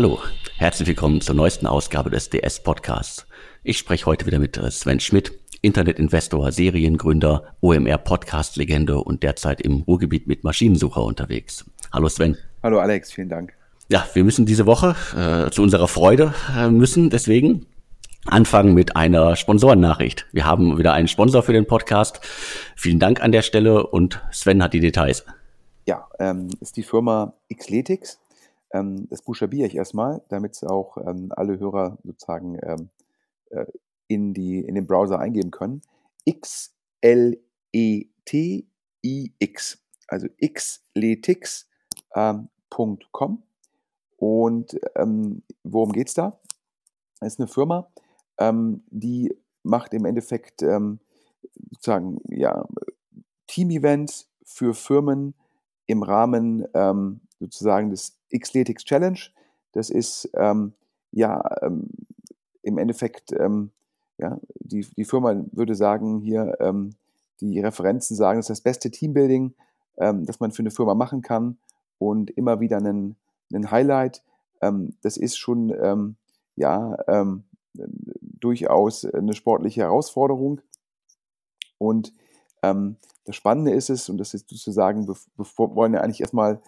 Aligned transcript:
Hallo, 0.00 0.20
herzlich 0.58 0.86
willkommen 0.86 1.20
zur 1.20 1.34
neuesten 1.34 1.66
Ausgabe 1.66 2.08
des 2.08 2.30
DS 2.30 2.62
Podcasts. 2.62 3.26
Ich 3.64 3.78
spreche 3.78 4.06
heute 4.06 4.26
wieder 4.26 4.38
mit 4.38 4.56
äh, 4.56 4.70
Sven 4.70 5.00
Schmidt, 5.00 5.32
Internetinvestor, 5.60 6.52
Seriengründer, 6.52 7.56
OMR 7.60 7.98
Podcast-Legende 7.98 8.98
und 8.98 9.24
derzeit 9.24 9.60
im 9.60 9.82
Ruhrgebiet 9.82 10.28
mit 10.28 10.44
Maschinensucher 10.44 11.02
unterwegs. 11.02 11.64
Hallo 11.92 12.08
Sven. 12.08 12.36
Hallo 12.62 12.78
Alex, 12.78 13.10
vielen 13.10 13.28
Dank. 13.28 13.54
Ja, 13.88 14.06
wir 14.12 14.22
müssen 14.22 14.46
diese 14.46 14.66
Woche 14.66 14.94
äh, 15.16 15.50
zu 15.50 15.64
unserer 15.64 15.88
Freude 15.88 16.32
äh, 16.56 16.68
müssen 16.68 17.10
deswegen 17.10 17.66
anfangen 18.24 18.74
mit 18.74 18.94
einer 18.94 19.34
Sponsorennachricht. 19.34 20.28
Wir 20.30 20.44
haben 20.44 20.78
wieder 20.78 20.92
einen 20.92 21.08
Sponsor 21.08 21.42
für 21.42 21.54
den 21.54 21.66
Podcast. 21.66 22.20
Vielen 22.76 23.00
Dank 23.00 23.20
an 23.20 23.32
der 23.32 23.42
Stelle 23.42 23.84
und 23.84 24.22
Sven 24.30 24.62
hat 24.62 24.74
die 24.74 24.80
Details. 24.80 25.26
Ja, 25.88 26.06
ähm, 26.20 26.50
ist 26.60 26.76
die 26.76 26.84
Firma 26.84 27.34
Xletics. 27.52 28.20
Ähm, 28.72 29.08
das 29.08 29.22
buchstabiere 29.22 29.66
ich 29.66 29.76
erstmal, 29.76 30.22
damit 30.28 30.54
es 30.54 30.64
auch 30.64 30.98
ähm, 30.98 31.32
alle 31.34 31.58
Hörer 31.58 31.98
sozusagen 32.04 32.58
ähm, 32.62 32.90
äh, 33.50 33.64
in, 34.08 34.34
die, 34.34 34.60
in 34.60 34.74
den 34.74 34.86
Browser 34.86 35.18
eingeben 35.18 35.50
können. 35.50 35.80
X-L-E-T-I-X. 36.24 37.38
Also 40.08 40.28
xletics.com. 40.40 41.68
Ähm, 42.16 42.48
und 44.16 44.80
ähm, 44.96 45.42
worum 45.62 45.92
geht 45.92 46.08
es 46.08 46.14
da? 46.14 46.40
Es 47.20 47.34
ist 47.34 47.40
eine 47.40 47.48
Firma, 47.48 47.90
ähm, 48.38 48.82
die 48.88 49.36
macht 49.62 49.94
im 49.94 50.04
Endeffekt 50.04 50.62
ähm, 50.62 50.98
sozusagen 51.70 52.20
ja, 52.28 52.66
Team-Events 53.46 54.28
für 54.44 54.74
Firmen 54.74 55.34
im 55.86 56.02
Rahmen 56.02 56.66
sozusagen 57.38 57.90
des 57.90 58.17
Xletics 58.36 58.84
Challenge. 58.84 59.18
Das 59.72 59.90
ist 59.90 60.30
ähm, 60.34 60.72
ja 61.12 61.42
ähm, 61.62 61.88
im 62.62 62.78
Endeffekt, 62.78 63.32
ähm, 63.32 63.70
ja, 64.18 64.38
die, 64.60 64.86
die 64.96 65.04
Firma 65.04 65.44
würde 65.52 65.74
sagen, 65.74 66.20
hier 66.20 66.56
die 67.40 67.60
Referenzen 67.60 68.16
sagen, 68.16 68.40
das 68.40 68.46
ist 68.46 68.58
das 68.58 68.60
beste 68.62 68.90
Teambuilding, 68.90 69.54
das 69.94 70.40
man 70.40 70.50
für 70.50 70.62
eine 70.62 70.72
Firma 70.72 70.94
machen 70.94 71.22
kann 71.22 71.56
und 71.98 72.30
immer 72.32 72.58
wieder 72.58 72.78
ein, 72.78 73.14
ein 73.54 73.70
Highlight. 73.70 74.24
das 75.02 75.16
ist 75.18 75.38
schon 75.38 76.16
ja, 76.56 76.96
durchaus 78.40 79.04
eine 79.04 79.34
sportliche 79.34 79.82
Herausforderung. 79.82 80.60
Und 81.78 82.12
ähm, 82.62 82.96
das 83.24 83.36
Spannende 83.36 83.72
ist 83.72 83.90
es, 83.90 84.08
und 84.08 84.18
das 84.18 84.34
ist 84.34 84.48
sozusagen, 84.48 85.06
bevor 85.36 85.74
wollen 85.74 85.92
wir 85.92 86.02
eigentlich 86.02 86.20
erstmal 86.20 86.60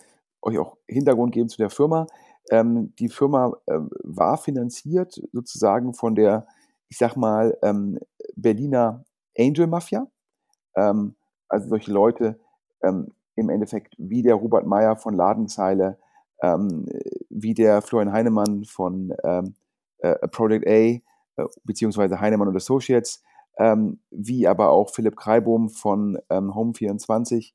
euch 0.42 0.58
auch 0.58 0.76
Hintergrund 0.86 1.32
geben 1.32 1.48
zu 1.48 1.58
der 1.58 1.70
Firma. 1.70 2.06
Ähm, 2.50 2.94
die 2.98 3.08
Firma 3.08 3.52
äh, 3.66 3.78
war 4.02 4.38
finanziert 4.38 5.20
sozusagen 5.32 5.94
von 5.94 6.14
der, 6.14 6.46
ich 6.88 6.98
sag 6.98 7.16
mal, 7.16 7.56
ähm, 7.62 7.98
Berliner 8.36 9.04
Angel 9.38 9.66
Mafia. 9.66 10.06
Ähm, 10.74 11.16
also 11.48 11.68
solche 11.68 11.92
Leute 11.92 12.40
ähm, 12.82 13.12
im 13.36 13.50
Endeffekt 13.50 13.94
wie 13.98 14.22
der 14.22 14.34
Robert 14.34 14.66
Meyer 14.66 14.96
von 14.96 15.14
Ladenzeile, 15.14 15.98
ähm, 16.42 16.86
wie 17.28 17.54
der 17.54 17.82
Florian 17.82 18.12
Heinemann 18.12 18.64
von 18.64 19.14
ähm, 19.24 19.54
äh, 19.98 20.28
Project 20.28 20.66
A, 20.66 20.70
äh, 20.70 21.00
beziehungsweise 21.64 22.20
Heinemann 22.20 22.48
und 22.48 22.56
Associates, 22.56 23.22
ähm, 23.58 24.00
wie 24.10 24.46
aber 24.46 24.70
auch 24.70 24.90
Philipp 24.90 25.16
Kreibohm 25.16 25.68
von 25.68 26.18
ähm, 26.30 26.52
Home24 26.52 27.52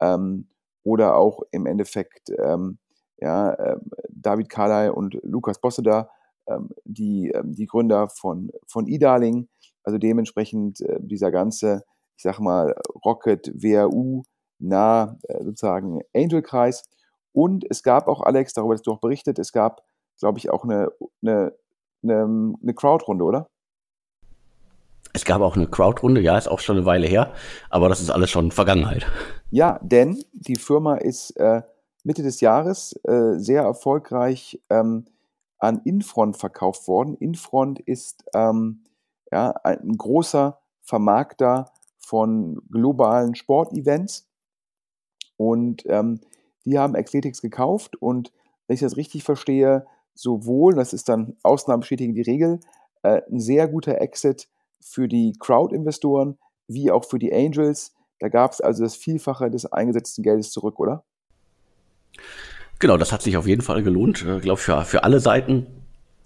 ähm, 0.00 0.48
oder 0.84 1.16
auch 1.16 1.42
im 1.50 1.66
Endeffekt 1.66 2.30
ähm, 2.38 2.78
ja, 3.18 3.52
äh, 3.54 3.76
David 4.08 4.48
Carley 4.48 4.90
und 4.90 5.18
Lukas 5.22 5.60
Bosseder, 5.60 6.10
ähm, 6.46 6.70
die, 6.84 7.30
ähm, 7.30 7.54
die 7.54 7.66
Gründer 7.66 8.08
von, 8.08 8.50
von 8.66 8.86
eDarling, 8.86 9.48
also 9.82 9.98
dementsprechend 9.98 10.80
äh, 10.80 10.98
dieser 11.00 11.30
ganze, 11.30 11.84
ich 12.16 12.22
sag 12.22 12.38
mal, 12.40 12.74
Rocket, 13.04 13.50
WRU, 13.54 14.22
nah 14.58 15.18
äh, 15.28 15.44
sozusagen 15.44 16.00
Angel-Kreis. 16.14 16.84
Und 17.32 17.64
es 17.70 17.82
gab 17.82 18.08
auch, 18.08 18.22
Alex, 18.22 18.52
darüber 18.52 18.74
hast 18.74 18.86
du 18.86 18.92
auch 18.92 19.00
berichtet, 19.00 19.38
es 19.38 19.52
gab, 19.52 19.82
glaube 20.18 20.38
ich, 20.38 20.50
auch 20.50 20.64
eine, 20.64 20.90
eine 21.22 21.52
eine, 22.02 22.54
eine 22.62 22.74
Crowd-Runde, 22.74 23.24
oder? 23.24 23.48
Es 25.12 25.24
gab 25.24 25.40
auch 25.40 25.56
eine 25.56 25.66
Crowd-Runde, 25.66 26.20
ja, 26.20 26.36
ist 26.36 26.48
auch 26.48 26.60
schon 26.60 26.76
eine 26.76 26.86
Weile 26.86 27.06
her, 27.06 27.32
aber 27.70 27.88
das 27.88 28.00
ist 28.00 28.10
alles 28.10 28.30
schon 28.30 28.52
Vergangenheit. 28.52 29.06
Ja, 29.50 29.78
denn 29.82 30.22
die 30.32 30.56
Firma 30.56 30.96
ist 30.96 31.30
äh, 31.38 31.62
Mitte 32.04 32.22
des 32.22 32.40
Jahres 32.40 32.92
äh, 33.04 33.38
sehr 33.38 33.62
erfolgreich 33.62 34.60
ähm, 34.68 35.06
an 35.58 35.80
Infront 35.84 36.36
verkauft 36.36 36.86
worden. 36.86 37.14
Infront 37.14 37.80
ist 37.80 38.24
ähm, 38.34 38.84
ja, 39.32 39.50
ein 39.64 39.96
großer 39.96 40.60
Vermarkter 40.82 41.72
von 41.98 42.60
globalen 42.70 43.34
Sportevents 43.34 44.28
und 45.36 45.84
ähm, 45.86 46.20
die 46.64 46.78
haben 46.78 46.96
Athletics 46.96 47.40
gekauft 47.40 47.96
und 47.96 48.32
wenn 48.66 48.74
ich 48.74 48.80
das 48.80 48.96
richtig 48.96 49.24
verstehe, 49.24 49.86
sowohl, 50.14 50.74
das 50.74 50.92
ist 50.92 51.08
dann 51.08 51.36
Ausnahmen 51.42 51.80
bestätigen 51.80 52.14
die 52.14 52.22
Regel, 52.22 52.60
äh, 53.02 53.22
ein 53.30 53.40
sehr 53.40 53.68
guter 53.68 54.00
Exit 54.00 54.48
für 54.80 55.08
die 55.08 55.32
Crowd-Investoren 55.38 56.38
wie 56.66 56.90
auch 56.90 57.04
für 57.04 57.18
die 57.18 57.32
Angels. 57.32 57.94
Da 58.18 58.28
gab 58.28 58.52
es 58.52 58.60
also 58.60 58.82
das 58.82 58.96
Vielfache 58.96 59.50
des 59.50 59.66
eingesetzten 59.66 60.22
Geldes 60.22 60.50
zurück, 60.50 60.78
oder? 60.80 61.04
Genau, 62.78 62.96
das 62.96 63.12
hat 63.12 63.22
sich 63.22 63.36
auf 63.36 63.46
jeden 63.46 63.62
Fall 63.62 63.82
gelohnt, 63.82 64.24
äh, 64.24 64.40
glaube 64.40 64.60
für, 64.60 64.84
für 64.84 65.04
alle 65.04 65.20
Seiten. 65.20 65.66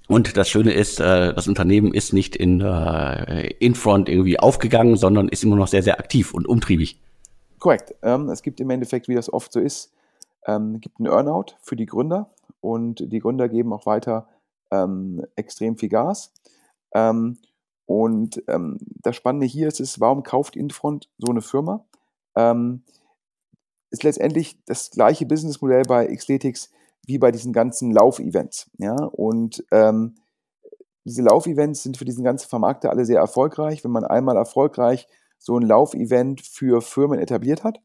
Und 0.08 0.36
das 0.36 0.48
Schöne 0.48 0.72
ist, 0.72 1.00
äh, 1.00 1.32
das 1.32 1.48
Unternehmen 1.48 1.94
ist 1.94 2.12
nicht 2.12 2.36
in 2.36 2.60
äh, 2.60 3.48
Infront 3.58 4.08
irgendwie 4.08 4.38
aufgegangen, 4.38 4.96
sondern 4.96 5.28
ist 5.28 5.44
immer 5.44 5.56
noch 5.56 5.68
sehr, 5.68 5.82
sehr 5.82 5.98
aktiv 5.98 6.34
und 6.34 6.46
umtriebig. 6.46 7.00
Korrekt. 7.58 7.94
Ähm, 8.02 8.28
es 8.28 8.42
gibt 8.42 8.60
im 8.60 8.70
Endeffekt, 8.70 9.08
wie 9.08 9.14
das 9.14 9.32
oft 9.32 9.52
so 9.52 9.60
ist, 9.60 9.92
ähm, 10.46 10.80
gibt 10.80 10.98
einen 10.98 11.06
Earnout 11.06 11.54
für 11.62 11.76
die 11.76 11.86
Gründer 11.86 12.28
und 12.60 13.12
die 13.12 13.20
Gründer 13.20 13.48
geben 13.48 13.72
auch 13.72 13.86
weiter 13.86 14.28
ähm, 14.70 15.24
extrem 15.36 15.76
viel 15.76 15.88
Gas. 15.88 16.32
Ähm, 16.92 17.38
und 17.86 18.42
ähm, 18.48 18.78
das 19.02 19.16
Spannende 19.16 19.46
hier 19.46 19.68
ist, 19.68 19.80
ist, 19.80 20.00
warum 20.00 20.22
kauft 20.22 20.56
Infront 20.56 21.10
so 21.18 21.30
eine 21.30 21.42
Firma? 21.42 21.84
Ähm, 22.36 22.84
ist 23.90 24.04
letztendlich 24.04 24.58
das 24.64 24.90
gleiche 24.90 25.26
Businessmodell 25.26 25.82
bei 25.82 26.06
Xletics 26.06 26.70
wie 27.06 27.18
bei 27.18 27.30
diesen 27.30 27.52
ganzen 27.52 27.90
Laufevents. 27.90 28.70
Ja? 28.78 28.94
Und 28.94 29.64
ähm, 29.70 30.14
diese 31.04 31.22
Laufevents 31.22 31.82
sind 31.82 31.96
für 31.96 32.04
diesen 32.04 32.24
ganzen 32.24 32.48
Vermarkter 32.48 32.90
alle 32.90 33.04
sehr 33.04 33.18
erfolgreich. 33.18 33.82
Wenn 33.84 33.90
man 33.90 34.04
einmal 34.04 34.36
erfolgreich 34.36 35.08
so 35.38 35.58
ein 35.58 35.66
Laufevent 35.66 36.40
für 36.40 36.80
Firmen 36.80 37.18
etabliert 37.18 37.64
hat, 37.64 37.82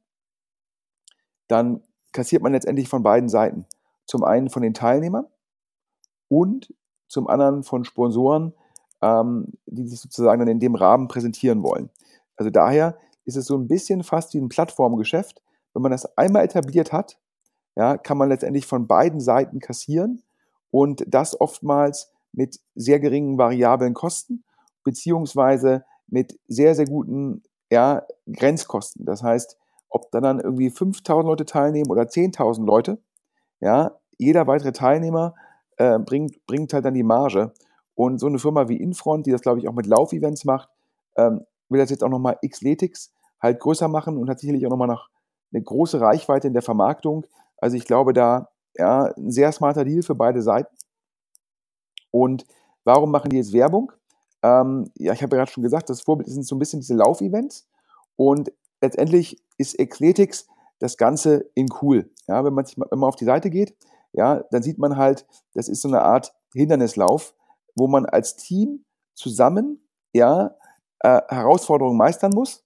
dann 1.48 1.82
kassiert 2.12 2.44
man 2.44 2.52
letztendlich 2.52 2.88
von 2.88 3.04
beiden 3.04 3.30
Seiten. 3.30 3.66
Zum 4.06 4.24
einen 4.24 4.50
von 4.50 4.62
den 4.62 4.74
Teilnehmern 4.74 5.26
und 6.30 6.74
zum 7.08 7.28
anderen 7.28 7.64
von 7.64 7.84
Sponsoren, 7.84 8.54
ähm, 9.02 9.54
die 9.66 9.88
sich 9.88 10.00
sozusagen 10.00 10.40
dann 10.40 10.48
in 10.48 10.60
dem 10.60 10.76
Rahmen 10.76 11.08
präsentieren 11.08 11.64
wollen. 11.64 11.90
Also 12.36 12.50
daher 12.50 12.98
ist 13.26 13.38
es 13.38 13.46
so 13.46 13.58
ein 13.58 13.68
bisschen 13.68 14.04
fast 14.04 14.34
wie 14.34 14.40
ein 14.40 14.50
Plattformgeschäft. 14.50 15.42
Wenn 15.74 15.82
man 15.82 15.92
das 15.92 16.18
einmal 16.18 16.44
etabliert 16.44 16.92
hat, 16.92 17.20
ja, 17.76 17.98
kann 17.98 18.18
man 18.18 18.30
letztendlich 18.30 18.66
von 18.66 18.88
beiden 18.88 19.20
Seiten 19.20 19.60
kassieren 19.60 20.24
und 20.72 21.04
das 21.08 21.40
oftmals 21.40 22.12
mit 22.32 22.60
sehr 22.76 23.00
geringen 23.00 23.38
variablen 23.38 23.94
Kosten 23.94 24.44
beziehungsweise 24.84 25.84
mit 26.08 26.40
sehr, 26.48 26.74
sehr 26.74 26.86
guten 26.86 27.44
ja, 27.70 28.04
Grenzkosten. 28.32 29.06
Das 29.06 29.22
heißt, 29.22 29.58
ob 29.90 30.12
da 30.12 30.22
dann 30.22 30.40
irgendwie 30.40 30.70
5000 30.70 31.28
Leute 31.28 31.46
teilnehmen 31.46 31.92
oder 31.92 32.04
10.000 32.04 32.66
Leute, 32.66 32.98
ja, 33.60 34.00
jeder 34.18 34.48
weitere 34.48 34.72
Teilnehmer 34.72 35.36
äh, 35.78 36.00
bringt, 36.00 36.46
bringt 36.46 36.74
halt 36.74 36.86
dann 36.86 36.94
die 36.94 37.04
Marge. 37.04 37.52
Und 37.98 38.20
so 38.20 38.28
eine 38.28 38.38
Firma 38.38 38.70
wie 38.70 38.78
Infront, 38.78 39.26
die 39.26 39.32
das, 39.32 39.42
glaube 39.42 39.60
ich, 39.60 39.68
auch 39.68 39.74
mit 39.74 39.88
Laufevents 39.88 40.46
macht, 40.46 40.70
ähm, 41.16 41.42
will 41.68 41.80
das 41.80 41.90
jetzt 41.90 42.04
auch 42.04 42.10
nochmal 42.10 42.38
Xletics 42.48 43.12
halt 43.42 43.60
größer 43.60 43.88
machen 43.88 44.18
und 44.18 44.30
hat 44.30 44.40
sicherlich 44.40 44.66
auch 44.68 44.70
nochmal 44.70 44.88
noch 44.88 45.10
eine 45.52 45.64
große 45.64 46.00
Reichweite 46.00 46.48
in 46.48 46.54
der 46.54 46.62
Vermarktung. 46.62 47.26
Also 47.58 47.76
ich 47.76 47.86
glaube, 47.86 48.14
da 48.14 48.50
ja, 48.76 49.06
ein 49.18 49.32
sehr 49.32 49.52
smarter 49.52 49.84
Deal 49.84 50.04
für 50.04 50.14
beide 50.14 50.44
Seiten. 50.44 50.76
Und 52.12 52.46
warum 52.84 53.10
machen 53.10 53.32
die 53.32 53.38
jetzt 53.38 53.52
Werbung? 53.52 53.92
Ähm, 54.44 54.92
ja, 54.96 55.14
ich 55.14 55.24
habe 55.24 55.36
ja 55.36 55.42
gerade 55.42 55.52
schon 55.52 55.64
gesagt, 55.64 55.90
das 55.90 56.02
Vorbild 56.02 56.30
sind 56.30 56.46
so 56.46 56.56
ein 56.56 56.60
bisschen 56.60 56.82
diese 56.82 56.94
Laufevents. 56.94 57.68
Und 58.16 58.52
letztendlich 58.80 59.42
ist 59.58 59.76
Xletics 59.78 60.48
das 60.78 60.98
Ganze 60.98 61.50
in 61.56 61.68
cool. 61.82 62.12
Ja, 62.28 62.46
wenn 62.46 62.54
man 62.54 62.66
sich 62.66 62.78
mal, 62.78 62.88
wenn 62.92 63.00
man 63.00 63.08
auf 63.08 63.16
die 63.16 63.26
Seite 63.26 63.50
geht, 63.50 63.76
ja, 64.14 64.44
dann 64.52 64.62
sieht 64.62 64.78
man 64.78 64.98
halt, 64.98 65.26
das 65.56 65.68
ist 65.68 65.82
so 65.82 65.88
eine 65.88 66.04
Art 66.04 66.36
Hindernislauf, 66.54 67.34
wo 67.78 67.88
man 67.88 68.06
als 68.06 68.36
Team 68.36 68.84
zusammen, 69.14 69.88
ja, 70.14 70.56
äh, 71.00 71.22
Herausforderungen 71.30 71.98
meistern 71.98 72.32
muss, 72.34 72.66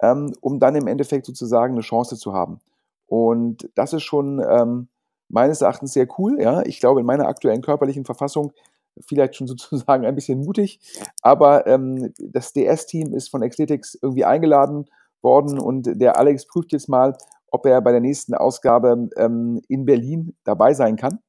ähm, 0.00 0.32
um 0.40 0.58
dann 0.58 0.76
im 0.76 0.86
Endeffekt 0.86 1.26
sozusagen 1.26 1.74
eine 1.74 1.82
Chance 1.82 2.16
zu 2.16 2.32
haben. 2.32 2.60
Und 3.06 3.68
das 3.74 3.92
ist 3.92 4.04
schon 4.04 4.42
ähm, 4.48 4.88
meines 5.28 5.60
Erachtens 5.60 5.92
sehr 5.92 6.06
cool. 6.18 6.40
Ja, 6.40 6.62
ich 6.62 6.80
glaube, 6.80 7.00
in 7.00 7.06
meiner 7.06 7.26
aktuellen 7.26 7.62
körperlichen 7.62 8.04
Verfassung 8.04 8.52
vielleicht 9.00 9.36
schon 9.36 9.46
sozusagen 9.48 10.04
ein 10.04 10.14
bisschen 10.14 10.40
mutig, 10.40 10.80
aber 11.22 11.66
ähm, 11.66 12.12
das 12.18 12.52
DS-Team 12.52 13.14
ist 13.14 13.30
von 13.30 13.48
Xletics 13.48 13.98
irgendwie 14.00 14.24
eingeladen 14.24 14.86
worden 15.22 15.58
und 15.58 16.00
der 16.00 16.18
Alex 16.18 16.46
prüft 16.46 16.72
jetzt 16.72 16.88
mal, 16.88 17.16
ob 17.50 17.66
er 17.66 17.80
bei 17.80 17.92
der 17.92 18.00
nächsten 18.00 18.34
Ausgabe 18.34 19.10
ähm, 19.16 19.60
in 19.68 19.84
Berlin 19.84 20.34
dabei 20.44 20.74
sein 20.74 20.96
kann. 20.96 21.20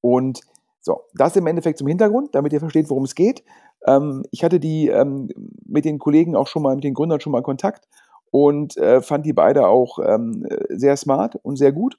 Und 0.00 0.40
so, 0.80 1.02
das 1.14 1.36
im 1.36 1.46
Endeffekt 1.46 1.78
zum 1.78 1.88
Hintergrund, 1.88 2.34
damit 2.34 2.52
ihr 2.52 2.60
versteht, 2.60 2.88
worum 2.88 3.04
es 3.04 3.14
geht. 3.14 3.44
Ähm, 3.86 4.24
ich 4.30 4.44
hatte 4.44 4.60
die 4.60 4.88
ähm, 4.88 5.28
mit 5.66 5.84
den 5.84 5.98
Kollegen 5.98 6.36
auch 6.36 6.46
schon 6.46 6.62
mal, 6.62 6.74
mit 6.74 6.84
den 6.84 6.94
Gründern 6.94 7.20
schon 7.20 7.32
mal 7.32 7.42
Kontakt 7.42 7.86
und 8.30 8.76
äh, 8.76 9.02
fand 9.02 9.26
die 9.26 9.32
beide 9.32 9.68
auch 9.68 9.98
ähm, 9.98 10.46
sehr 10.68 10.96
smart 10.96 11.36
und 11.42 11.56
sehr 11.56 11.72
gut. 11.72 11.98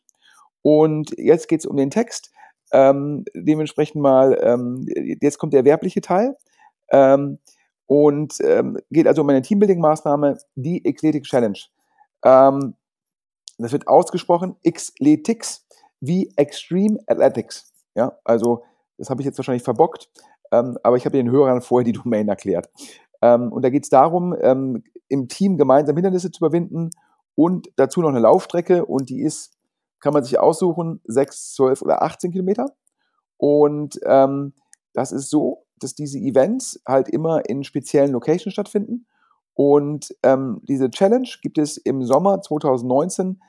Und 0.61 1.11
jetzt 1.17 1.47
geht 1.47 1.61
es 1.61 1.65
um 1.65 1.77
den 1.77 1.89
Text. 1.89 2.31
Ähm, 2.71 3.25
dementsprechend 3.35 4.01
mal, 4.01 4.39
ähm, 4.41 4.85
jetzt 5.21 5.37
kommt 5.37 5.53
der 5.53 5.65
werbliche 5.65 6.01
Teil. 6.01 6.37
Ähm, 6.91 7.39
und 7.87 8.37
geht 8.89 9.05
also 9.05 9.21
um 9.21 9.29
eine 9.29 9.41
Teambuilding-Maßnahme, 9.41 10.37
die 10.55 10.81
Xletic 10.81 11.23
Challenge. 11.23 11.59
Das 12.21 13.73
wird 13.73 13.85
ausgesprochen 13.85 14.55
Xletics 14.63 15.67
wie 15.99 16.31
Extreme 16.37 16.99
Athletics. 17.07 17.73
Ja, 17.93 18.17
also 18.23 18.63
das 19.01 19.09
habe 19.09 19.21
ich 19.21 19.25
jetzt 19.25 19.37
wahrscheinlich 19.37 19.63
verbockt, 19.63 20.09
ähm, 20.51 20.77
aber 20.83 20.95
ich 20.95 21.05
habe 21.05 21.17
den 21.17 21.31
Hörern 21.31 21.61
vorher 21.61 21.85
die 21.85 21.91
Domain 21.91 22.27
erklärt. 22.27 22.69
Ähm, 23.21 23.51
und 23.51 23.63
da 23.63 23.69
geht 23.69 23.83
es 23.83 23.89
darum, 23.89 24.35
ähm, 24.39 24.83
im 25.09 25.27
Team 25.27 25.57
gemeinsam 25.57 25.95
Hindernisse 25.95 26.31
zu 26.31 26.39
überwinden 26.39 26.91
und 27.35 27.69
dazu 27.75 28.01
noch 28.01 28.09
eine 28.09 28.19
Laufstrecke 28.19 28.85
und 28.85 29.09
die 29.09 29.21
ist 29.21 29.57
kann 30.01 30.13
man 30.13 30.23
sich 30.23 30.39
aussuchen, 30.39 30.99
6, 31.05 31.53
12 31.53 31.83
oder 31.83 32.01
18 32.01 32.31
Kilometer. 32.31 32.73
Und 33.37 33.99
ähm, 34.03 34.53
das 34.93 35.11
ist 35.11 35.29
so, 35.29 35.63
dass 35.79 35.95
diese 35.95 36.17
Events 36.17 36.81
halt 36.85 37.07
immer 37.07 37.47
in 37.47 37.63
speziellen 37.63 38.11
Locations 38.11 38.53
stattfinden. 38.53 39.05
Und 39.53 40.15
ähm, 40.23 40.61
diese 40.67 40.89
Challenge 40.89 41.29
gibt 41.41 41.57
es 41.57 41.77
im 41.77 42.03
Sommer 42.03 42.41
2019 42.41 43.41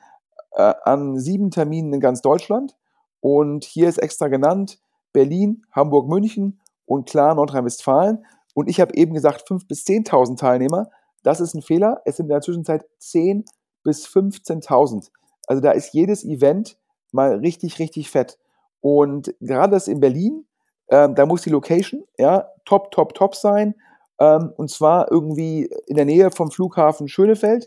äh, 0.52 0.74
an 0.84 1.18
sieben 1.18 1.50
Terminen 1.50 1.92
in 1.94 2.00
ganz 2.00 2.20
Deutschland. 2.20 2.76
Und 3.20 3.64
hier 3.64 3.88
ist 3.88 3.98
extra 3.98 4.28
genannt 4.28 4.81
Berlin, 5.12 5.64
Hamburg, 5.72 6.08
München 6.08 6.60
und 6.86 7.08
klar 7.08 7.34
Nordrhein-Westfalen. 7.34 8.24
Und 8.54 8.68
ich 8.68 8.80
habe 8.80 8.94
eben 8.94 9.14
gesagt 9.14 9.48
5.000 9.48 9.68
bis 9.68 9.84
10.000 9.84 10.38
Teilnehmer. 10.38 10.90
Das 11.22 11.40
ist 11.40 11.54
ein 11.54 11.62
Fehler. 11.62 12.02
Es 12.04 12.16
sind 12.16 12.26
in 12.26 12.30
der 12.30 12.40
Zwischenzeit 12.40 12.84
10.000 13.00 13.46
bis 13.82 14.06
15.000. 14.06 15.10
Also 15.46 15.60
da 15.60 15.72
ist 15.72 15.92
jedes 15.92 16.24
Event 16.24 16.76
mal 17.10 17.36
richtig, 17.36 17.78
richtig 17.78 18.10
fett. 18.10 18.38
Und 18.80 19.34
gerade 19.40 19.72
das 19.72 19.88
in 19.88 20.00
Berlin, 20.00 20.46
ähm, 20.88 21.14
da 21.14 21.26
muss 21.26 21.42
die 21.42 21.50
Location 21.50 22.04
ja 22.18 22.48
top, 22.64 22.90
top, 22.90 23.14
top 23.14 23.34
sein. 23.34 23.74
Ähm, 24.18 24.52
und 24.56 24.70
zwar 24.70 25.10
irgendwie 25.10 25.70
in 25.86 25.96
der 25.96 26.04
Nähe 26.04 26.30
vom 26.30 26.50
Flughafen 26.50 27.08
Schönefeld. 27.08 27.66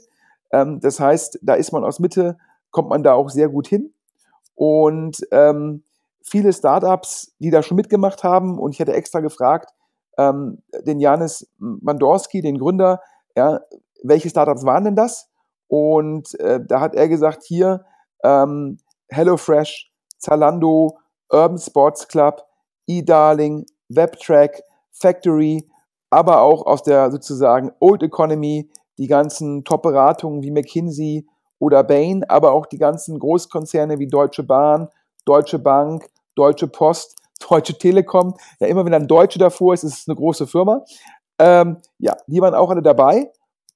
Ähm, 0.51 0.79
das 0.79 0.99
heißt, 0.99 1.39
da 1.41 1.55
ist 1.55 1.71
man 1.71 1.83
aus 1.83 1.99
Mitte, 1.99 2.37
kommt 2.71 2.89
man 2.89 3.03
da 3.03 3.13
auch 3.13 3.29
sehr 3.29 3.49
gut 3.49 3.67
hin. 3.67 3.93
Und 4.55 5.25
ähm, 5.31 5.83
viele 6.25 6.51
Startups, 6.51 7.33
die 7.39 7.51
da 7.51 7.61
schon 7.63 7.77
mitgemacht 7.77 8.23
haben, 8.23 8.59
und 8.59 8.71
ich 8.71 8.81
hatte 8.81 8.93
extra 8.93 9.19
gefragt, 9.19 9.71
ähm, 10.17 10.61
den 10.85 10.99
Janis 10.99 11.47
Mandorski, 11.57 12.41
den 12.41 12.57
Gründer, 12.57 13.01
ja, 13.35 13.61
welche 14.03 14.29
Startups 14.29 14.65
waren 14.65 14.85
denn 14.85 14.95
das? 14.95 15.29
Und 15.67 16.39
äh, 16.39 16.59
da 16.65 16.79
hat 16.79 16.95
er 16.95 17.07
gesagt, 17.07 17.43
hier 17.43 17.85
ähm, 18.23 18.77
HelloFresh, 19.09 19.91
Zalando, 20.17 20.97
Urban 21.29 21.57
Sports 21.57 22.07
Club, 22.07 22.43
eDarling, 22.87 23.65
WebTrack, 23.89 24.63
Factory, 24.91 25.69
aber 26.09 26.41
auch 26.41 26.65
aus 26.65 26.83
der 26.83 27.11
sozusagen 27.11 27.71
Old 27.79 28.03
Economy, 28.03 28.69
die 28.97 29.07
ganzen 29.07 29.63
Top-Beratungen 29.63 30.41
wie 30.43 30.51
McKinsey 30.51 31.27
oder 31.59 31.83
Bain, 31.83 32.23
aber 32.29 32.53
auch 32.53 32.65
die 32.65 32.77
ganzen 32.77 33.19
Großkonzerne 33.19 33.99
wie 33.99 34.07
Deutsche 34.07 34.43
Bahn, 34.43 34.87
Deutsche 35.25 35.59
Bank, 35.59 36.07
Deutsche 36.35 36.67
Post, 36.67 37.15
Deutsche 37.49 37.77
Telekom. 37.77 38.35
Ja, 38.59 38.67
immer 38.67 38.85
wenn 38.85 38.93
ein 38.93 39.07
Deutsche 39.07 39.39
davor 39.39 39.73
ist, 39.73 39.83
ist 39.83 39.99
es 39.99 40.07
eine 40.07 40.15
große 40.15 40.47
Firma. 40.47 40.83
Ähm, 41.39 41.77
ja, 41.97 42.15
die 42.27 42.41
waren 42.41 42.55
auch 42.55 42.69
alle 42.69 42.81
dabei. 42.81 43.31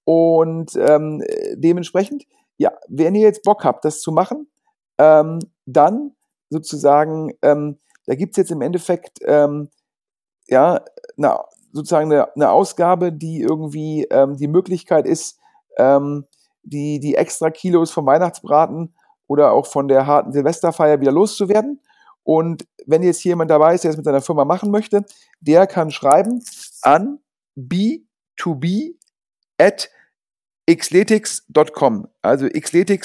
Und 0.05 0.75
ähm, 0.75 1.23
dementsprechend, 1.55 2.25
ja, 2.57 2.71
wenn 2.87 3.15
ihr 3.15 3.21
jetzt 3.21 3.43
Bock 3.43 3.63
habt, 3.63 3.85
das 3.85 4.01
zu 4.01 4.11
machen, 4.11 4.47
ähm, 4.97 5.39
dann 5.65 6.15
sozusagen, 6.49 7.33
ähm, 7.41 7.79
da 8.05 8.15
gibt 8.15 8.31
es 8.31 8.37
jetzt 8.37 8.51
im 8.51 8.61
Endeffekt 8.61 9.19
ähm, 9.23 9.69
ja, 10.47 10.83
na, 11.15 11.45
sozusagen 11.73 12.11
eine, 12.11 12.33
eine, 12.33 12.49
Ausgabe, 12.49 13.13
die 13.13 13.41
irgendwie 13.41 14.05
ähm, 14.05 14.35
die 14.35 14.47
Möglichkeit 14.47 15.05
ist, 15.05 15.37
die, 16.63 16.99
die 16.99 17.15
extra 17.15 17.49
Kilos 17.51 17.91
vom 17.91 18.05
Weihnachtsbraten 18.05 18.93
oder 19.27 19.53
auch 19.53 19.65
von 19.65 19.87
der 19.87 20.07
harten 20.07 20.33
Silvesterfeier 20.33 20.99
wieder 20.99 21.11
loszuwerden. 21.11 21.79
Und 22.23 22.65
wenn 22.85 23.03
jetzt 23.03 23.23
jemand 23.23 23.51
dabei 23.51 23.75
ist, 23.75 23.83
der 23.83 23.91
es 23.91 23.97
mit 23.97 24.05
seiner 24.05 24.21
Firma 24.21 24.45
machen 24.45 24.71
möchte, 24.71 25.03
der 25.39 25.67
kann 25.67 25.91
schreiben 25.91 26.43
an 26.81 27.19
b2b 27.57 28.95
at 29.57 29.89
xletics.com, 30.69 32.07
also 32.21 32.45
X-L-E-T-I-X, 32.45 33.01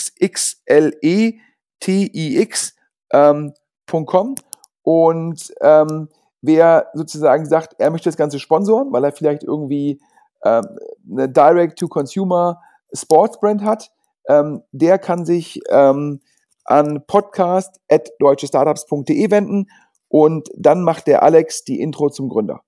ähm, 3.12 3.54
.com. 3.86 4.34
Und 4.82 5.54
ähm, 5.60 6.08
wer 6.42 6.90
sozusagen 6.92 7.46
sagt, 7.46 7.76
er 7.78 7.90
möchte 7.90 8.08
das 8.08 8.16
Ganze 8.16 8.38
sponsoren, 8.38 8.92
weil 8.92 9.04
er 9.04 9.12
vielleicht 9.12 9.42
irgendwie 9.42 10.00
ähm, 10.44 10.64
eine 11.10 11.28
Direct-to-Consumer 11.28 12.60
Sportsbrand 12.92 13.62
hat, 13.62 13.90
ähm, 14.28 14.62
der 14.72 14.98
kann 14.98 15.24
sich 15.24 15.60
ähm, 15.70 16.20
an 16.64 17.04
podcast.deutschestartups.de 17.06 19.30
wenden 19.30 19.70
und 20.08 20.48
dann 20.56 20.82
macht 20.82 21.06
der 21.06 21.22
Alex 21.22 21.64
die 21.64 21.80
Intro 21.80 22.10
zum 22.10 22.28
Gründer. 22.28 22.62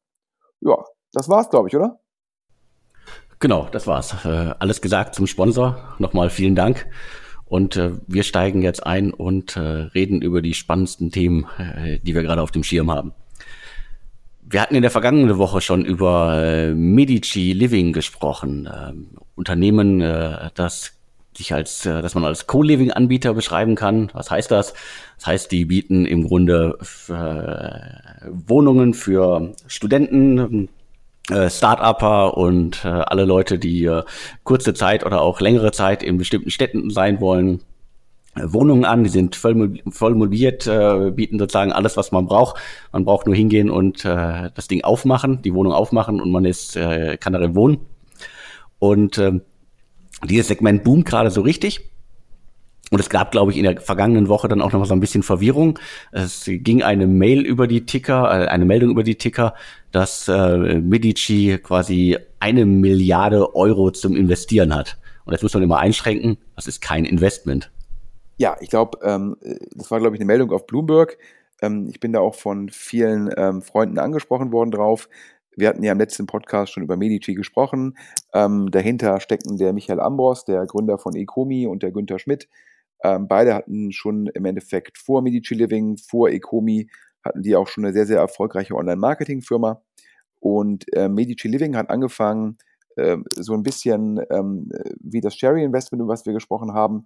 Ja, 0.60 0.84
das 1.12 1.28
war's, 1.28 1.50
glaube 1.50 1.68
ich, 1.68 1.76
oder? 1.76 2.00
Genau, 3.38 3.68
das 3.70 3.86
war's. 3.86 4.24
Äh, 4.24 4.54
alles 4.58 4.80
gesagt 4.80 5.14
zum 5.14 5.26
Sponsor. 5.26 5.94
Nochmal 5.98 6.30
vielen 6.30 6.54
Dank. 6.54 6.86
Und 7.44 7.76
äh, 7.76 7.92
wir 8.06 8.22
steigen 8.22 8.62
jetzt 8.62 8.84
ein 8.84 9.12
und 9.12 9.56
äh, 9.56 9.60
reden 9.60 10.22
über 10.22 10.42
die 10.42 10.54
spannendsten 10.54 11.10
Themen, 11.10 11.46
äh, 11.58 12.00
die 12.00 12.14
wir 12.14 12.22
gerade 12.22 12.42
auf 12.42 12.50
dem 12.50 12.64
Schirm 12.64 12.90
haben. 12.90 13.12
Wir 14.42 14.60
hatten 14.60 14.74
in 14.74 14.82
der 14.82 14.90
vergangenen 14.90 15.38
Woche 15.38 15.60
schon 15.60 15.84
über 15.84 16.42
äh, 16.42 16.74
Medici 16.74 17.52
Living 17.52 17.92
gesprochen. 17.92 18.68
Ähm, 18.72 19.18
Unternehmen, 19.34 20.00
äh, 20.00 20.50
das 20.54 20.95
sich 21.36 21.52
als, 21.54 21.86
äh, 21.86 22.02
dass 22.02 22.14
man 22.14 22.24
als 22.24 22.46
Co-Living-Anbieter 22.46 23.34
beschreiben 23.34 23.74
kann. 23.74 24.10
Was 24.12 24.30
heißt 24.30 24.50
das? 24.50 24.74
Das 25.18 25.26
heißt, 25.26 25.52
die 25.52 25.64
bieten 25.64 26.06
im 26.06 26.26
Grunde 26.26 26.78
äh, 27.08 28.28
Wohnungen 28.46 28.94
für 28.94 29.52
Studenten, 29.66 30.68
äh, 31.30 31.50
Start-Upper 31.50 32.36
und 32.36 32.84
äh, 32.84 32.88
alle 32.88 33.24
Leute, 33.24 33.58
die 33.58 33.84
äh, 33.84 34.02
kurze 34.44 34.74
Zeit 34.74 35.04
oder 35.04 35.20
auch 35.20 35.40
längere 35.40 35.72
Zeit 35.72 36.02
in 36.02 36.18
bestimmten 36.18 36.50
Städten 36.50 36.90
sein 36.90 37.20
wollen, 37.20 37.60
Wohnungen 38.36 38.84
an, 38.84 39.04
die 39.04 39.10
sind 39.10 39.34
voll, 39.34 39.80
voll 39.88 40.14
mobiliert, 40.14 40.66
äh, 40.66 41.10
bieten 41.10 41.38
sozusagen 41.38 41.72
alles, 41.72 41.96
was 41.96 42.12
man 42.12 42.26
braucht. 42.26 42.60
Man 42.92 43.04
braucht 43.04 43.26
nur 43.26 43.34
hingehen 43.34 43.70
und 43.70 44.04
äh, 44.04 44.50
das 44.54 44.68
Ding 44.68 44.84
aufmachen, 44.84 45.42
die 45.42 45.54
Wohnung 45.54 45.72
aufmachen 45.72 46.20
und 46.20 46.30
man 46.30 46.44
ist, 46.44 46.76
äh, 46.76 47.16
kann 47.16 47.32
darin 47.32 47.54
wohnen. 47.54 47.78
Und 48.78 49.16
äh, 49.18 49.40
dieses 50.24 50.48
Segment 50.48 50.84
boomt 50.84 51.06
gerade 51.06 51.30
so 51.30 51.40
richtig. 51.40 51.90
Und 52.90 53.00
es 53.00 53.10
gab, 53.10 53.32
glaube 53.32 53.50
ich, 53.50 53.58
in 53.58 53.64
der 53.64 53.80
vergangenen 53.80 54.28
Woche 54.28 54.46
dann 54.46 54.62
auch 54.62 54.70
noch 54.72 54.78
mal 54.78 54.86
so 54.86 54.94
ein 54.94 55.00
bisschen 55.00 55.24
Verwirrung. 55.24 55.78
Es 56.12 56.44
ging 56.46 56.84
eine 56.84 57.08
Mail 57.08 57.40
über 57.40 57.66
die 57.66 57.84
Ticker, 57.84 58.44
äh, 58.44 58.46
eine 58.46 58.64
Meldung 58.64 58.90
über 58.90 59.02
die 59.02 59.16
Ticker, 59.16 59.54
dass 59.90 60.28
äh, 60.28 60.80
Medici 60.80 61.58
quasi 61.62 62.16
eine 62.38 62.64
Milliarde 62.64 63.56
Euro 63.56 63.90
zum 63.90 64.14
Investieren 64.14 64.74
hat. 64.74 64.98
Und 65.24 65.32
das 65.32 65.42
muss 65.42 65.52
man 65.54 65.64
immer 65.64 65.78
einschränken. 65.78 66.38
Das 66.54 66.68
ist 66.68 66.80
kein 66.80 67.04
Investment. 67.04 67.72
Ja, 68.36 68.56
ich 68.60 68.70
glaube, 68.70 68.98
ähm, 69.02 69.36
das 69.74 69.90
war, 69.90 69.98
glaube 69.98 70.14
ich, 70.14 70.20
eine 70.20 70.26
Meldung 70.26 70.52
auf 70.52 70.66
Bloomberg. 70.66 71.18
Ähm, 71.62 71.88
ich 71.90 71.98
bin 71.98 72.12
da 72.12 72.20
auch 72.20 72.36
von 72.36 72.68
vielen 72.68 73.30
ähm, 73.36 73.62
Freunden 73.62 73.98
angesprochen 73.98 74.52
worden 74.52 74.70
drauf. 74.70 75.08
Wir 75.56 75.68
hatten 75.68 75.82
ja 75.82 75.92
im 75.92 75.98
letzten 75.98 76.26
Podcast 76.26 76.72
schon 76.72 76.82
über 76.82 76.96
Medici 76.96 77.34
gesprochen. 77.34 77.96
Ähm, 78.34 78.70
dahinter 78.70 79.20
stecken 79.20 79.56
der 79.56 79.72
Michael 79.72 80.00
Ambros, 80.00 80.44
der 80.44 80.66
Gründer 80.66 80.98
von 80.98 81.16
Ecomi 81.16 81.66
und 81.66 81.82
der 81.82 81.92
Günther 81.92 82.18
Schmidt, 82.18 82.48
ähm, 83.02 83.28
beide 83.28 83.54
hatten 83.54 83.92
schon 83.92 84.26
im 84.26 84.44
Endeffekt 84.44 84.98
vor 84.98 85.22
Medici 85.22 85.54
Living, 85.54 85.96
vor 85.96 86.28
Ecomi, 86.30 86.88
hatten 87.24 87.42
die 87.42 87.56
auch 87.56 87.68
schon 87.68 87.84
eine 87.84 87.92
sehr, 87.92 88.06
sehr 88.06 88.18
erfolgreiche 88.18 88.74
Online-Marketing-Firma. 88.74 89.82
Und 90.40 90.84
äh, 90.94 91.08
Medici 91.08 91.48
Living 91.48 91.76
hat 91.76 91.90
angefangen, 91.90 92.56
äh, 92.96 93.18
so 93.34 93.54
ein 93.54 93.62
bisschen 93.62 94.20
ähm, 94.30 94.70
wie 95.00 95.20
das 95.20 95.34
Cherry 95.34 95.64
Investment, 95.64 96.02
über 96.02 96.12
was 96.12 96.26
wir 96.26 96.32
gesprochen 96.32 96.72
haben, 96.72 97.04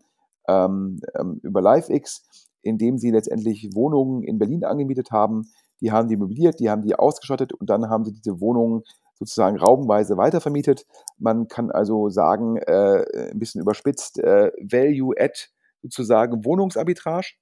ähm, 0.49 1.01
ähm 1.19 1.41
über 1.43 1.61
LiveX, 1.61 2.49
indem 2.63 2.99
sie 2.99 3.11
letztendlich 3.11 3.71
Wohnungen 3.75 4.23
in 4.23 4.39
Berlin 4.39 4.65
angemietet 4.65 5.11
haben. 5.11 5.51
Die 5.81 5.93
haben 5.93 6.09
die 6.09 6.17
möbliert, 6.17 6.61
die 6.61 6.71
haben 6.71 6.83
die 6.83 6.95
ausgeschottet 6.95 7.53
und 7.53 7.71
dann 7.71 7.89
haben 7.89 8.05
sie 8.05 8.13
diese 8.13 8.41
Wohnungen 8.41 8.83
sozusagen 9.15 9.59
raubenweise 9.59 10.17
weitervermietet. 10.17 10.87
Man 11.19 11.47
kann 11.49 11.71
also 11.71 12.09
sagen, 12.09 12.57
äh, 12.57 13.31
ein 13.31 13.39
bisschen 13.39 13.61
überspitzt, 13.61 14.19
äh, 14.19 14.51
Value-Add 14.61 15.49
sozusagen 15.83 16.45
Wohnungsarbitrage. 16.45 17.35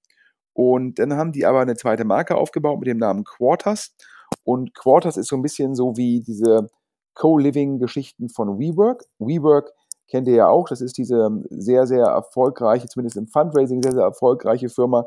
Und 0.52 0.98
dann 0.98 1.14
haben 1.14 1.32
die 1.32 1.46
aber 1.46 1.60
eine 1.60 1.76
zweite 1.76 2.04
Marke 2.04 2.36
aufgebaut 2.36 2.80
mit 2.80 2.88
dem 2.88 2.98
Namen 2.98 3.24
Quarters. 3.24 3.94
Und 4.42 4.74
Quarters 4.74 5.16
ist 5.16 5.28
so 5.28 5.36
ein 5.36 5.42
bisschen 5.42 5.74
so 5.74 5.96
wie 5.96 6.20
diese 6.20 6.68
Co-Living-Geschichten 7.14 8.28
von 8.28 8.58
WeWork. 8.58 9.04
WeWork 9.18 9.72
kennt 10.08 10.26
ihr 10.26 10.34
ja 10.34 10.48
auch, 10.48 10.68
das 10.68 10.80
ist 10.80 10.98
diese 10.98 11.28
sehr, 11.50 11.86
sehr 11.86 12.06
erfolgreiche, 12.06 12.88
zumindest 12.88 13.16
im 13.16 13.28
Fundraising 13.28 13.82
sehr, 13.82 13.92
sehr 13.92 14.02
erfolgreiche 14.02 14.68
Firma. 14.68 15.06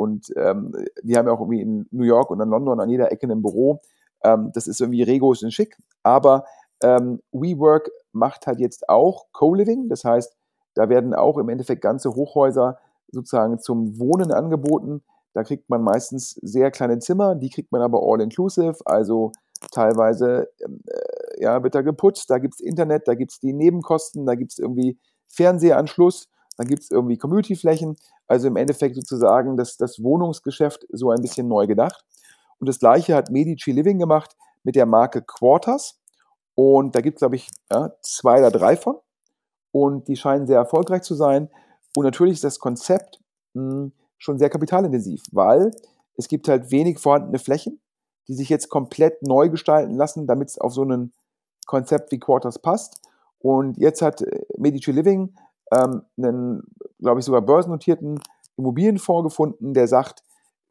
Und 0.00 0.32
ähm, 0.36 0.72
die 1.02 1.16
haben 1.16 1.26
ja 1.26 1.32
auch 1.32 1.40
irgendwie 1.40 1.60
in 1.60 1.86
New 1.90 2.04
York 2.04 2.30
und 2.30 2.40
in 2.40 2.48
London 2.48 2.80
an 2.80 2.88
jeder 2.88 3.12
Ecke 3.12 3.26
ein 3.26 3.42
Büro. 3.42 3.80
Ähm, 4.24 4.50
das 4.54 4.66
ist 4.66 4.80
irgendwie 4.80 5.02
Regos 5.02 5.42
in 5.42 5.50
schick. 5.50 5.76
Aber 6.02 6.44
ähm, 6.82 7.20
WeWork 7.32 7.90
macht 8.12 8.46
halt 8.46 8.60
jetzt 8.60 8.88
auch 8.88 9.26
Co-Living. 9.32 9.88
Das 9.88 10.04
heißt, 10.04 10.34
da 10.74 10.88
werden 10.88 11.14
auch 11.14 11.36
im 11.38 11.48
Endeffekt 11.48 11.82
ganze 11.82 12.14
Hochhäuser 12.14 12.78
sozusagen 13.12 13.58
zum 13.58 13.98
Wohnen 13.98 14.32
angeboten. 14.32 15.02
Da 15.34 15.44
kriegt 15.44 15.68
man 15.68 15.82
meistens 15.82 16.32
sehr 16.42 16.70
kleine 16.70 16.98
Zimmer, 16.98 17.34
die 17.34 17.50
kriegt 17.50 17.70
man 17.70 17.82
aber 17.82 18.00
all-inclusive, 18.02 18.78
also 18.84 19.32
teilweise 19.70 20.48
ähm, 20.64 20.80
äh, 20.86 21.42
ja, 21.42 21.62
wird 21.62 21.74
da 21.74 21.82
geputzt, 21.82 22.30
da 22.30 22.38
gibt 22.38 22.54
es 22.54 22.60
Internet, 22.60 23.06
da 23.06 23.14
gibt 23.14 23.32
es 23.32 23.40
die 23.40 23.52
Nebenkosten, 23.52 24.26
da 24.26 24.34
gibt 24.34 24.52
es 24.52 24.58
irgendwie 24.58 24.98
Fernsehanschluss, 25.28 26.28
dann 26.60 26.68
gibt 26.68 26.82
es 26.82 26.90
irgendwie 26.90 27.16
Community-Flächen. 27.16 27.96
Also 28.26 28.48
im 28.48 28.56
Endeffekt 28.56 28.94
sozusagen 28.94 29.56
das, 29.56 29.78
das 29.78 30.02
Wohnungsgeschäft 30.02 30.86
so 30.90 31.10
ein 31.10 31.22
bisschen 31.22 31.48
neu 31.48 31.66
gedacht. 31.66 32.04
Und 32.58 32.68
das 32.68 32.78
gleiche 32.78 33.14
hat 33.14 33.30
Medici 33.30 33.72
Living 33.72 33.98
gemacht 33.98 34.36
mit 34.62 34.76
der 34.76 34.84
Marke 34.84 35.22
Quarters. 35.22 35.98
Und 36.54 36.94
da 36.94 37.00
gibt 37.00 37.16
es, 37.16 37.20
glaube 37.20 37.36
ich, 37.36 37.48
ja, 37.72 37.92
zwei 38.02 38.40
oder 38.40 38.50
drei 38.50 38.76
von. 38.76 38.96
Und 39.72 40.06
die 40.08 40.16
scheinen 40.16 40.46
sehr 40.46 40.58
erfolgreich 40.58 41.00
zu 41.00 41.14
sein. 41.14 41.48
Und 41.96 42.04
natürlich 42.04 42.34
ist 42.34 42.44
das 42.44 42.58
Konzept 42.58 43.20
mh, 43.54 43.72
hm, 43.72 43.92
schon 44.18 44.38
sehr 44.38 44.50
kapitalintensiv, 44.50 45.22
weil 45.32 45.70
es 46.18 46.28
gibt 46.28 46.46
halt 46.46 46.70
wenig 46.70 46.98
vorhandene 46.98 47.38
Flächen, 47.38 47.80
die 48.28 48.34
sich 48.34 48.50
jetzt 48.50 48.68
komplett 48.68 49.22
neu 49.22 49.48
gestalten 49.48 49.94
lassen, 49.94 50.26
damit 50.26 50.50
es 50.50 50.58
auf 50.58 50.74
so 50.74 50.84
ein 50.84 51.14
Konzept 51.64 52.12
wie 52.12 52.18
Quarters 52.18 52.58
passt. 52.58 53.00
Und 53.38 53.78
jetzt 53.78 54.02
hat 54.02 54.20
äh, 54.20 54.44
Medici 54.58 54.92
Living 54.92 55.34
ähm, 55.70 56.02
einen, 56.16 56.62
glaube 56.98 57.20
ich, 57.20 57.26
sogar 57.26 57.42
börsennotierten 57.42 58.20
Immobilienfonds 58.56 59.24
gefunden, 59.24 59.74
der 59.74 59.88
sagt, 59.88 60.22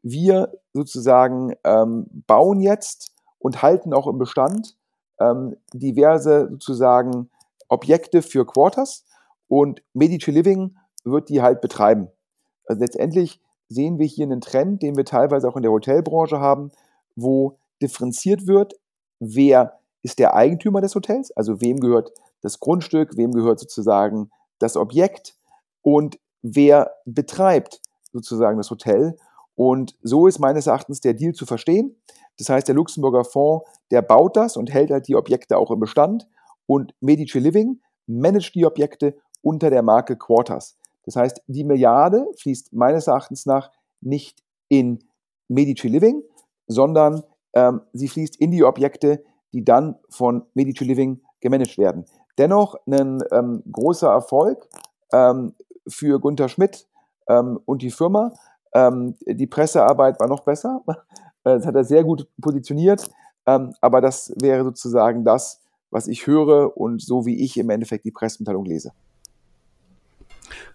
wir 0.02 0.52
sozusagen 0.72 1.54
ähm, 1.64 2.06
bauen 2.26 2.60
jetzt 2.60 3.12
und 3.38 3.62
halten 3.62 3.92
auch 3.92 4.06
im 4.06 4.18
Bestand 4.18 4.76
ähm, 5.20 5.56
diverse 5.72 6.48
sozusagen 6.50 7.30
Objekte 7.68 8.22
für 8.22 8.46
Quarters 8.46 9.04
und 9.48 9.82
Medici 9.92 10.30
Living 10.30 10.76
wird 11.04 11.28
die 11.28 11.42
halt 11.42 11.60
betreiben. 11.60 12.08
Also 12.66 12.80
letztendlich 12.80 13.40
sehen 13.68 13.98
wir 13.98 14.06
hier 14.06 14.26
einen 14.26 14.40
Trend, 14.40 14.82
den 14.82 14.96
wir 14.96 15.04
teilweise 15.04 15.48
auch 15.48 15.56
in 15.56 15.62
der 15.62 15.72
Hotelbranche 15.72 16.40
haben, 16.40 16.72
wo 17.14 17.58
differenziert 17.82 18.46
wird, 18.46 18.74
wer 19.18 19.78
ist 20.02 20.18
der 20.18 20.34
Eigentümer 20.34 20.80
des 20.80 20.94
Hotels, 20.94 21.30
also 21.32 21.60
wem 21.60 21.78
gehört 21.80 22.12
das 22.42 22.58
Grundstück, 22.58 23.16
wem 23.16 23.32
gehört 23.32 23.60
sozusagen 23.60 24.30
das 24.60 24.76
Objekt 24.76 25.34
und 25.82 26.20
wer 26.42 26.92
betreibt 27.04 27.80
sozusagen 28.12 28.58
das 28.58 28.70
Hotel. 28.70 29.16
Und 29.54 29.96
so 30.02 30.26
ist 30.26 30.38
meines 30.38 30.66
Erachtens 30.66 31.00
der 31.00 31.14
Deal 31.14 31.32
zu 31.32 31.46
verstehen. 31.46 31.96
Das 32.38 32.48
heißt, 32.48 32.68
der 32.68 32.74
Luxemburger 32.74 33.24
Fonds, 33.24 33.68
der 33.90 34.02
baut 34.02 34.36
das 34.36 34.56
und 34.56 34.72
hält 34.72 34.90
halt 34.90 35.08
die 35.08 35.16
Objekte 35.16 35.58
auch 35.58 35.70
im 35.70 35.80
Bestand. 35.80 36.26
Und 36.66 36.94
Medici 37.00 37.38
Living 37.38 37.80
managt 38.06 38.54
die 38.54 38.64
Objekte 38.64 39.16
unter 39.42 39.70
der 39.70 39.82
Marke 39.82 40.16
Quarters. 40.16 40.78
Das 41.04 41.16
heißt, 41.16 41.42
die 41.46 41.64
Milliarde 41.64 42.26
fließt 42.38 42.72
meines 42.72 43.06
Erachtens 43.06 43.46
nach 43.46 43.70
nicht 44.00 44.42
in 44.68 45.00
Medici 45.48 45.88
Living, 45.88 46.22
sondern 46.66 47.22
ähm, 47.54 47.82
sie 47.92 48.08
fließt 48.08 48.36
in 48.36 48.50
die 48.50 48.64
Objekte, 48.64 49.24
die 49.52 49.64
dann 49.64 49.96
von 50.08 50.46
Medici 50.54 50.84
Living 50.84 51.22
gemanagt 51.40 51.78
werden. 51.78 52.04
Dennoch 52.40 52.74
ein 52.86 53.22
ähm, 53.32 53.62
großer 53.70 54.08
Erfolg 54.08 54.66
ähm, 55.12 55.52
für 55.86 56.18
Gunther 56.18 56.48
Schmidt 56.48 56.86
ähm, 57.28 57.60
und 57.66 57.82
die 57.82 57.90
Firma. 57.90 58.32
Ähm, 58.72 59.14
die 59.26 59.46
Pressearbeit 59.46 60.18
war 60.18 60.28
noch 60.28 60.40
besser. 60.40 60.82
Das 61.42 61.64
hat 61.64 61.74
er 61.74 61.84
sehr 61.84 62.04
gut 62.04 62.28
positioniert. 62.42 63.08
Ähm, 63.46 63.72
aber 63.80 64.02
das 64.02 64.30
wäre 64.42 64.62
sozusagen 64.62 65.24
das, 65.24 65.62
was 65.90 66.06
ich 66.06 66.26
höre 66.26 66.76
und 66.76 67.00
so 67.00 67.24
wie 67.24 67.42
ich 67.42 67.56
im 67.56 67.70
Endeffekt 67.70 68.04
die 68.04 68.10
Pressemitteilung 68.10 68.66
lese. 68.66 68.92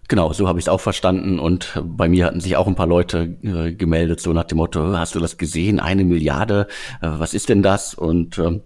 Genau, 0.08 0.32
so 0.32 0.48
habe 0.48 0.58
ich 0.58 0.64
es 0.64 0.68
auch 0.68 0.80
verstanden. 0.80 1.38
Und 1.38 1.80
bei 1.84 2.08
mir 2.08 2.26
hatten 2.26 2.40
sich 2.40 2.56
auch 2.56 2.66
ein 2.66 2.74
paar 2.74 2.88
Leute 2.88 3.36
äh, 3.42 3.72
gemeldet, 3.74 4.20
so 4.20 4.32
nach 4.32 4.44
dem 4.44 4.58
Motto, 4.58 4.96
hast 4.96 5.14
du 5.14 5.20
das 5.20 5.38
gesehen? 5.38 5.78
Eine 5.78 6.04
Milliarde, 6.04 6.66
äh, 7.00 7.08
was 7.08 7.32
ist 7.32 7.48
denn 7.48 7.62
das? 7.62 7.94
Und 7.94 8.38
ähm, 8.38 8.62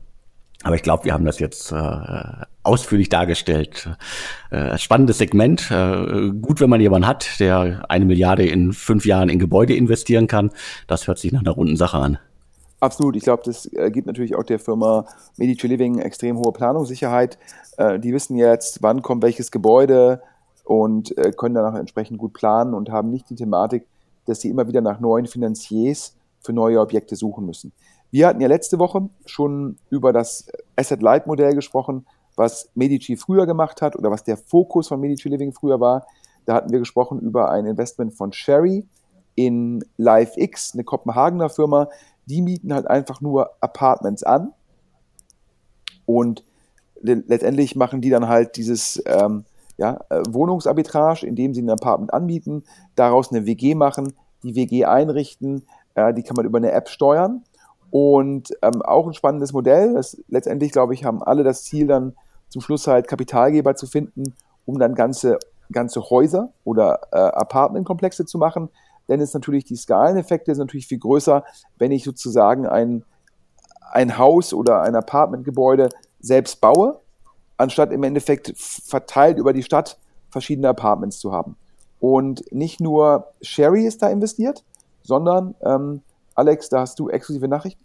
aber 0.63 0.75
ich 0.75 0.83
glaube, 0.83 1.05
wir 1.05 1.13
haben 1.13 1.25
das 1.25 1.39
jetzt 1.39 1.73
äh, 1.73 2.03
ausführlich 2.63 3.09
dargestellt. 3.09 3.89
Äh, 4.51 4.77
spannendes 4.79 5.19
Segment. 5.19 5.71
Äh, 5.71 6.31
gut, 6.41 6.61
wenn 6.61 6.71
man 6.71 6.81
jemanden 6.81 7.07
hat, 7.07 7.41
der 7.41 7.85
eine 7.89 8.05
Milliarde 8.05 8.47
in 8.47 8.73
fünf 8.73 9.07
Jahren 9.07 9.29
in 9.29 9.39
Gebäude 9.39 9.75
investieren 9.75 10.27
kann. 10.27 10.51
Das 10.87 11.07
hört 11.07 11.19
sich 11.19 11.33
nach 11.33 11.41
einer 11.41 11.53
runden 11.53 11.77
Sache 11.77 11.99
an. 11.99 12.19
Absolut. 12.81 13.17
Ich 13.17 13.23
glaube, 13.23 13.43
das 13.45 13.67
äh, 13.73 13.91
gibt 13.91 14.07
natürlich 14.07 14.35
auch 14.35 14.45
der 14.45 14.59
Firma 14.59 15.07
Medici 15.37 15.67
Living 15.67 15.99
extrem 15.99 16.39
hohe 16.39 16.53
Planungssicherheit. 16.53 17.39
Äh, 17.77 17.99
die 17.99 18.13
wissen 18.13 18.37
jetzt, 18.37 18.83
wann 18.83 19.03
kommt 19.03 19.23
welches 19.23 19.51
Gebäude, 19.51 20.21
und 20.71 21.19
äh, 21.19 21.33
können 21.33 21.57
danach 21.57 21.75
entsprechend 21.75 22.19
gut 22.19 22.33
planen 22.33 22.75
und 22.75 22.91
haben 22.91 23.11
nicht 23.11 23.29
die 23.29 23.35
Thematik, 23.35 23.89
dass 24.27 24.41
sie 24.41 24.51
immer 24.51 24.69
wieder 24.69 24.81
nach 24.81 25.01
neuen 25.01 25.27
Finanziers 25.27 26.15
für 26.39 26.53
neue 26.53 26.79
Objekte 26.79 27.17
suchen 27.17 27.45
müssen. 27.45 27.73
Wir 28.11 28.27
hatten 28.27 28.41
ja 28.41 28.49
letzte 28.49 28.79
Woche 28.79 29.09
schon 29.25 29.77
über 29.89 30.13
das 30.13 30.51
Asset-Light-Modell 30.77 31.55
gesprochen, 31.55 32.07
was 32.37 32.71
Medici 32.75 33.17
früher 33.17 33.47
gemacht 33.47 33.83
hat 33.83 33.97
oder 33.97 34.11
was 34.11 34.25
der 34.25 34.37
Fokus 34.37 34.89
von 34.89 35.01
Medici 35.01 35.29
Living 35.29 35.53
früher 35.53 35.81
war. 35.81 36.07
Da 36.47 36.55
hatten 36.55 36.73
wir 36.73 36.79
gesprochen 36.79 37.21
über 37.21 37.51
ein 37.51 37.67
Investment 37.67 38.15
von 38.15 38.33
Sherry 38.33 38.87
in 39.35 39.85
LiveX, 39.97 40.75
eine 40.75 40.85
Kopenhagener 40.85 41.51
Firma. 41.51 41.89
Die 42.27 42.43
mieten 42.43 42.73
halt 42.75 42.87
einfach 42.89 43.21
nur 43.21 43.51
Apartments 43.61 44.23
an 44.23 44.53
und 46.07 46.45
letztendlich 47.03 47.77
machen 47.77 48.01
die 48.01 48.11
dann 48.11 48.29
halt 48.29 48.57
dieses 48.57 49.03
ähm, 49.07 49.45
ja, 49.77 50.01
äh, 50.11 50.23
Wohnungsarbitrage, 50.29 51.27
indem 51.27 51.55
sie 51.55 51.63
ein 51.63 51.71
Apartment 51.71 52.13
anbieten, 52.13 52.65
daraus 52.97 53.31
eine 53.31 53.47
WG 53.47 53.75
machen, 53.75 54.13
die 54.43 54.55
WG 54.55 54.85
einrichten, 54.85 55.65
äh, 55.95 56.13
die 56.13 56.23
kann 56.23 56.37
man 56.37 56.47
über 56.47 56.59
eine 56.59 56.73
App 56.73 56.89
steuern. 56.89 57.43
Und 57.91 58.51
ähm, 58.63 58.83
auch 58.83 59.07
ein 59.07 59.15
spannendes 59.15 59.53
Modell. 59.53 59.95
Das, 59.95 60.21
letztendlich, 60.29 60.73
glaube 60.73 60.95
ich, 60.95 61.05
haben 61.05 61.23
alle 61.23 61.43
das 61.43 61.65
Ziel, 61.65 61.87
dann 61.87 62.15
zum 62.49 62.61
Schluss 62.61 62.87
halt 62.87 63.09
Kapitalgeber 63.09 63.75
zu 63.75 63.87
finden, 63.87 64.35
um 64.67 64.79
dann 64.79 64.95
ganze, 64.95 65.39
ganze 65.73 66.11
Häuser 66.11 66.51
oder 66.65 67.01
äh, 67.13 67.19
Apartmentkomplexe 67.19 68.27
zu 68.27 68.39
machen. 68.39 68.69
Denn 69.09 69.21
es 69.21 69.35
natürlich 69.35 69.65
die 69.65 69.77
Skaleneffekte 69.77 70.55
sind 70.55 70.67
natürlich 70.67 70.87
viel 70.87 70.99
größer, 70.99 71.45
wenn 71.79 71.91
ich 71.91 72.05
sozusagen 72.05 72.67
ein, 72.67 73.05
ein 73.91 74.19
Haus 74.19 74.55
oder 74.55 74.83
ein 74.83 74.95
Apartmentgebäude 74.95 75.89
selbst 76.21 76.61
baue 76.61 77.01
anstatt 77.61 77.93
im 77.93 78.03
Endeffekt 78.03 78.55
verteilt 78.57 79.37
über 79.37 79.53
die 79.53 79.63
Stadt 79.63 79.99
verschiedene 80.31 80.71
Apartments 80.71 81.19
zu 81.19 81.33
haben. 81.33 81.57
Und 82.01 82.51
nicht 82.51 82.81
nur 82.81 83.29
Sherry 83.43 83.85
ist 83.85 84.03
da 84.03 84.09
investiert, 84.09 84.65
sondern 85.03 85.55
ähm, 85.63 86.01
Alex, 86.41 86.71
da 86.71 86.81
hast 86.81 86.99
du 86.99 87.11
exklusive 87.11 87.49
Nachrichten. 87.49 87.85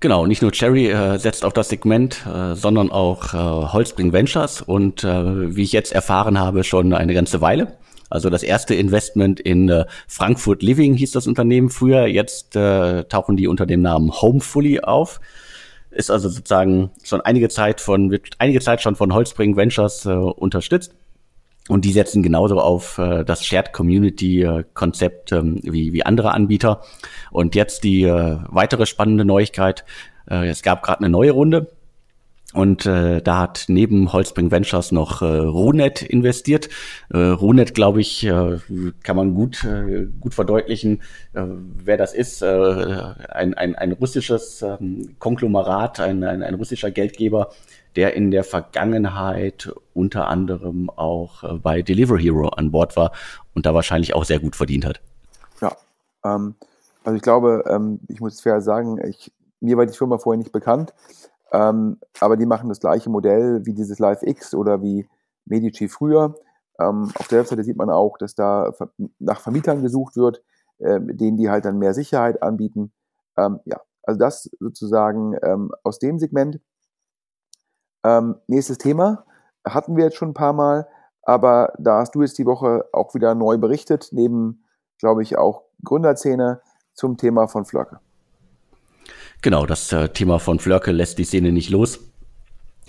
Genau, 0.00 0.26
nicht 0.26 0.42
nur 0.42 0.52
Cherry 0.52 0.88
äh, 0.88 1.18
setzt 1.18 1.44
auf 1.44 1.52
das 1.52 1.68
Segment, 1.68 2.24
äh, 2.26 2.54
sondern 2.54 2.90
auch 2.90 3.34
äh, 3.34 3.72
Holzbring 3.72 4.12
Ventures 4.12 4.60
und 4.62 5.04
äh, 5.04 5.56
wie 5.56 5.62
ich 5.62 5.72
jetzt 5.72 5.92
erfahren 5.92 6.38
habe, 6.38 6.64
schon 6.64 6.92
eine 6.92 7.14
ganze 7.14 7.40
Weile. 7.40 7.76
Also 8.10 8.30
das 8.30 8.42
erste 8.42 8.74
Investment 8.74 9.40
in 9.40 9.68
äh, 9.68 9.84
Frankfurt 10.06 10.62
Living 10.62 10.94
hieß 10.94 11.12
das 11.12 11.26
Unternehmen 11.26 11.70
früher, 11.70 12.06
jetzt 12.06 12.56
äh, 12.56 13.04
tauchen 13.04 13.36
die 13.36 13.46
unter 13.46 13.66
dem 13.66 13.82
Namen 13.82 14.10
Homefully 14.10 14.80
auf 14.80 15.20
ist 15.92 16.10
also 16.10 16.28
sozusagen 16.28 16.90
schon 17.02 17.20
einige 17.20 17.48
Zeit 17.48 17.80
von, 17.80 18.10
wird 18.10 18.34
einige 18.38 18.60
Zeit 18.60 18.80
schon 18.80 18.96
von 18.96 19.12
Holzbring 19.12 19.56
Ventures 19.56 20.06
äh, 20.06 20.10
unterstützt. 20.10 20.94
Und 21.68 21.84
die 21.84 21.92
setzen 21.92 22.22
genauso 22.22 22.60
auf 22.60 22.98
äh, 22.98 23.24
das 23.24 23.44
Shared 23.46 23.72
Community 23.72 24.42
äh, 24.42 24.64
Konzept 24.74 25.32
ähm, 25.32 25.60
wie, 25.62 25.92
wie 25.92 26.04
andere 26.04 26.32
Anbieter. 26.32 26.82
Und 27.30 27.54
jetzt 27.54 27.84
die 27.84 28.02
äh, 28.02 28.38
weitere 28.48 28.86
spannende 28.86 29.24
Neuigkeit. 29.24 29.84
Äh, 30.28 30.48
es 30.48 30.62
gab 30.62 30.82
gerade 30.82 31.00
eine 31.00 31.08
neue 31.08 31.30
Runde 31.30 31.68
Und 32.52 32.84
äh, 32.84 33.22
da 33.22 33.38
hat 33.38 33.64
neben 33.68 34.12
Holzbring 34.12 34.50
Ventures 34.50 34.92
noch 34.92 35.22
äh, 35.22 35.24
Ronet 35.24 36.02
investiert. 36.02 36.68
Äh, 37.10 37.18
Ronet, 37.18 37.74
glaube 37.74 38.00
ich, 38.00 38.24
äh, 38.24 38.58
kann 39.02 39.16
man 39.16 39.34
gut, 39.34 39.64
äh, 39.64 40.06
gut 40.20 40.34
verdeutlichen, 40.34 41.00
äh, 41.32 41.44
wer 41.46 41.96
das 41.96 42.12
ist. 42.12 42.42
Äh, 42.42 42.46
ein, 43.30 43.54
ein, 43.54 43.74
ein 43.74 43.92
russisches 43.92 44.62
ähm, 44.62 45.16
Konglomerat, 45.18 46.00
ein, 46.00 46.22
ein, 46.24 46.42
ein 46.42 46.54
russischer 46.54 46.90
Geldgeber, 46.90 47.52
der 47.96 48.14
in 48.14 48.30
der 48.30 48.44
Vergangenheit 48.44 49.72
unter 49.94 50.28
anderem 50.28 50.90
auch 50.90 51.44
äh, 51.44 51.54
bei 51.54 51.82
Delivery 51.82 52.22
Hero 52.22 52.48
an 52.48 52.70
Bord 52.70 52.96
war 52.96 53.12
und 53.54 53.66
da 53.66 53.74
wahrscheinlich 53.74 54.14
auch 54.14 54.24
sehr 54.24 54.40
gut 54.40 54.56
verdient 54.56 54.86
hat. 54.86 55.00
Ja, 55.60 55.76
ähm, 56.24 56.54
also 57.04 57.16
ich 57.16 57.22
glaube, 57.22 57.64
ähm, 57.68 58.00
ich 58.08 58.20
muss 58.20 58.40
fair 58.40 58.60
sagen, 58.60 58.98
ich, 59.04 59.32
mir 59.60 59.76
war 59.76 59.86
die 59.86 59.96
Firma 59.96 60.18
vorher 60.18 60.38
nicht 60.38 60.52
bekannt. 60.52 60.94
Ähm, 61.52 61.98
aber 62.20 62.36
die 62.36 62.46
machen 62.46 62.70
das 62.70 62.80
gleiche 62.80 63.10
Modell 63.10 63.64
wie 63.66 63.74
dieses 63.74 63.98
LiveX 63.98 64.54
oder 64.54 64.80
wie 64.82 65.06
Medici 65.44 65.88
früher. 65.88 66.34
Ähm, 66.80 67.10
auf 67.14 67.28
der 67.28 67.40
Webseite 67.40 67.62
sieht 67.62 67.76
man 67.76 67.90
auch, 67.90 68.16
dass 68.16 68.34
da 68.34 68.72
nach 69.18 69.40
Vermietern 69.40 69.82
gesucht 69.82 70.16
wird, 70.16 70.42
äh, 70.78 70.98
denen 71.00 71.36
die 71.36 71.50
halt 71.50 71.66
dann 71.66 71.78
mehr 71.78 71.92
Sicherheit 71.92 72.42
anbieten. 72.42 72.92
Ähm, 73.36 73.60
ja, 73.66 73.80
also 74.02 74.18
das 74.18 74.50
sozusagen 74.60 75.36
ähm, 75.42 75.72
aus 75.82 75.98
dem 75.98 76.18
Segment. 76.18 76.58
Ähm, 78.04 78.36
nächstes 78.46 78.78
Thema 78.78 79.24
hatten 79.64 79.96
wir 79.96 80.04
jetzt 80.04 80.16
schon 80.16 80.30
ein 80.30 80.34
paar 80.34 80.52
Mal, 80.52 80.88
aber 81.22 81.72
da 81.78 81.98
hast 81.98 82.14
du 82.14 82.22
jetzt 82.22 82.38
die 82.38 82.46
Woche 82.46 82.84
auch 82.92 83.14
wieder 83.14 83.34
neu 83.34 83.58
berichtet, 83.58 84.08
neben, 84.12 84.64
glaube 84.98 85.22
ich, 85.22 85.38
auch 85.38 85.62
Gründerzähne 85.84 86.60
zum 86.94 87.16
Thema 87.16 87.46
von 87.48 87.64
Flörke. 87.64 88.00
Genau, 89.40 89.66
das 89.66 89.92
äh, 89.92 90.08
Thema 90.08 90.38
von 90.38 90.58
Flörke 90.58 90.92
lässt 90.92 91.18
die 91.18 91.24
Szene 91.24 91.52
nicht 91.52 91.70
los. 91.70 92.00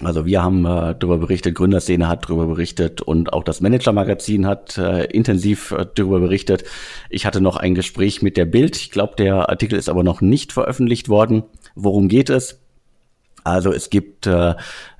Also 0.02 0.26
wir 0.26 0.44
haben 0.44 0.66
äh, 0.66 0.96
darüber 0.96 1.18
berichtet, 1.18 1.56
Gründerszene 1.56 2.08
hat 2.08 2.26
darüber 2.26 2.48
berichtet 2.48 3.02
und 3.02 3.32
auch 3.32 3.44
das 3.44 3.62
Manager-Magazin 3.62 4.48
hat 4.48 4.78
äh, 4.78 5.06
intensiv 5.06 5.72
äh, 5.72 5.86
darüber 5.94 6.20
berichtet. 6.20 6.64
Ich 7.10 7.26
hatte 7.26 7.42
noch 7.42 7.58
ein 7.58 7.76
Gespräch 7.76 8.22
mit 8.22 8.36
der 8.36 8.46
Bild. 8.46 8.76
Ich 8.76 8.92
glaube, 8.92 9.16
der 9.16 9.50
Artikel 9.50 9.78
ist 9.78 9.90
aber 9.90 10.04
noch 10.04 10.22
nicht 10.22 10.52
veröffentlicht 10.52 11.10
worden. 11.10 11.44
Worum 11.76 12.08
geht 12.08 12.30
es? 12.30 12.63
Also 13.44 13.72
es 13.72 13.90
gibt 13.90 14.28
äh, 14.28 14.56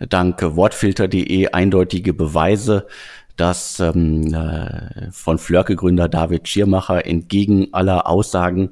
dank 0.10 0.42
wortfilter.de 0.42 1.50
eindeutige 1.50 2.14
Beweise, 2.14 2.88
dass 3.36 3.80
ähm, 3.80 4.34
äh, 4.34 5.12
von 5.12 5.38
Flörke-Gründer 5.38 6.08
David 6.08 6.48
Schirmacher 6.48 7.06
entgegen 7.06 7.70
aller 7.74 8.08
Aussagen 8.08 8.72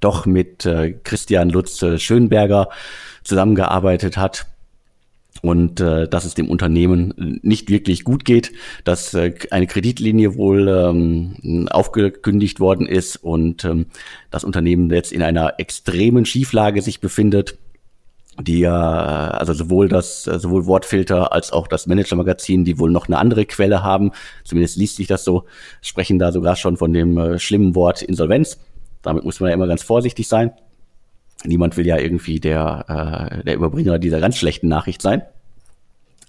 doch 0.00 0.26
mit 0.26 0.66
äh, 0.66 0.92
Christian 1.04 1.50
Lutz 1.50 1.82
äh, 1.82 1.98
Schönberger 1.98 2.68
zusammengearbeitet 3.24 4.16
hat 4.16 4.46
und 5.42 5.80
äh, 5.80 6.08
dass 6.08 6.24
es 6.24 6.34
dem 6.34 6.48
Unternehmen 6.48 7.38
nicht 7.42 7.70
wirklich 7.70 8.04
gut 8.04 8.24
geht, 8.24 8.52
dass 8.84 9.14
äh, 9.14 9.34
eine 9.50 9.66
Kreditlinie 9.66 10.34
wohl 10.34 10.68
ähm, 10.68 11.68
aufgekündigt 11.70 12.60
worden 12.60 12.86
ist 12.86 13.16
und 13.16 13.64
ähm, 13.64 13.86
das 14.30 14.44
Unternehmen 14.44 14.90
jetzt 14.90 15.12
in 15.12 15.22
einer 15.22 15.54
extremen 15.58 16.24
Schieflage 16.24 16.82
sich 16.82 17.00
befindet 17.00 17.56
die 18.38 18.60
ja, 18.60 19.28
also 19.28 19.52
sowohl 19.52 19.88
das, 19.88 20.24
sowohl 20.24 20.66
Wortfilter 20.66 21.32
als 21.32 21.52
auch 21.52 21.66
das 21.66 21.86
Manager-Magazin, 21.86 22.64
die 22.64 22.78
wohl 22.78 22.90
noch 22.90 23.06
eine 23.06 23.18
andere 23.18 23.44
Quelle 23.44 23.82
haben, 23.82 24.12
zumindest 24.44 24.76
liest 24.76 24.96
sich 24.96 25.06
das 25.06 25.24
so, 25.24 25.44
sprechen 25.82 26.18
da 26.18 26.32
sogar 26.32 26.56
schon 26.56 26.76
von 26.76 26.92
dem 26.92 27.18
äh, 27.18 27.38
schlimmen 27.38 27.74
Wort 27.74 28.02
Insolvenz. 28.02 28.58
Damit 29.02 29.24
muss 29.24 29.40
man 29.40 29.50
ja 29.50 29.54
immer 29.54 29.66
ganz 29.66 29.82
vorsichtig 29.82 30.28
sein. 30.28 30.52
Niemand 31.44 31.76
will 31.76 31.86
ja 31.86 31.98
irgendwie 31.98 32.38
der, 32.38 32.84
äh, 33.40 33.44
der 33.44 33.54
Überbringer 33.54 33.98
dieser 33.98 34.20
ganz 34.20 34.36
schlechten 34.36 34.68
Nachricht 34.68 35.02
sein. 35.02 35.22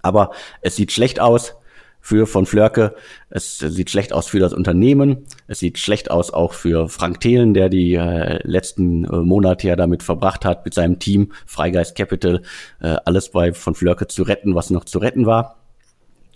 Aber 0.01 0.31
es 0.61 0.75
sieht 0.75 0.91
schlecht 0.91 1.19
aus 1.19 1.55
für 2.01 2.27
von 2.27 2.45
Flörke. 2.45 2.95
Es 3.29 3.59
sieht 3.59 3.89
schlecht 3.89 4.11
aus 4.11 4.27
für 4.27 4.39
das 4.39 4.53
Unternehmen. 4.53 5.25
Es 5.47 5.59
sieht 5.59 5.77
schlecht 5.77 6.11
aus 6.11 6.31
auch 6.31 6.53
für 6.53 6.89
Frank 6.89 7.21
Thelen, 7.21 7.53
der 7.53 7.69
die 7.69 7.93
äh, 7.93 8.39
letzten 8.43 9.05
äh, 9.05 9.17
Monate 9.17 9.67
ja 9.67 9.75
damit 9.75 10.03
verbracht 10.03 10.43
hat, 10.43 10.65
mit 10.65 10.73
seinem 10.73 10.99
Team 10.99 11.31
Freigeist 11.45 11.95
Capital 11.95 12.41
äh, 12.81 12.95
alles 13.05 13.29
bei 13.29 13.53
von 13.53 13.75
Flörke 13.75 14.07
zu 14.07 14.23
retten, 14.23 14.55
was 14.55 14.71
noch 14.71 14.85
zu 14.85 14.99
retten 14.99 15.25
war. 15.25 15.57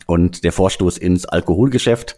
Und 0.05 0.43
der 0.43 0.51
Vorstoß 0.51 0.97
ins 0.99 1.25
Alkoholgeschäft 1.25 2.15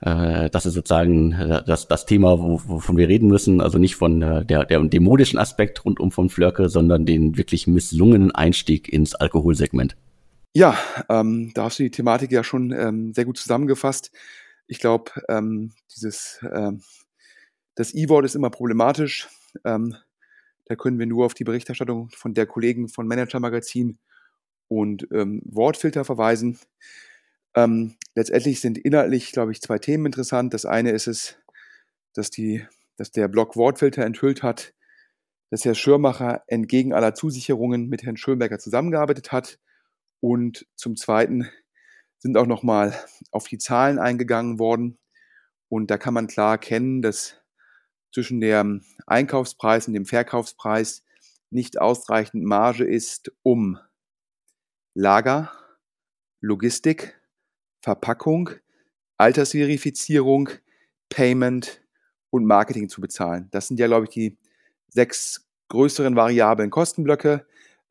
äh, 0.00 0.50
das 0.50 0.66
ist 0.66 0.74
sozusagen 0.74 1.32
äh, 1.32 1.62
das, 1.64 1.88
das 1.88 2.04
Thema, 2.04 2.38
wovon 2.38 2.96
wir 2.96 3.08
reden 3.08 3.28
müssen. 3.28 3.60
Also 3.60 3.78
nicht 3.78 3.96
von 3.96 4.20
äh, 4.20 4.44
der, 4.44 4.64
der, 4.64 4.80
dem 4.80 5.02
modischen 5.02 5.38
Aspekt 5.38 5.84
rund 5.84 5.98
um 5.98 6.10
von 6.10 6.28
Flörke, 6.28 6.68
sondern 6.68 7.06
den 7.06 7.36
wirklich 7.36 7.66
misslungenen 7.66 8.30
Einstieg 8.32 8.92
ins 8.92 9.14
Alkoholsegment. 9.14 9.96
Ja, 10.56 10.78
ähm, 11.08 11.50
da 11.54 11.64
hast 11.64 11.78
du 11.78 11.82
die 11.82 11.90
Thematik 11.90 12.30
ja 12.30 12.44
schon 12.44 12.70
ähm, 12.72 13.12
sehr 13.12 13.24
gut 13.24 13.38
zusammengefasst. 13.38 14.12
Ich 14.66 14.78
glaube, 14.78 15.10
ähm, 15.28 15.72
dieses 15.94 16.38
ähm, 16.54 16.82
das 17.76 17.94
E-Wort 17.94 18.24
ist 18.24 18.36
immer 18.36 18.50
problematisch. 18.50 19.28
Ähm, 19.64 19.96
da 20.66 20.76
können 20.76 20.98
wir 20.98 21.06
nur 21.06 21.26
auf 21.26 21.34
die 21.34 21.44
Berichterstattung 21.44 22.10
von 22.10 22.34
der 22.34 22.46
Kollegen 22.46 22.88
von 22.88 23.06
Manager 23.08 23.40
Magazin 23.40 23.98
und 24.68 25.08
ähm, 25.12 25.42
Wortfilter 25.46 26.04
verweisen. 26.04 26.58
Ähm, 27.54 27.96
letztendlich 28.14 28.60
sind 28.60 28.78
inhaltlich, 28.78 29.32
glaube 29.32 29.52
ich, 29.52 29.60
zwei 29.62 29.78
Themen 29.78 30.06
interessant. 30.06 30.54
Das 30.54 30.66
eine 30.66 30.90
ist 30.90 31.06
es, 31.06 31.36
dass, 32.14 32.30
die, 32.30 32.66
dass 32.96 33.12
der 33.12 33.28
Blog 33.28 33.56
Wortfilter 33.56 34.04
enthüllt 34.04 34.42
hat, 34.42 34.74
dass 35.50 35.64
Herr 35.64 35.74
Schirmacher 35.74 36.42
entgegen 36.48 36.92
aller 36.94 37.14
Zusicherungen 37.14 37.88
mit 37.88 38.04
Herrn 38.04 38.16
Schönberger 38.16 38.58
zusammengearbeitet 38.58 39.32
hat. 39.32 39.58
Und 40.24 40.66
zum 40.74 40.96
Zweiten 40.96 41.50
sind 42.18 42.38
auch 42.38 42.46
nochmal 42.46 42.98
auf 43.30 43.46
die 43.46 43.58
Zahlen 43.58 43.98
eingegangen 43.98 44.58
worden. 44.58 44.96
Und 45.68 45.90
da 45.90 45.98
kann 45.98 46.14
man 46.14 46.28
klar 46.28 46.52
erkennen, 46.52 47.02
dass 47.02 47.42
zwischen 48.10 48.40
dem 48.40 48.82
Einkaufspreis 49.06 49.86
und 49.86 49.92
dem 49.92 50.06
Verkaufspreis 50.06 51.04
nicht 51.50 51.78
ausreichend 51.78 52.42
Marge 52.42 52.84
ist, 52.84 53.32
um 53.42 53.78
Lager, 54.94 55.52
Logistik, 56.40 57.20
Verpackung, 57.82 58.48
Altersverifizierung, 59.18 60.48
Payment 61.10 61.82
und 62.30 62.46
Marketing 62.46 62.88
zu 62.88 63.02
bezahlen. 63.02 63.48
Das 63.50 63.68
sind 63.68 63.78
ja, 63.78 63.88
glaube 63.88 64.06
ich, 64.06 64.10
die 64.10 64.38
sechs 64.88 65.46
größeren 65.68 66.16
variablen 66.16 66.70
Kostenblöcke. 66.70 67.46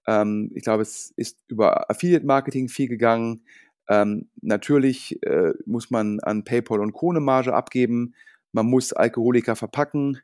Ähm, 0.07 0.51
ich 0.53 0.63
glaube, 0.63 0.83
es 0.83 1.13
ist 1.15 1.39
über 1.47 1.89
Affiliate 1.89 2.25
Marketing 2.25 2.69
viel 2.69 2.87
gegangen. 2.87 3.43
Ähm, 3.89 4.29
natürlich 4.41 5.21
äh, 5.23 5.53
muss 5.65 5.91
man 5.91 6.19
an 6.21 6.43
PayPal 6.43 6.79
und 6.79 6.93
Co. 6.93 7.11
eine 7.11 7.19
Marge 7.19 7.53
abgeben. 7.53 8.13
Man 8.51 8.67
muss 8.67 8.93
Alkoholiker 8.93 9.55
verpacken. 9.55 10.19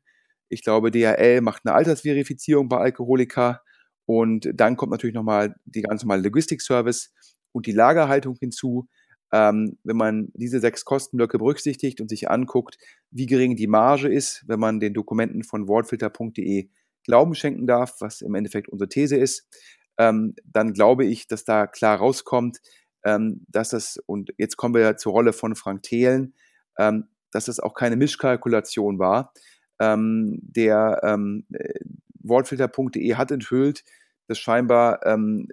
Ich 0.49 0.63
glaube, 0.63 0.91
DHL 0.91 1.41
macht 1.41 1.65
eine 1.65 1.75
Altersverifizierung 1.75 2.69
bei 2.69 2.77
Alkoholiker. 2.77 3.61
Und 4.05 4.49
dann 4.53 4.75
kommt 4.75 4.91
natürlich 4.91 5.13
nochmal 5.13 5.55
die 5.65 5.83
ganz 5.83 6.03
normale 6.03 6.23
Logistik-Service 6.23 7.13
und 7.51 7.67
die 7.67 7.71
Lagerhaltung 7.71 8.35
hinzu. 8.39 8.87
Ähm, 9.31 9.77
wenn 9.83 9.97
man 9.97 10.29
diese 10.33 10.59
sechs 10.59 10.85
Kostenblöcke 10.85 11.37
berücksichtigt 11.37 12.01
und 12.01 12.09
sich 12.09 12.31
anguckt, 12.31 12.77
wie 13.11 13.27
gering 13.27 13.55
die 13.55 13.67
Marge 13.67 14.07
ist, 14.07 14.43
wenn 14.47 14.59
man 14.59 14.79
den 14.79 14.95
Dokumenten 14.95 15.43
von 15.43 15.67
wortfilter.de 15.67 16.69
Glauben 17.09 17.33
schenken 17.33 17.65
darf, 17.65 17.95
was 18.01 18.21
im 18.21 18.35
Endeffekt 18.35 18.69
unsere 18.69 18.87
These 18.87 19.17
ist, 19.17 19.47
ähm, 19.97 20.35
dann 20.45 20.73
glaube 20.73 21.05
ich, 21.05 21.27
dass 21.27 21.43
da 21.43 21.65
klar 21.65 21.97
rauskommt, 21.97 22.59
ähm, 23.03 23.45
dass 23.47 23.69
das, 23.69 23.97
und 24.05 24.31
jetzt 24.37 24.57
kommen 24.57 24.75
wir 24.75 24.95
zur 24.97 25.13
Rolle 25.13 25.33
von 25.33 25.55
Frank 25.55 25.81
Thelen, 25.81 26.35
ähm, 26.77 27.05
dass 27.31 27.45
das 27.45 27.59
auch 27.59 27.73
keine 27.73 27.95
Mischkalkulation 27.95 28.99
war. 28.99 29.33
Ähm, 29.79 30.37
der 30.43 31.01
ähm, 31.03 31.47
äh, 31.51 31.79
Wortfilter.de 32.21 33.15
hat 33.15 33.31
enthüllt, 33.31 33.83
dass 34.27 34.37
scheinbar 34.37 35.03
ähm, 35.03 35.47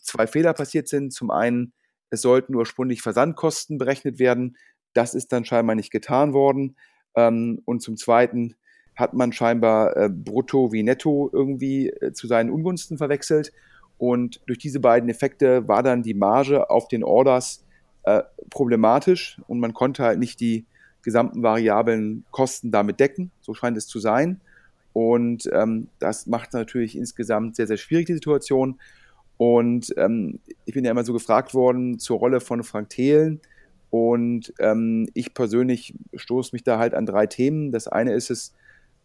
zwei 0.00 0.26
Fehler 0.26 0.54
passiert 0.54 0.88
sind. 0.88 1.12
Zum 1.12 1.30
einen 1.30 1.74
es 2.08 2.22
sollten 2.22 2.54
ursprünglich 2.54 3.02
Versandkosten 3.02 3.76
berechnet 3.76 4.18
werden. 4.18 4.56
Das 4.94 5.14
ist 5.14 5.32
dann 5.32 5.44
scheinbar 5.44 5.74
nicht 5.76 5.90
getan 5.90 6.32
worden. 6.32 6.76
Und 7.16 7.80
zum 7.80 7.96
Zweiten 7.96 8.56
hat 8.96 9.14
man 9.14 9.32
scheinbar 9.32 9.96
äh, 9.96 10.08
Brutto 10.08 10.72
wie 10.72 10.82
Netto 10.82 11.30
irgendwie 11.32 11.88
äh, 11.88 12.12
zu 12.12 12.26
seinen 12.26 12.50
Ungunsten 12.50 12.98
verwechselt. 12.98 13.52
Und 13.98 14.40
durch 14.46 14.58
diese 14.58 14.80
beiden 14.80 15.08
Effekte 15.08 15.68
war 15.68 15.82
dann 15.82 16.02
die 16.02 16.14
Marge 16.14 16.70
auf 16.70 16.88
den 16.88 17.04
Orders 17.04 17.64
äh, 18.04 18.22
problematisch 18.50 19.40
und 19.46 19.60
man 19.60 19.72
konnte 19.72 20.02
halt 20.02 20.18
nicht 20.18 20.40
die 20.40 20.66
gesamten 21.02 21.42
variablen 21.42 22.24
Kosten 22.30 22.70
damit 22.70 23.00
decken. 23.00 23.30
So 23.40 23.54
scheint 23.54 23.76
es 23.76 23.86
zu 23.86 23.98
sein. 23.98 24.40
Und 24.92 25.48
ähm, 25.52 25.88
das 25.98 26.26
macht 26.26 26.52
natürlich 26.54 26.96
insgesamt 26.96 27.56
sehr, 27.56 27.66
sehr 27.66 27.76
schwierig 27.76 28.06
die 28.06 28.14
Situation. 28.14 28.80
Und 29.36 29.92
ähm, 29.96 30.38
ich 30.64 30.74
bin 30.74 30.84
ja 30.84 30.90
immer 30.90 31.04
so 31.04 31.12
gefragt 31.12 31.52
worden 31.52 31.98
zur 31.98 32.18
Rolle 32.18 32.40
von 32.40 32.62
Frank 32.62 32.90
Thelen. 32.90 33.40
Und 33.90 34.54
ähm, 34.58 35.08
ich 35.14 35.34
persönlich 35.34 35.94
stoße 36.14 36.50
mich 36.52 36.62
da 36.62 36.78
halt 36.78 36.94
an 36.94 37.06
drei 37.06 37.26
Themen. 37.26 37.70
Das 37.70 37.88
eine 37.88 38.12
ist 38.12 38.30
es, 38.30 38.54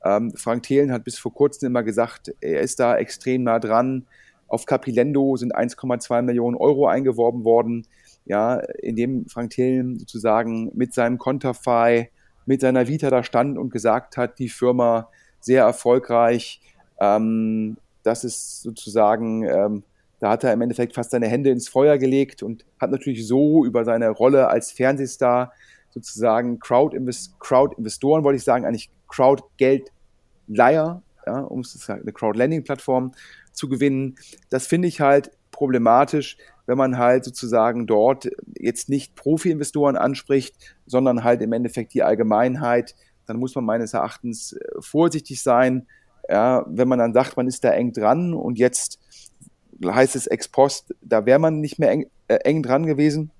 ähm, 0.04 0.34
Frank 0.36 0.64
Thelen 0.64 0.92
hat 0.92 1.04
bis 1.04 1.18
vor 1.18 1.34
kurzem 1.34 1.68
immer 1.68 1.84
gesagt, 1.84 2.34
er 2.42 2.62
ist 2.62 2.80
da 2.80 2.98
extrem 2.98 3.44
nah 3.44 3.60
dran, 3.60 4.06
Auf 4.48 4.66
Capilendo 4.66 5.36
sind 5.36 5.56
1,2 5.56 6.22
Millionen 6.22 6.58
Euro 6.58 6.88
eingeworben 6.88 7.44
worden, 7.44 7.86
ja, 8.26 8.56
in 8.56 8.96
dem 8.96 9.28
Frank 9.28 9.52
Thelen 9.52 10.00
sozusagen 10.00 10.72
mit 10.74 10.94
seinem 10.94 11.18
Konterfei, 11.18 12.12
mit 12.46 12.62
seiner 12.62 12.88
Vita 12.88 13.10
da 13.10 13.24
stand 13.24 13.58
und 13.58 13.72
gesagt 13.72 14.18
hat, 14.18 14.40
die 14.40 14.50
Firma 14.50 15.10
sehr 15.40 15.64
erfolgreich. 15.64 16.62
Ähm, 17.00 17.78
das 18.04 18.24
ist 18.24 18.62
sozusagen, 18.62 19.44
ähm, 19.44 19.84
da 20.20 20.32
hat 20.32 20.44
er 20.44 20.54
im 20.54 20.62
Endeffekt 20.62 20.96
fast 20.96 21.12
seine 21.12 21.28
Hände 21.28 21.50
ins 21.50 21.70
Feuer 21.70 21.98
gelegt 21.98 22.44
und 22.44 22.66
hat 22.80 22.92
natürlich 22.92 23.28
so 23.28 23.66
über 23.66 23.86
seine 23.86 24.10
Rolle 24.10 24.48
als 24.48 24.72
Fernsehstar 24.72 25.54
sozusagen 25.92 26.60
Crowd-Investoren, 26.60 27.40
Crowd 27.40 27.76
wollte 28.24 28.38
ich 28.38 28.44
sagen, 28.44 28.66
eigentlich 28.66 28.92
Crowd-Geldleier, 29.10 31.02
ja, 31.26 31.40
um 31.42 31.60
es 31.62 31.72
zu 31.72 31.78
sagen, 31.78 32.02
eine 32.02 32.14
Crowd-Lending-Plattform 32.14 33.12
zu 33.52 33.68
gewinnen. 33.68 34.16
Das 34.50 34.68
finde 34.68 34.88
ich 34.88 35.02
halt 35.02 35.32
problematisch, 35.52 36.38
wenn 36.66 36.78
man 36.78 36.98
halt 36.98 37.26
sozusagen 37.26 37.88
dort 37.88 38.30
jetzt 38.58 38.90
nicht 38.90 39.16
Profi-Investoren 39.16 39.98
anspricht, 39.98 40.56
sondern 40.86 41.24
halt 41.24 41.42
im 41.42 41.52
Endeffekt 41.52 41.94
die 41.94 42.04
Allgemeinheit. 42.04 42.96
Dann 43.26 43.38
muss 43.38 43.56
man 43.56 43.66
meines 43.66 43.94
Erachtens 43.94 44.54
äh, 44.54 44.60
vorsichtig 44.80 45.42
sein, 45.42 45.88
ja, 46.30 46.64
wenn 46.68 46.88
man 46.88 47.00
dann 47.00 47.14
sagt, 47.14 47.38
man 47.38 47.48
ist 47.48 47.64
da 47.64 47.72
eng 47.72 47.92
dran 47.92 48.34
und 48.34 48.60
jetzt 48.60 49.00
heißt 49.84 50.16
es 50.16 50.28
ex 50.28 50.48
post, 50.48 50.94
da 51.02 51.26
wäre 51.26 51.40
man 51.40 51.60
nicht 51.60 51.80
mehr 51.80 51.90
eng, 51.92 52.06
äh, 52.28 52.36
eng 52.36 52.62
dran 52.62 52.86
gewesen. 52.86 53.32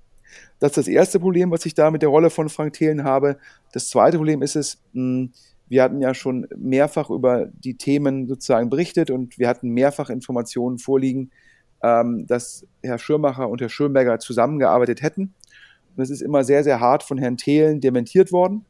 Das 0.58 0.70
ist 0.70 0.76
das 0.78 0.88
erste 0.88 1.20
Problem, 1.20 1.50
was 1.50 1.66
ich 1.66 1.74
da 1.74 1.90
mit 1.90 2.02
der 2.02 2.08
Rolle 2.08 2.30
von 2.30 2.48
Frank 2.48 2.74
Thelen 2.74 3.04
habe. 3.04 3.38
Das 3.72 3.88
zweite 3.88 4.16
Problem 4.16 4.42
ist 4.42 4.56
es, 4.56 4.80
mh, 4.92 5.02
hm, 5.02 5.32
wir 5.70 5.84
hatten 5.84 6.00
ja 6.00 6.14
schon 6.14 6.48
mehrfach 6.56 7.10
über 7.10 7.46
die 7.46 7.76
Themen 7.76 8.26
sozusagen 8.26 8.70
berichtet 8.70 9.10
und 9.10 9.38
wir 9.38 9.48
hatten 9.48 9.70
mehrfach 9.70 10.10
Informationen 10.10 10.78
vorliegen, 10.78 11.30
ähm, 11.82 12.26
dass 12.26 12.66
Herr 12.82 12.98
Schirmacher 12.98 13.48
und 13.48 13.60
Herr 13.60 13.68
Schönberger 13.68 14.18
zusammengearbeitet 14.18 15.00
hätten. 15.00 15.32
Und 15.96 16.02
es 16.02 16.10
ist 16.10 16.22
immer 16.22 16.42
sehr, 16.42 16.64
sehr 16.64 16.80
hart 16.80 17.04
von 17.04 17.18
Herrn 17.18 17.36
Thelen 17.36 17.80
dementiert 17.80 18.32
worden. 18.32 18.66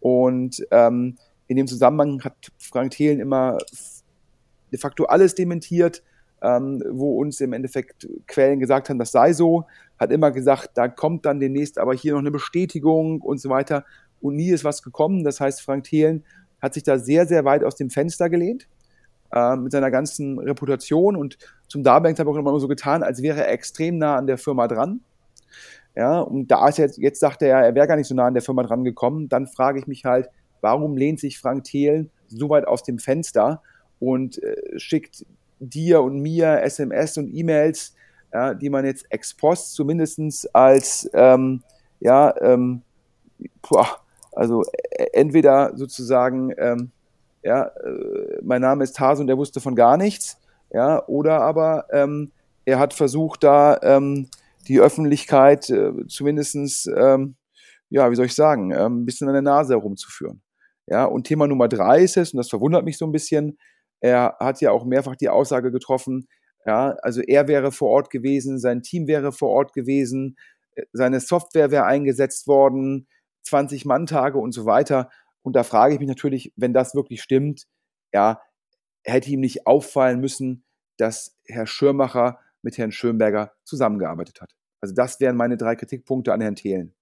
Und 0.00 0.66
ähm, 0.70 1.18
in 1.48 1.56
dem 1.58 1.66
Zusammenhang 1.66 2.24
hat 2.24 2.50
Frank 2.58 2.92
Thelen 2.92 3.20
immer 3.20 3.58
de 4.72 4.78
facto 4.78 5.04
alles 5.04 5.34
dementiert, 5.34 6.02
ähm, 6.40 6.82
wo 6.90 7.18
uns 7.18 7.42
im 7.42 7.52
Endeffekt 7.52 8.08
Quellen 8.26 8.58
gesagt 8.58 8.88
haben, 8.88 8.98
das 8.98 9.12
sei 9.12 9.34
so, 9.34 9.66
hat 9.98 10.12
immer 10.12 10.30
gesagt, 10.30 10.70
da 10.74 10.88
kommt 10.88 11.26
dann 11.26 11.40
demnächst 11.40 11.78
aber 11.78 11.92
hier 11.92 12.12
noch 12.12 12.20
eine 12.20 12.30
Bestätigung 12.30 13.20
und 13.20 13.38
so 13.38 13.50
weiter. 13.50 13.84
Und 14.20 14.36
nie 14.36 14.50
ist 14.50 14.64
was 14.64 14.82
gekommen. 14.82 15.24
Das 15.24 15.40
heißt, 15.40 15.60
Frank 15.62 15.84
Thelen 15.84 16.24
hat 16.60 16.74
sich 16.74 16.82
da 16.82 16.98
sehr, 16.98 17.26
sehr 17.26 17.44
weit 17.44 17.64
aus 17.64 17.76
dem 17.76 17.90
Fenster 17.90 18.28
gelehnt 18.28 18.68
äh, 19.32 19.56
mit 19.56 19.72
seiner 19.72 19.90
ganzen 19.90 20.38
Reputation 20.38 21.16
und 21.16 21.38
zum 21.68 21.82
Darbank 21.82 22.18
habe 22.18 22.30
ich 22.30 22.36
auch 22.36 22.40
immer 22.40 22.58
so 22.60 22.68
getan, 22.68 23.02
als 23.02 23.22
wäre 23.22 23.40
er 23.40 23.52
extrem 23.52 23.98
nah 23.98 24.16
an 24.16 24.26
der 24.26 24.38
Firma 24.38 24.68
dran. 24.68 25.00
Ja, 25.94 26.20
und 26.20 26.48
da 26.48 26.68
ist 26.68 26.78
jetzt, 26.78 26.98
jetzt 26.98 27.20
sagt 27.20 27.42
er, 27.42 27.58
er 27.58 27.74
wäre 27.74 27.88
gar 27.88 27.96
nicht 27.96 28.06
so 28.06 28.14
nah 28.14 28.26
an 28.26 28.34
der 28.34 28.42
Firma 28.42 28.62
dran 28.62 28.84
gekommen. 28.84 29.28
Dann 29.28 29.46
frage 29.46 29.80
ich 29.80 29.86
mich 29.86 30.04
halt, 30.04 30.28
warum 30.60 30.96
lehnt 30.96 31.18
sich 31.18 31.38
Frank 31.38 31.64
Thelen 31.64 32.10
so 32.28 32.48
weit 32.50 32.66
aus 32.68 32.84
dem 32.84 32.98
Fenster 32.98 33.62
und 33.98 34.40
äh, 34.42 34.78
schickt 34.78 35.26
dir 35.58 36.02
und 36.02 36.20
mir 36.20 36.62
SMS 36.62 37.18
und 37.18 37.34
E-Mails, 37.34 37.94
ja, 38.32 38.54
die 38.54 38.70
man 38.70 38.84
jetzt 38.84 39.06
ex 39.10 39.34
post 39.34 39.74
zumindest 39.74 40.54
als, 40.54 41.10
ähm, 41.14 41.62
ja, 42.00 42.34
ähm, 42.40 42.82
boah, 43.68 44.00
also 44.38 44.62
äh, 44.72 45.06
entweder 45.14 45.76
sozusagen, 45.76 46.54
ähm, 46.58 46.92
ja, 47.42 47.64
äh, 47.64 48.38
mein 48.42 48.60
Name 48.60 48.84
ist 48.84 48.98
Hase 49.00 49.22
und 49.22 49.28
er 49.28 49.36
wusste 49.36 49.60
von 49.60 49.74
gar 49.74 49.96
nichts, 49.96 50.38
ja, 50.70 51.04
oder 51.08 51.40
aber 51.40 51.86
ähm, 51.90 52.30
er 52.64 52.78
hat 52.78 52.94
versucht, 52.94 53.42
da 53.42 53.78
ähm, 53.82 54.28
die 54.68 54.80
Öffentlichkeit 54.80 55.68
äh, 55.70 55.92
zumindest, 56.06 56.88
ähm, 56.96 57.34
ja, 57.90 58.10
wie 58.10 58.14
soll 58.14 58.26
ich 58.26 58.34
sagen, 58.34 58.70
ähm, 58.70 59.02
ein 59.02 59.06
bisschen 59.06 59.26
an 59.26 59.34
der 59.34 59.42
Nase 59.42 59.74
herumzuführen. 59.74 60.40
Ja, 60.86 61.04
und 61.04 61.26
Thema 61.26 61.48
Nummer 61.48 61.68
drei 61.68 62.02
ist 62.02 62.16
es, 62.16 62.32
und 62.32 62.36
das 62.36 62.48
verwundert 62.48 62.84
mich 62.84 62.96
so 62.96 63.06
ein 63.06 63.12
bisschen, 63.12 63.58
er 64.00 64.36
hat 64.38 64.60
ja 64.60 64.70
auch 64.70 64.84
mehrfach 64.84 65.16
die 65.16 65.30
Aussage 65.30 65.72
getroffen, 65.72 66.28
ja, 66.64 66.90
also 67.02 67.22
er 67.22 67.48
wäre 67.48 67.72
vor 67.72 67.90
Ort 67.90 68.10
gewesen, 68.10 68.60
sein 68.60 68.82
Team 68.82 69.08
wäre 69.08 69.32
vor 69.32 69.48
Ort 69.48 69.72
gewesen, 69.72 70.36
äh, 70.76 70.84
seine 70.92 71.18
Software 71.18 71.72
wäre 71.72 71.86
eingesetzt 71.86 72.46
worden, 72.46 73.08
20 73.48 73.84
Mann-Tage 73.84 74.38
und 74.38 74.52
so 74.52 74.66
weiter. 74.66 75.10
Und 75.42 75.54
da 75.56 75.62
frage 75.62 75.94
ich 75.94 76.00
mich 76.00 76.08
natürlich, 76.08 76.52
wenn 76.56 76.72
das 76.72 76.94
wirklich 76.94 77.22
stimmt, 77.22 77.66
ja, 78.12 78.40
hätte 79.04 79.30
ihm 79.30 79.40
nicht 79.40 79.66
auffallen 79.66 80.20
müssen, 80.20 80.64
dass 80.98 81.36
Herr 81.46 81.66
Schirmacher 81.66 82.38
mit 82.62 82.76
Herrn 82.78 82.92
Schönberger 82.92 83.52
zusammengearbeitet 83.64 84.40
hat. 84.40 84.54
Also 84.80 84.94
das 84.94 85.20
wären 85.20 85.36
meine 85.36 85.56
drei 85.56 85.76
Kritikpunkte 85.76 86.32
an 86.32 86.40
Herrn 86.40 86.56
Thelen. 86.56 86.94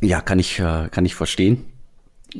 Ja, 0.00 0.20
kann 0.20 0.38
ich, 0.38 0.58
äh, 0.58 0.88
kann 0.90 1.04
ich 1.04 1.14
verstehen. 1.14 1.72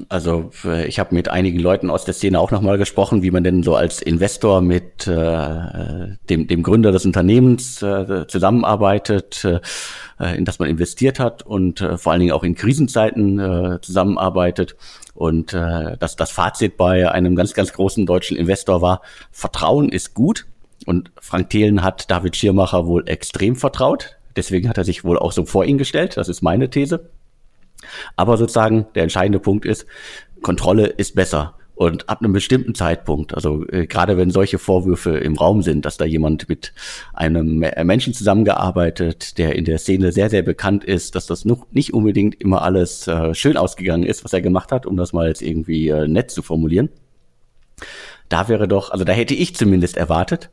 Also 0.09 0.51
äh, 0.65 0.87
ich 0.87 0.99
habe 0.99 1.15
mit 1.15 1.29
einigen 1.29 1.59
Leuten 1.59 1.91
aus 1.91 2.05
der 2.05 2.15
Szene 2.15 2.41
auch 2.41 2.51
nochmal 2.51 2.79
gesprochen, 2.79 3.23
wie 3.23 3.31
man 3.31 3.45
denn 3.45 3.63
so 3.63 3.75
als 3.75 4.03
Investor 4.03 4.61
mit 4.61 5.07
äh, 5.07 6.17
dem, 6.29 6.47
dem 6.47 6.63
Gründer 6.63 6.93
des 6.93 7.05
Unternehmens 7.05 7.83
äh, 7.83 8.27
zusammenarbeitet, 8.27 9.45
äh, 9.45 10.37
in 10.37 10.45
das 10.45 10.59
man 10.59 10.69
investiert 10.69 11.19
hat 11.19 11.43
und 11.43 11.81
äh, 11.81 11.99
vor 11.99 12.13
allen 12.13 12.21
Dingen 12.21 12.33
auch 12.33 12.45
in 12.45 12.55
Krisenzeiten 12.55 13.39
äh, 13.39 13.81
zusammenarbeitet. 13.81 14.77
Und 15.15 15.55
äh, 15.55 15.97
das, 15.99 16.17
das 16.17 16.31
Fazit 16.31 16.77
bei 16.77 17.11
einem 17.11 17.37
ganz, 17.37 17.55
ganz 17.55 17.73
großen 17.73 18.05
deutschen 18.07 18.37
Investor 18.37 18.83
war, 18.83 19.03
Vertrauen 19.31 19.89
ist 19.89 20.15
gut. 20.15 20.47
Und 20.85 21.11
Frank 21.21 21.51
Thelen 21.51 21.83
hat 21.83 22.11
David 22.11 22.37
Schirmacher 22.37 22.87
wohl 22.87 23.09
extrem 23.09 23.57
vertraut. 23.57 24.17
Deswegen 24.37 24.69
hat 24.69 24.77
er 24.77 24.85
sich 24.85 25.05
wohl 25.05 25.19
auch 25.19 25.33
so 25.33 25.47
vor 25.47 25.65
ihn 25.65 25.79
gestellt. 25.79 26.17
Das 26.17 26.29
ist 26.29 26.43
meine 26.43 26.69
These. 26.69 27.09
Aber 28.17 28.37
sozusagen 28.37 28.87
der 28.95 29.05
entscheidende 29.05 29.39
Punkt 29.39 29.65
ist, 29.65 29.87
Kontrolle 30.43 30.87
ist 30.87 31.15
besser. 31.15 31.55
Und 31.77 32.09
ab 32.09 32.23
einem 32.23 32.33
bestimmten 32.33 32.75
Zeitpunkt, 32.75 33.35
also 33.35 33.67
äh, 33.69 33.87
gerade 33.87 34.17
wenn 34.17 34.31
solche 34.31 34.59
Vorwürfe 34.59 35.19
im 35.19 35.37
Raum 35.37 35.61
sind, 35.61 35.85
dass 35.85 35.99
da 35.99 36.07
jemand 36.07 36.49
mit 36.49 36.73
einem 37.13 37.59
Menschen 37.59 38.15
zusammengearbeitet, 38.15 39.37
der 39.37 39.57
in 39.57 39.67
der 39.67 39.77
Szene 39.77 40.11
sehr, 40.11 40.31
sehr 40.31 40.41
bekannt 40.41 40.85
ist, 40.85 41.15
dass 41.15 41.27
das 41.27 41.45
noch 41.45 41.67
nicht 41.73 41.93
unbedingt 41.93 42.41
immer 42.41 42.63
alles 42.63 43.07
äh, 43.09 43.35
schön 43.35 43.59
ausgegangen 43.59 44.05
ist, 44.05 44.25
was 44.25 44.33
er 44.33 44.41
gemacht 44.41 44.73
hat, 44.73 44.87
um 44.87 44.97
das 44.97 45.13
mal 45.13 45.29
jetzt 45.29 45.43
irgendwie 45.43 45.89
äh, 45.89 46.09
nett 46.09 46.31
zu 46.31 46.41
formulieren. 46.41 46.89
Da 48.31 48.49
wäre 48.49 48.69
doch, 48.69 48.91
also 48.91 49.05
da 49.05 49.13
hätte 49.13 49.35
ich 49.35 49.55
zumindest 49.55 49.99
erwartet, 49.99 50.49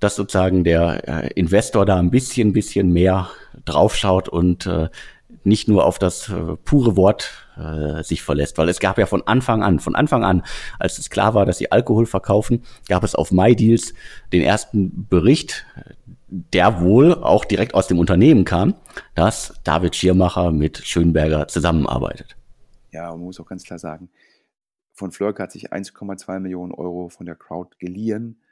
dass 0.00 0.16
sozusagen 0.16 0.64
der 0.64 1.08
äh, 1.08 1.32
Investor 1.32 1.86
da 1.86 1.96
ein 1.96 2.10
bisschen, 2.10 2.52
bisschen 2.52 2.92
mehr 2.92 3.30
draufschaut 3.64 4.28
und 4.28 4.66
äh, 4.66 4.88
nicht 5.44 5.68
nur 5.68 5.84
auf 5.84 5.98
das 5.98 6.28
äh, 6.28 6.56
pure 6.64 6.96
Wort 6.96 7.48
äh, 7.56 8.02
sich 8.02 8.22
verlässt, 8.22 8.58
weil 8.58 8.68
es 8.68 8.80
gab 8.80 8.98
ja 8.98 9.06
von 9.06 9.26
Anfang 9.26 9.62
an, 9.62 9.80
von 9.80 9.94
Anfang 9.94 10.24
an, 10.24 10.42
als 10.78 10.98
es 10.98 11.10
klar 11.10 11.34
war, 11.34 11.46
dass 11.46 11.58
sie 11.58 11.72
Alkohol 11.72 12.06
verkaufen, 12.06 12.62
gab 12.88 13.04
es 13.04 13.14
auf 13.14 13.32
MyDeals 13.32 13.94
den 14.32 14.42
ersten 14.42 15.06
Bericht, 15.08 15.66
der 16.28 16.80
wohl 16.80 17.14
auch 17.14 17.44
direkt 17.44 17.74
aus 17.74 17.88
dem 17.88 17.98
Unternehmen 17.98 18.44
kam, 18.44 18.74
dass 19.14 19.54
David 19.64 19.96
Schirmacher 19.96 20.52
mit 20.52 20.78
Schönberger 20.78 21.48
zusammenarbeitet. 21.48 22.36
Ja, 22.90 23.10
man 23.10 23.20
muss 23.20 23.40
auch 23.40 23.46
ganz 23.46 23.64
klar 23.64 23.78
sagen, 23.78 24.10
von 24.92 25.12
Flörk 25.12 25.38
hat 25.38 25.52
sich 25.52 25.72
1,2 25.72 26.40
Millionen 26.40 26.72
Euro 26.72 27.08
von 27.08 27.24
der 27.24 27.36
Crowd 27.36 27.76
geliehen 27.78 28.42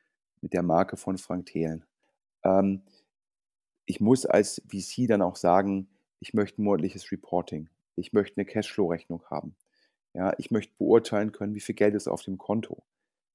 mit 0.41 0.53
der 0.53 0.63
Marke 0.63 0.97
von 0.97 1.19
Frank 1.19 1.47
Thelen. 1.47 1.85
Ähm, 2.45 2.83
ich 3.85 4.01
muss 4.01 4.27
als 4.27 4.63
VC 4.69 5.09
dann 5.09 5.23
auch 5.23 5.37
sagen, 5.37 5.89
ich 6.27 6.35
möchte 6.35 6.61
monatliches 6.61 7.13
Reporting. 7.13 7.69
Ich 7.95 8.13
möchte 8.13 8.37
eine 8.37 8.47
Cashflow-Rechnung 8.47 9.23
haben. 9.31 9.55
Ja, 10.13 10.35
ich 10.39 10.51
möchte 10.51 10.73
beurteilen 10.77 11.31
können, 11.31 11.55
wie 11.55 11.61
viel 11.61 11.77
Geld 11.77 11.95
ist 11.95 12.09
auf 12.09 12.23
dem 12.23 12.37
Konto. 12.37 12.83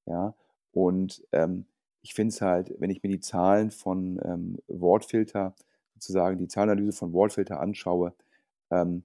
Ja, 0.05 0.35
und 0.73 1.25
ähm, 1.31 1.65
ich 2.01 2.13
finde 2.13 2.33
es 2.33 2.41
halt, 2.41 2.73
wenn 2.79 2.89
ich 2.89 3.01
mir 3.01 3.09
die 3.09 3.21
Zahlen 3.21 3.71
von 3.71 4.19
ähm, 4.25 4.57
Wortfilter, 4.67 5.55
sozusagen 5.93 6.37
die 6.37 6.49
Zahlenanalyse 6.49 6.97
von 6.97 7.13
Wortfilter 7.13 7.61
anschaue, 7.61 8.13
ähm, 8.71 9.03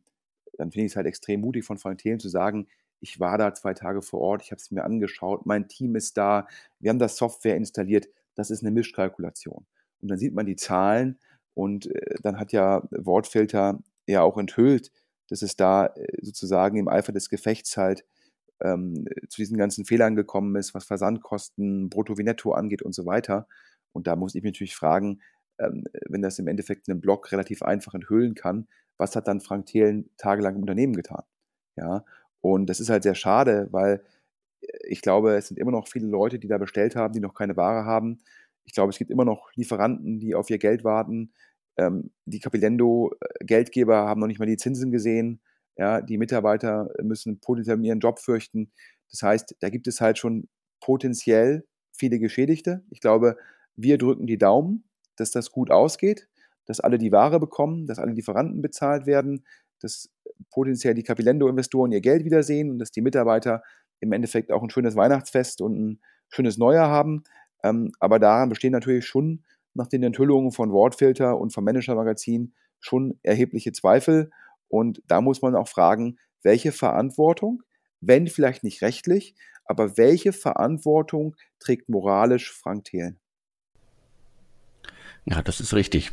dann 0.58 0.72
finde 0.72 0.86
ich 0.86 0.92
es 0.92 0.96
halt 0.96 1.06
extrem 1.06 1.42
mutig 1.42 1.64
von 1.64 1.78
Frank 1.78 1.98
Thelen 1.98 2.18
zu 2.18 2.28
sagen, 2.28 2.66
ich 2.98 3.20
war 3.20 3.38
da 3.38 3.54
zwei 3.54 3.74
Tage 3.74 4.02
vor 4.02 4.20
Ort, 4.20 4.42
ich 4.42 4.50
habe 4.50 4.60
es 4.60 4.72
mir 4.72 4.82
angeschaut, 4.82 5.46
mein 5.46 5.68
Team 5.68 5.94
ist 5.94 6.16
da, 6.16 6.48
wir 6.80 6.90
haben 6.90 6.98
das 6.98 7.16
Software 7.16 7.56
installiert. 7.56 8.08
Das 8.34 8.50
ist 8.50 8.62
eine 8.62 8.72
Mischkalkulation. 8.72 9.64
Und 10.02 10.08
dann 10.08 10.18
sieht 10.18 10.34
man 10.34 10.46
die 10.46 10.56
Zahlen 10.56 11.18
und 11.56 11.86
äh, 11.86 12.16
dann 12.22 12.38
hat 12.38 12.52
ja 12.52 12.82
Wortfilter 12.90 13.80
ja 14.06 14.22
auch 14.22 14.36
enthüllt, 14.36 14.92
dass 15.28 15.42
es 15.42 15.56
da 15.56 15.86
äh, 15.86 16.06
sozusagen 16.22 16.76
im 16.76 16.88
Eifer 16.88 17.12
des 17.12 17.30
Gefechts 17.30 17.76
halt 17.76 18.04
ähm, 18.62 19.06
zu 19.28 19.38
diesen 19.38 19.56
ganzen 19.56 19.86
Fehlern 19.86 20.16
gekommen 20.16 20.54
ist, 20.56 20.74
was 20.74 20.84
Versandkosten, 20.84 21.88
Brutto 21.88 22.18
wie 22.18 22.24
Netto 22.24 22.52
angeht 22.52 22.82
und 22.82 22.94
so 22.94 23.06
weiter. 23.06 23.48
Und 23.92 24.06
da 24.06 24.16
muss 24.16 24.34
ich 24.34 24.42
mich 24.42 24.52
natürlich 24.52 24.76
fragen, 24.76 25.20
ähm, 25.58 25.84
wenn 26.08 26.22
das 26.22 26.38
im 26.38 26.46
Endeffekt 26.46 26.88
einen 26.90 27.00
Blog 27.00 27.32
relativ 27.32 27.62
einfach 27.62 27.94
enthüllen 27.94 28.34
kann, 28.34 28.68
was 28.98 29.16
hat 29.16 29.26
dann 29.26 29.40
Frank 29.40 29.66
Thelen 29.66 30.10
tagelang 30.18 30.56
im 30.56 30.62
Unternehmen 30.62 30.94
getan? 30.94 31.24
Ja, 31.76 32.04
und 32.42 32.66
das 32.66 32.80
ist 32.80 32.90
halt 32.90 33.02
sehr 33.02 33.14
schade, 33.14 33.68
weil 33.70 34.02
äh, 34.60 34.66
ich 34.88 35.00
glaube, 35.02 35.36
es 35.36 35.48
sind 35.48 35.58
immer 35.58 35.72
noch 35.72 35.88
viele 35.88 36.06
Leute, 36.06 36.38
die 36.38 36.48
da 36.48 36.58
bestellt 36.58 36.96
haben, 36.96 37.14
die 37.14 37.20
noch 37.20 37.34
keine 37.34 37.56
Ware 37.56 37.86
haben. 37.86 38.20
Ich 38.64 38.74
glaube, 38.74 38.90
es 38.90 38.98
gibt 38.98 39.10
immer 39.10 39.24
noch 39.24 39.50
Lieferanten, 39.54 40.18
die 40.20 40.34
auf 40.34 40.50
ihr 40.50 40.58
Geld 40.58 40.84
warten. 40.84 41.32
Ähm, 41.76 42.10
die 42.24 42.40
Capilendo-Geldgeber 42.40 44.06
haben 44.06 44.20
noch 44.20 44.26
nicht 44.26 44.38
mal 44.38 44.46
die 44.46 44.56
Zinsen 44.56 44.90
gesehen. 44.90 45.40
Ja, 45.76 46.00
die 46.00 46.18
Mitarbeiter 46.18 46.90
müssen 47.02 47.40
potenziell 47.40 47.84
ihren 47.84 48.00
Job 48.00 48.18
fürchten. 48.18 48.72
Das 49.10 49.22
heißt, 49.22 49.56
da 49.60 49.68
gibt 49.68 49.86
es 49.86 50.00
halt 50.00 50.18
schon 50.18 50.48
potenziell 50.80 51.66
viele 51.92 52.18
Geschädigte. 52.18 52.82
Ich 52.90 53.00
glaube, 53.00 53.36
wir 53.76 53.98
drücken 53.98 54.26
die 54.26 54.38
Daumen, 54.38 54.84
dass 55.16 55.30
das 55.30 55.52
gut 55.52 55.70
ausgeht, 55.70 56.28
dass 56.66 56.80
alle 56.80 56.98
die 56.98 57.12
Ware 57.12 57.40
bekommen, 57.40 57.86
dass 57.86 57.98
alle 57.98 58.12
Lieferanten 58.12 58.62
bezahlt 58.62 59.06
werden, 59.06 59.44
dass 59.80 60.10
potenziell 60.50 60.94
die 60.94 61.02
Capilendo-Investoren 61.02 61.92
ihr 61.92 62.00
Geld 62.00 62.24
wiedersehen 62.24 62.70
und 62.70 62.78
dass 62.78 62.90
die 62.90 63.02
Mitarbeiter 63.02 63.62
im 64.00 64.12
Endeffekt 64.12 64.52
auch 64.52 64.62
ein 64.62 64.70
schönes 64.70 64.96
Weihnachtsfest 64.96 65.60
und 65.60 65.78
ein 65.78 66.00
schönes 66.28 66.58
Neujahr 66.58 66.88
haben. 66.88 67.24
Ähm, 67.62 67.92
aber 68.00 68.18
daran 68.18 68.48
bestehen 68.48 68.72
natürlich 68.72 69.06
schon 69.06 69.44
nach 69.76 69.86
den 69.86 70.02
Enthüllungen 70.02 70.52
von 70.52 70.72
Wortfilter 70.72 71.38
und 71.38 71.52
vom 71.52 71.64
Manager-Magazin 71.64 72.54
schon 72.80 73.18
erhebliche 73.22 73.72
Zweifel. 73.72 74.30
Und 74.68 75.02
da 75.06 75.20
muss 75.20 75.42
man 75.42 75.54
auch 75.54 75.68
fragen, 75.68 76.18
welche 76.42 76.72
Verantwortung, 76.72 77.62
wenn 78.00 78.28
vielleicht 78.28 78.64
nicht 78.64 78.82
rechtlich, 78.82 79.34
aber 79.64 79.96
welche 79.96 80.32
Verantwortung 80.32 81.36
trägt 81.58 81.88
moralisch 81.88 82.52
Frank 82.52 82.84
Thelen? 82.84 83.18
Ja, 85.24 85.42
das 85.42 85.60
ist 85.60 85.74
richtig. 85.74 86.12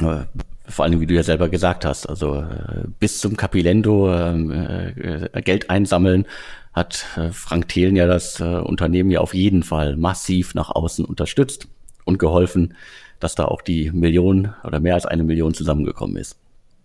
Äh, 0.00 0.24
vor 0.66 0.84
allem, 0.84 1.00
wie 1.00 1.06
du 1.06 1.14
ja 1.14 1.22
selber 1.22 1.48
gesagt 1.48 1.84
hast, 1.84 2.06
also 2.06 2.36
äh, 2.36 2.84
bis 2.98 3.20
zum 3.20 3.36
Capilendo 3.36 4.12
ähm, 4.12 4.50
äh, 4.50 5.42
Geld 5.42 5.70
einsammeln 5.70 6.26
hat 6.72 7.06
Frank 7.30 7.68
Thelen 7.68 7.94
ja 7.94 8.04
das 8.04 8.40
Unternehmen 8.40 9.08
ja 9.08 9.20
auf 9.20 9.32
jeden 9.32 9.62
Fall 9.62 9.94
massiv 9.94 10.56
nach 10.56 10.70
außen 10.70 11.04
unterstützt 11.04 11.68
und 12.04 12.18
geholfen, 12.18 12.74
dass 13.20 13.34
da 13.34 13.46
auch 13.46 13.62
die 13.62 13.90
Million 13.90 14.54
oder 14.64 14.80
mehr 14.80 14.94
als 14.94 15.06
eine 15.06 15.24
Million 15.24 15.54
zusammengekommen 15.54 16.16
ist. 16.16 16.36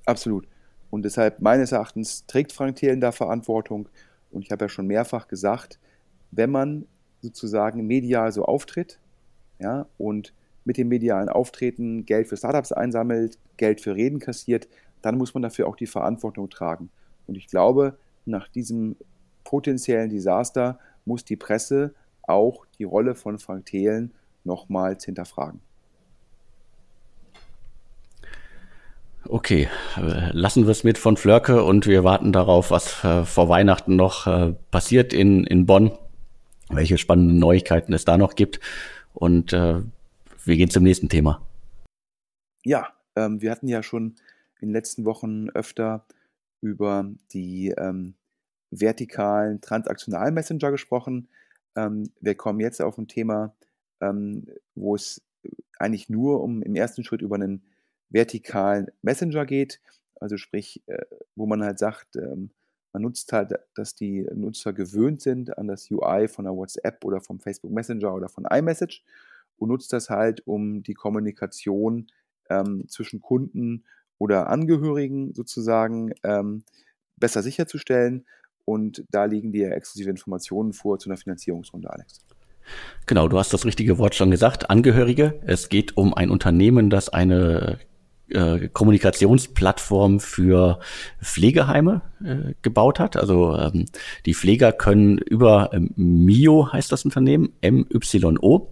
Absolut. 0.06 0.48
Und 0.90 1.04
deshalb 1.04 1.42
meines 1.42 1.72
Erachtens 1.72 2.26
trägt 2.26 2.52
Frank 2.52 2.78
Thelen 2.78 3.02
da 3.02 3.12
Verantwortung. 3.12 3.90
Und 4.32 4.44
ich 4.44 4.52
habe 4.52 4.66
ja 4.66 4.70
schon 4.70 4.88
mehrfach 4.88 5.28
gesagt, 5.28 5.80
wenn 6.32 6.50
man 6.50 6.86
sozusagen 7.22 7.86
medial 7.86 8.32
so 8.32 8.46
auftritt, 8.46 9.00
ja, 9.60 9.88
und 9.98 10.34
mit 10.64 10.78
dem 10.78 10.88
medialen 10.88 11.30
Auftreten 11.30 12.06
Geld 12.06 12.28
für 12.28 12.38
Startups 12.38 12.72
einsammelt, 12.72 13.38
Geld 13.58 13.82
für 13.82 13.96
Reden 13.96 14.20
kassiert, 14.20 14.68
dann 15.02 15.18
muss 15.18 15.34
man 15.34 15.44
dafür 15.44 15.68
auch 15.68 15.76
die 15.76 15.88
Verantwortung 15.88 16.50
tragen. 16.50 16.90
Und 17.28 17.36
ich 17.36 17.48
glaube, 17.48 17.98
nach 18.26 18.48
diesem 18.48 18.96
potenziellen 19.44 20.10
Desaster 20.10 20.80
muss 21.06 21.26
die 21.26 21.36
Presse 21.36 21.94
auch 22.24 22.66
die 22.78 22.84
Rolle 22.84 23.16
von 23.16 23.40
Frank 23.40 23.66
Thelen 23.66 24.14
nochmals 24.50 25.06
hinterfragen. 25.06 25.62
Okay, 29.28 29.70
lassen 29.96 30.66
wir 30.66 30.72
es 30.72 30.84
mit 30.84 30.98
von 30.98 31.16
Flörke 31.16 31.64
und 31.64 31.86
wir 31.86 32.04
warten 32.04 32.32
darauf, 32.32 32.72
was 32.72 33.04
äh, 33.04 33.26
vor 33.26 33.48
Weihnachten 33.48 33.96
noch 33.96 34.26
äh, 34.26 34.56
passiert 34.72 35.14
in, 35.14 35.44
in 35.44 35.68
Bonn, 35.68 35.92
welche 36.70 36.98
spannenden 36.98 37.38
Neuigkeiten 37.38 37.94
es 37.94 38.06
da 38.06 38.18
noch 38.18 38.34
gibt. 38.34 38.60
Und 39.14 39.54
äh, 39.54 39.82
wir 40.46 40.58
gehen 40.58 40.72
zum 40.72 40.84
nächsten 40.84 41.10
Thema. 41.10 41.46
Ja, 42.64 42.88
ähm, 43.16 43.40
wir 43.42 43.52
hatten 43.52 43.68
ja 43.68 43.84
schon 43.84 44.16
in 44.62 44.70
den 44.70 44.74
letzten 44.74 45.06
Wochen 45.06 45.50
öfter 45.50 46.06
über 46.62 47.08
die 47.32 47.74
ähm, 47.78 48.16
vertikalen 48.72 49.62
transaktionalen 49.62 50.34
Messenger 50.34 50.72
gesprochen. 50.72 51.28
Ähm, 51.76 52.10
wir 52.20 52.36
kommen 52.36 52.60
jetzt 52.60 52.82
auf 52.82 52.98
ein 52.98 53.08
Thema, 53.08 53.54
ähm, 54.02 54.48
wo 54.76 54.96
es 54.96 55.22
eigentlich 55.78 56.10
nur 56.10 56.42
um 56.42 56.62
im 56.62 56.76
ersten 56.76 57.04
Schritt 57.04 57.22
über 57.22 57.36
einen 57.36 57.64
vertikalen 58.10 58.88
Messenger 59.02 59.46
geht. 59.46 59.80
Also 60.20 60.38
sprich, 60.38 60.82
äh, 60.88 61.06
wo 61.36 61.46
man 61.46 61.64
halt 61.64 61.80
sagt, 61.80 62.16
ähm, 62.16 62.52
man 62.92 63.04
nutzt 63.04 63.32
halt, 63.34 63.54
dass 63.76 63.96
die 63.96 64.28
Nutzer 64.34 64.74
gewöhnt 64.74 65.22
sind 65.22 65.58
an 65.58 65.68
das 65.68 65.90
UI 65.92 66.28
von 66.28 66.46
der 66.46 66.56
WhatsApp 66.56 67.06
oder 67.06 67.22
vom 67.22 67.40
Facebook 67.40 67.72
Messenger 67.72 68.14
oder 68.14 68.30
von 68.30 68.46
iMessage 68.46 69.04
und 69.58 69.70
nutzt 69.70 69.94
das 69.94 70.10
halt, 70.10 70.46
um 70.48 70.82
die 70.84 70.96
Kommunikation 70.96 72.08
ähm, 72.50 72.88
zwischen 72.88 73.22
Kunden 73.22 73.86
oder 74.18 74.48
Angehörigen 74.48 75.34
sozusagen 75.34 76.14
ähm, 76.24 76.64
besser 77.18 77.44
sicherzustellen. 77.44 78.26
Und 78.66 79.06
da 79.10 79.26
liegen 79.26 79.52
dir 79.52 79.72
exklusive 79.72 80.10
Informationen 80.10 80.74
vor 80.74 81.00
zu 81.00 81.10
einer 81.10 81.18
Finanzierungsrunde, 81.18 81.90
Alex. 81.90 82.22
Genau, 83.06 83.28
du 83.28 83.38
hast 83.40 83.54
das 83.54 83.66
richtige 83.66 83.98
Wort 83.98 84.16
schon 84.16 84.32
gesagt. 84.32 84.70
Angehörige. 84.70 85.40
Es 85.46 85.70
geht 85.70 85.98
um 85.98 86.14
ein 86.14 86.30
Unternehmen, 86.30 86.90
das 86.90 87.10
eine 87.10 87.80
äh, 88.30 88.68
Kommunikationsplattform 88.68 90.20
für 90.20 90.80
Pflegeheime 91.22 92.02
äh, 92.24 92.54
gebaut 92.62 93.00
hat. 93.00 93.18
Also 93.18 93.58
ähm, 93.58 93.86
die 94.26 94.34
Pfleger 94.34 94.72
können 94.72 95.18
über 95.18 95.72
ähm, 95.74 95.92
MIO 95.96 96.72
heißt 96.72 96.92
das 96.92 97.06
Unternehmen, 97.06 97.54
M-Y-O, 97.62 98.70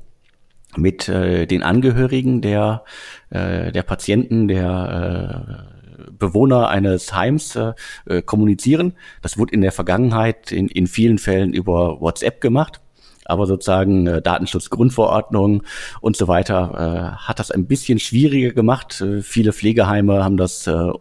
mit 0.76 1.10
äh, 1.10 1.46
den 1.46 1.64
Angehörigen 1.64 2.42
der, 2.42 2.84
äh, 3.30 3.72
der 3.72 3.84
Patienten, 3.84 4.48
der 4.48 5.68
äh, 5.98 6.12
Bewohner 6.12 6.70
eines 6.70 7.14
Heims 7.14 7.56
äh, 7.56 7.74
äh, 8.06 8.22
kommunizieren. 8.22 8.94
Das 9.22 9.38
wurde 9.38 9.54
in 9.54 9.62
der 9.62 9.72
Vergangenheit 9.72 10.52
in, 10.52 10.68
in 10.68 10.88
vielen 10.88 11.18
Fällen 11.18 11.54
über 11.54 12.00
WhatsApp 12.02 12.42
gemacht. 12.42 12.82
Aber 13.28 13.46
sozusagen 13.46 14.08
äh, 14.08 14.22
Datenschutzgrundverordnung 14.22 15.63
und 16.02 16.18
so 16.18 16.28
weiter 16.28 17.16
äh, 17.18 17.18
hat 17.18 17.40
das 17.40 17.52
ein 17.52 17.68
bisschen 17.68 18.00
schwieriger 18.00 18.54
gemacht. 18.54 19.02
Äh, 19.02 19.22
viele 19.22 19.54
Pflegeheime 19.54 20.24
haben 20.24 20.38
das 20.38 20.68
äh, 20.68 20.92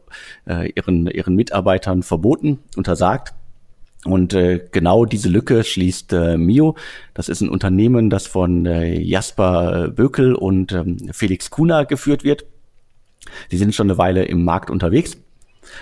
äh 0.47 0.71
ihren, 0.75 1.07
ihren 1.07 1.35
Mitarbeitern 1.35 2.03
verboten, 2.03 2.59
untersagt. 2.77 3.35
Und 4.05 4.35
äh, 4.35 4.61
genau 4.71 5.05
diese 5.05 5.29
Lücke 5.29 5.65
schließt 5.65 6.13
äh, 6.13 6.37
Mio. 6.37 6.77
Das 7.13 7.29
ist 7.29 7.41
ein 7.41 7.49
Unternehmen, 7.49 8.09
das 8.09 8.27
von 8.27 8.65
äh, 8.65 9.01
Jasper 9.01 9.89
Bökel 9.89 10.35
und 10.35 10.73
ähm, 10.73 11.11
Felix 11.13 11.51
Kuna 11.51 11.85
geführt 11.85 12.23
wird. 12.23 12.47
Sie 13.51 13.57
sind 13.57 13.75
schon 13.75 13.89
eine 13.89 13.99
Weile 13.99 14.25
im 14.25 14.45
Markt 14.45 14.71
unterwegs 14.71 15.17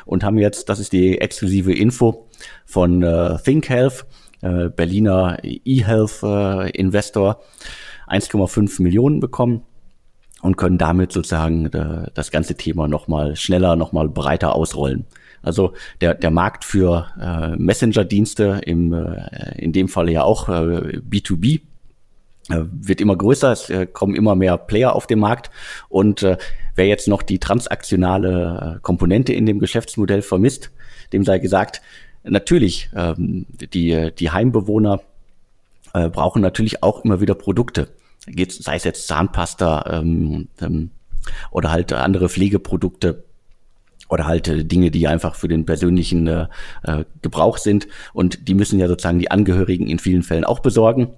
und 0.06 0.24
haben 0.24 0.38
jetzt, 0.38 0.68
das 0.68 0.78
ist 0.78 0.92
die 0.92 1.20
exklusive 1.20 1.72
Info 1.72 2.26
von 2.64 3.02
äh, 3.02 3.36
ThinkHealth, 3.38 4.06
äh, 4.44 4.68
Berliner 4.68 5.38
eHealth 5.42 6.22
äh, 6.22 6.70
Investor, 6.70 7.40
1,5 8.08 8.82
Millionen 8.82 9.20
bekommen 9.20 9.62
und 10.42 10.56
können 10.56 10.78
damit 10.78 11.12
sozusagen 11.12 11.66
äh, 11.66 12.10
das 12.14 12.30
ganze 12.30 12.54
Thema 12.54 12.86
nochmal 12.86 13.34
schneller, 13.36 13.76
nochmal 13.76 14.08
breiter 14.08 14.54
ausrollen. 14.54 15.06
Also 15.42 15.72
der, 16.00 16.14
der 16.14 16.30
Markt 16.30 16.64
für 16.64 17.06
äh, 17.20 17.56
Messenger-Dienste, 17.56 18.60
im, 18.64 18.92
äh, 18.92 19.58
in 19.58 19.72
dem 19.72 19.88
Falle 19.88 20.12
ja 20.12 20.22
auch 20.22 20.48
äh, 20.48 20.98
B2B, 20.98 21.60
äh, 22.50 22.60
wird 22.70 23.00
immer 23.00 23.16
größer, 23.16 23.52
es 23.52 23.70
äh, 23.70 23.86
kommen 23.86 24.14
immer 24.14 24.34
mehr 24.34 24.58
Player 24.58 24.94
auf 24.94 25.06
den 25.06 25.18
Markt 25.18 25.50
und 25.88 26.22
äh, 26.22 26.36
wer 26.74 26.86
jetzt 26.86 27.08
noch 27.08 27.22
die 27.22 27.38
transaktionale 27.38 28.80
Komponente 28.82 29.32
in 29.32 29.46
dem 29.46 29.60
Geschäftsmodell 29.60 30.20
vermisst, 30.20 30.70
dem 31.14 31.24
sei 31.24 31.38
gesagt, 31.38 31.80
natürlich, 32.24 32.90
ähm, 32.94 33.46
die, 33.48 34.10
die 34.18 34.30
Heimbewohner 34.30 35.00
äh, 35.92 36.08
brauchen 36.08 36.42
natürlich 36.42 36.82
auch 36.82 37.04
immer 37.04 37.20
wieder 37.20 37.34
Produkte. 37.34 37.88
Geht, 38.26 38.52
sei 38.52 38.76
es 38.76 38.84
jetzt 38.84 39.06
Zahnpasta 39.06 40.00
ähm, 40.00 40.48
ähm, 40.60 40.90
oder 41.50 41.70
halt 41.70 41.92
andere 41.92 42.28
Pflegeprodukte 42.28 43.24
oder 44.08 44.26
halt 44.26 44.48
äh, 44.48 44.64
Dinge, 44.64 44.90
die 44.90 45.08
einfach 45.08 45.34
für 45.34 45.48
den 45.48 45.66
persönlichen 45.66 46.26
äh, 46.26 46.46
äh, 46.82 47.04
Gebrauch 47.22 47.58
sind. 47.58 47.88
Und 48.12 48.48
die 48.48 48.54
müssen 48.54 48.78
ja 48.78 48.88
sozusagen 48.88 49.18
die 49.18 49.30
Angehörigen 49.30 49.86
in 49.88 49.98
vielen 49.98 50.22
Fällen 50.22 50.44
auch 50.44 50.60
besorgen. 50.60 51.10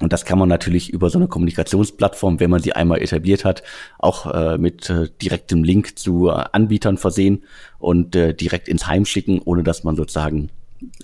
Und 0.00 0.12
das 0.12 0.24
kann 0.24 0.38
man 0.38 0.48
natürlich 0.48 0.90
über 0.92 1.10
so 1.10 1.18
eine 1.18 1.28
Kommunikationsplattform, 1.28 2.40
wenn 2.40 2.50
man 2.50 2.62
sie 2.62 2.72
einmal 2.72 3.02
etabliert 3.02 3.44
hat, 3.44 3.62
auch 3.98 4.32
äh, 4.32 4.56
mit 4.56 4.88
äh, 4.88 5.08
direktem 5.20 5.62
Link 5.62 5.98
zu 5.98 6.28
äh, 6.28 6.44
Anbietern 6.52 6.96
versehen 6.96 7.44
und 7.78 8.16
äh, 8.16 8.34
direkt 8.34 8.68
ins 8.68 8.86
Heim 8.86 9.04
schicken, 9.04 9.40
ohne 9.44 9.62
dass 9.62 9.84
man 9.84 9.96
sozusagen 9.96 10.50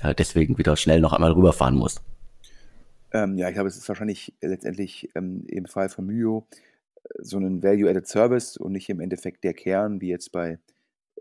äh, 0.00 0.14
deswegen 0.14 0.56
wieder 0.56 0.76
schnell 0.76 1.00
noch 1.00 1.12
einmal 1.12 1.32
rüberfahren 1.32 1.76
muss. 1.76 2.00
Ähm, 3.12 3.36
ja, 3.36 3.48
ich 3.48 3.54
glaube, 3.54 3.68
es 3.68 3.76
ist 3.76 3.88
wahrscheinlich 3.88 4.34
letztendlich 4.40 5.10
ähm, 5.14 5.44
im 5.46 5.66
Fall 5.66 5.88
von 5.88 6.06
Myo 6.06 6.46
äh, 6.94 7.22
so 7.22 7.38
ein 7.38 7.62
Value-Added 7.62 8.06
Service 8.06 8.56
und 8.56 8.72
nicht 8.72 8.88
im 8.88 9.00
Endeffekt 9.00 9.44
der 9.44 9.54
Kern, 9.54 10.00
wie 10.00 10.08
jetzt 10.08 10.32
bei 10.32 10.58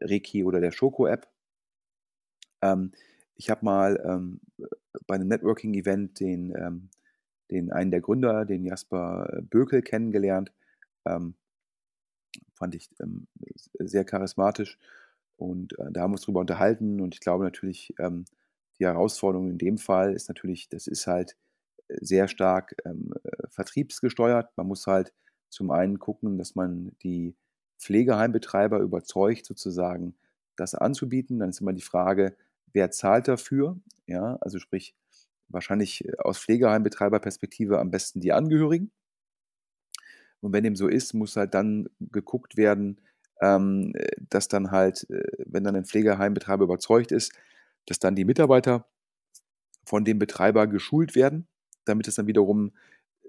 Reiki 0.02 0.44
oder 0.44 0.62
der 0.62 0.72
Schoko-App. 0.72 1.28
Ähm, 2.62 2.92
ich 3.36 3.50
habe 3.50 3.66
mal 3.66 4.02
ähm, 4.06 4.40
bei 5.08 5.16
einem 5.16 5.28
Networking-Event 5.28 6.20
den, 6.20 6.54
ähm, 6.56 6.90
den 7.52 7.72
einen 7.72 7.92
der 7.92 8.02
Gründer, 8.02 8.46
den 8.46 8.66
Jasper 8.66 9.42
Bökel, 9.44 9.82
kennengelernt. 9.82 10.52
Ähm, 11.06 11.36
fand 12.54 12.76
ich 12.76 12.90
ähm, 13.00 13.28
sehr 13.80 14.06
charismatisch 14.06 14.78
und 15.38 15.78
äh, 15.80 15.92
da 15.92 16.02
haben 16.02 16.12
wir 16.12 16.16
uns 16.16 16.22
drüber 16.22 16.42
unterhalten 16.42 17.02
und 17.02 17.14
ich 17.14 17.22
glaube 17.22 17.44
natürlich, 17.44 17.94
ähm, 18.00 18.26
die 18.80 18.86
Herausforderung 18.86 19.50
in 19.50 19.58
dem 19.58 19.78
Fall 19.78 20.14
ist 20.14 20.28
natürlich, 20.28 20.70
das 20.70 20.88
ist 20.88 21.08
halt 21.08 21.38
sehr 21.88 22.28
stark 22.28 22.76
ähm, 22.86 23.14
äh, 23.24 23.48
vertriebsgesteuert. 23.50 24.56
Man 24.58 24.68
muss 24.68 24.88
halt 24.88 25.14
zum 25.50 25.72
einen 25.72 26.00
gucken, 26.00 26.38
dass 26.38 26.56
man 26.56 26.92
die 27.04 27.36
Pflegeheimbetreiber 27.80 28.80
überzeugt, 28.80 29.46
sozusagen 29.46 30.16
das 30.56 30.76
anzubieten. 30.76 31.40
Dann 31.40 31.50
ist 31.50 31.62
immer 31.62 31.74
die 31.74 31.82
Frage, 31.82 32.36
wer 32.74 32.92
zahlt 32.92 33.28
dafür? 33.28 33.78
Ja, 34.08 34.38
also 34.42 34.60
sprich, 34.60 34.96
wahrscheinlich 35.48 36.06
äh, 36.06 36.14
aus 36.20 36.40
Pflegeheimbetreiberperspektive 36.40 37.80
am 37.80 37.92
besten 37.92 38.22
die 38.22 38.34
Angehörigen. 38.34 38.92
Und 40.42 40.54
wenn 40.54 40.64
dem 40.64 40.76
so 40.76 40.88
ist, 40.88 41.14
muss 41.14 41.36
halt 41.36 41.54
dann 41.54 41.90
geguckt 42.00 42.58
werden, 42.58 43.02
ähm, 43.42 43.94
dass 44.30 44.48
dann 44.48 44.72
halt, 44.72 45.10
äh, 45.10 45.24
wenn 45.46 45.64
dann 45.64 45.76
ein 45.76 45.86
Pflegeheimbetreiber 45.86 46.64
überzeugt 46.64 47.12
ist, 47.12 47.34
dass 47.86 48.00
dann 48.00 48.16
die 48.16 48.26
Mitarbeiter 48.26 48.88
von 49.86 50.06
dem 50.06 50.20
Betreiber 50.20 50.68
geschult 50.68 51.16
werden, 51.16 51.48
damit 51.86 52.08
es 52.08 52.16
dann 52.16 52.28
wiederum 52.28 52.74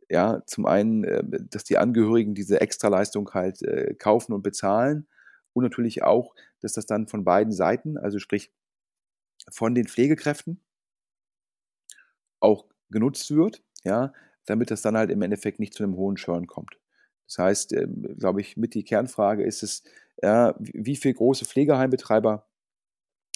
ja, 0.08 0.42
zum 0.46 0.66
einen, 0.66 1.04
äh, 1.04 1.22
dass 1.50 1.64
die 1.64 1.78
Angehörigen 1.78 2.34
diese 2.34 2.60
Extraleistung 2.60 3.30
halt 3.34 3.62
äh, 3.62 3.94
kaufen 3.94 4.32
und 4.32 4.42
bezahlen 4.42 5.08
und 5.52 5.64
natürlich 5.64 6.02
auch, 6.02 6.34
dass 6.60 6.72
das 6.72 6.86
dann 6.86 7.08
von 7.08 7.24
beiden 7.24 7.52
Seiten, 7.52 7.98
also 7.98 8.18
sprich 8.18 8.52
von 9.50 9.74
den 9.74 9.86
Pflegekräften, 9.86 10.60
auch 12.40 12.66
genutzt 12.90 13.34
wird, 13.34 13.62
ja, 13.84 14.12
damit 14.46 14.70
das 14.70 14.82
dann 14.82 14.96
halt 14.96 15.10
im 15.10 15.22
Endeffekt 15.22 15.58
nicht 15.60 15.74
zu 15.74 15.82
einem 15.82 15.96
hohen 15.96 16.16
Churn 16.16 16.46
kommt. 16.46 16.78
Das 17.26 17.38
heißt, 17.38 17.72
äh, 17.72 17.86
glaube 18.18 18.40
ich, 18.40 18.56
mit 18.56 18.74
die 18.74 18.84
Kernfrage 18.84 19.42
ist 19.44 19.62
es, 19.62 19.82
ja, 20.22 20.54
wie 20.58 20.96
viele 20.96 21.14
große 21.14 21.44
Pflegeheimbetreiber 21.44 22.46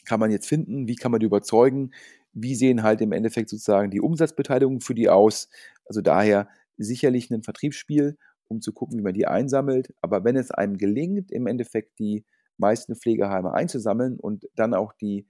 kann 0.06 0.20
man 0.20 0.30
jetzt 0.30 0.46
finden, 0.48 0.88
wie 0.88 0.96
kann 0.96 1.10
man 1.12 1.20
die 1.20 1.26
überzeugen, 1.26 1.92
wie 2.32 2.54
sehen 2.54 2.82
halt 2.82 3.00
im 3.00 3.12
Endeffekt 3.12 3.48
sozusagen 3.50 3.90
die 3.90 4.00
Umsatzbeteiligungen 4.00 4.80
für 4.80 4.94
die 4.94 5.08
aus. 5.08 5.48
Also 5.84 6.00
daher 6.00 6.48
sicherlich 6.76 7.30
ein 7.30 7.42
Vertriebsspiel, 7.42 8.16
um 8.48 8.60
zu 8.60 8.72
gucken, 8.72 8.98
wie 8.98 9.02
man 9.02 9.14
die 9.14 9.26
einsammelt. 9.26 9.92
Aber 10.00 10.24
wenn 10.24 10.36
es 10.36 10.50
einem 10.50 10.78
gelingt, 10.78 11.30
im 11.32 11.46
Endeffekt 11.46 11.98
die 11.98 12.24
meisten 12.56 12.94
Pflegeheime 12.96 13.52
einzusammeln 13.52 14.18
und 14.18 14.46
dann 14.54 14.74
auch 14.74 14.92
die, 14.94 15.26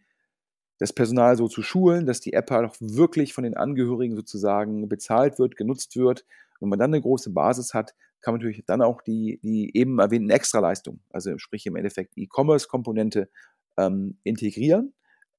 das 0.81 0.95
Personal 0.95 1.37
so 1.37 1.47
zu 1.47 1.63
schulen, 1.63 2.07
dass 2.07 2.21
die 2.21 2.33
App 2.33 2.51
halt 2.51 2.69
auch 2.69 2.75
wirklich 2.81 3.35
von 3.35 3.45
den 3.45 3.55
Angehörigen 3.55 4.17
sozusagen 4.17 4.89
bezahlt 4.89 5.39
wird, 5.39 5.57
genutzt 5.57 5.95
wird. 5.95 6.25
Wenn 6.59 6.71
man 6.71 6.79
dann 6.79 6.93
eine 6.93 7.03
große 7.03 7.31
Basis 7.31 7.75
hat, 7.75 7.95
kann 8.23 8.33
man 8.33 8.41
natürlich 8.41 8.65
dann 8.67 8.81
auch 8.81 9.03
die, 9.03 9.39
die 9.43 9.77
eben 9.77 9.99
erwähnten 9.99 10.31
Extraleistungen, 10.31 11.01
also 11.11 11.37
sprich 11.37 11.67
im 11.67 11.77
Endeffekt 11.77 12.15
E-Commerce-Komponente, 12.17 13.29
ähm, 13.77 14.17
integrieren. 14.25 14.95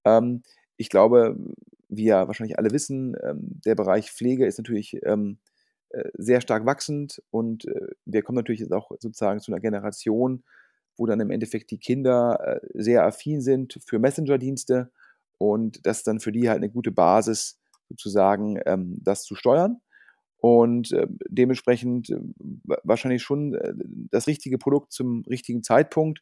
Ähm, 0.06 0.44
ich 0.78 0.90
glaube, 0.90 1.36
wie 1.90 2.06
ja 2.06 2.28
wahrscheinlich 2.28 2.60
alle 2.60 2.72
wissen, 2.72 3.16
ähm, 3.24 3.60
der 3.66 3.76
Bereich 3.76 4.12
Pflege 4.12 4.46
ist 4.46 4.60
natürlich 4.60 5.00
ähm, 5.04 5.40
äh, 5.90 6.10
sehr 6.14 6.42
stark 6.42 6.68
wachsend 6.68 7.22
und 7.32 7.66
äh, 7.68 7.88
wir 8.06 8.22
kommen 8.22 8.38
natürlich 8.38 8.62
jetzt 8.62 8.74
auch 8.74 8.92
sozusagen 9.00 9.40
zu 9.40 9.52
einer 9.52 9.60
Generation, 9.60 10.44
wo 10.98 11.08
dann 11.08 11.20
im 11.20 11.32
Endeffekt 11.32 11.72
die 11.72 11.80
Kinder 11.80 12.62
äh, 12.62 12.68
sehr 12.76 13.06
affin 13.06 13.42
sind 13.42 13.80
für 13.84 13.98
Messenger-Dienste 13.98 14.92
und 15.42 15.86
das 15.86 16.00
ist 16.00 16.08
dann 16.08 16.20
für 16.20 16.32
die 16.32 16.50
halt 16.50 16.58
eine 16.58 16.70
gute 16.70 16.92
Basis, 16.92 17.60
sozusagen 17.90 18.60
ähm, 18.66 19.00
das 19.02 19.24
zu 19.24 19.36
steuern 19.36 19.82
und 20.42 20.92
äh, 20.92 21.08
dementsprechend 21.30 22.10
äh, 22.10 22.20
wahrscheinlich 22.84 23.22
schon 23.22 23.54
äh, 23.54 23.74
das 24.10 24.28
richtige 24.28 24.58
Produkt 24.58 24.92
zum 24.92 25.24
richtigen 25.30 25.64
Zeitpunkt 25.64 26.20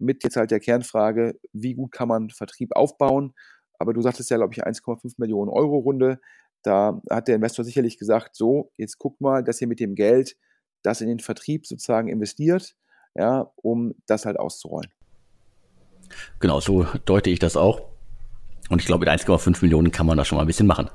mit 0.00 0.24
jetzt 0.24 0.36
halt 0.36 0.50
der 0.50 0.60
Kernfrage, 0.60 1.38
wie 1.52 1.74
gut 1.74 1.92
kann 1.92 2.08
man 2.08 2.30
Vertrieb 2.30 2.74
aufbauen. 2.74 3.32
Aber 3.78 3.92
du 3.92 4.02
sagtest 4.02 4.30
ja, 4.30 4.38
glaube 4.38 4.52
ich, 4.54 4.64
1,5 4.64 5.14
Millionen 5.18 5.50
Euro 5.50 5.78
Runde. 5.78 6.20
Da 6.62 7.00
hat 7.10 7.28
der 7.28 7.36
Investor 7.36 7.64
sicherlich 7.64 7.96
gesagt, 7.98 8.34
so, 8.34 8.72
jetzt 8.76 8.98
guckt 8.98 9.20
mal, 9.20 9.44
dass 9.44 9.60
ihr 9.60 9.68
mit 9.68 9.80
dem 9.80 9.94
Geld 9.94 10.36
das 10.82 11.00
in 11.00 11.08
den 11.08 11.20
Vertrieb 11.20 11.66
sozusagen 11.66 12.08
investiert, 12.08 12.76
ja, 13.14 13.52
um 13.56 13.94
das 14.06 14.26
halt 14.26 14.38
auszurollen. 14.38 14.90
Genau, 16.40 16.60
so 16.60 16.86
deute 17.04 17.30
ich 17.30 17.38
das 17.38 17.56
auch. 17.56 17.89
Und 18.70 18.80
ich 18.80 18.86
glaube, 18.86 19.04
mit 19.04 19.08
1,5 19.08 19.58
Millionen 19.62 19.90
kann 19.90 20.06
man 20.06 20.16
da 20.16 20.24
schon 20.24 20.36
mal 20.36 20.44
ein 20.44 20.46
bisschen 20.46 20.66
machen. 20.66 20.88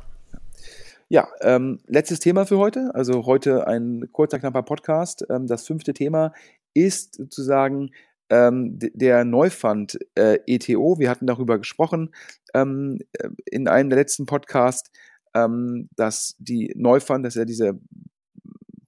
Ja, 1.10 1.28
ähm, 1.42 1.80
letztes 1.86 2.20
Thema 2.20 2.46
für 2.46 2.58
heute. 2.58 2.90
Also 2.96 3.26
heute 3.26 3.68
ein 3.68 4.10
kurzer, 4.12 4.40
knapper 4.40 4.64
Podcast. 4.64 5.26
Ähm, 5.30 5.46
das 5.46 5.68
fünfte 5.68 5.94
Thema 5.94 6.34
ist 6.74 7.16
sozusagen 7.16 7.92
ähm, 8.30 8.80
der 8.80 9.26
Neufund 9.26 10.00
äh, 10.16 10.40
ETO. 10.48 10.98
Wir 10.98 11.10
hatten 11.10 11.28
darüber 11.28 11.60
gesprochen 11.60 12.10
ähm, 12.56 13.00
äh, 13.12 13.30
in 13.46 13.68
einem 13.68 13.90
der 13.90 14.00
letzten 14.00 14.26
Podcasts, 14.26 14.90
ähm, 15.36 15.90
dass 15.96 16.36
die 16.40 16.74
Neufund, 16.76 17.26
das 17.26 17.36
ist 17.36 17.40
ja 17.40 17.46
diese 17.46 17.80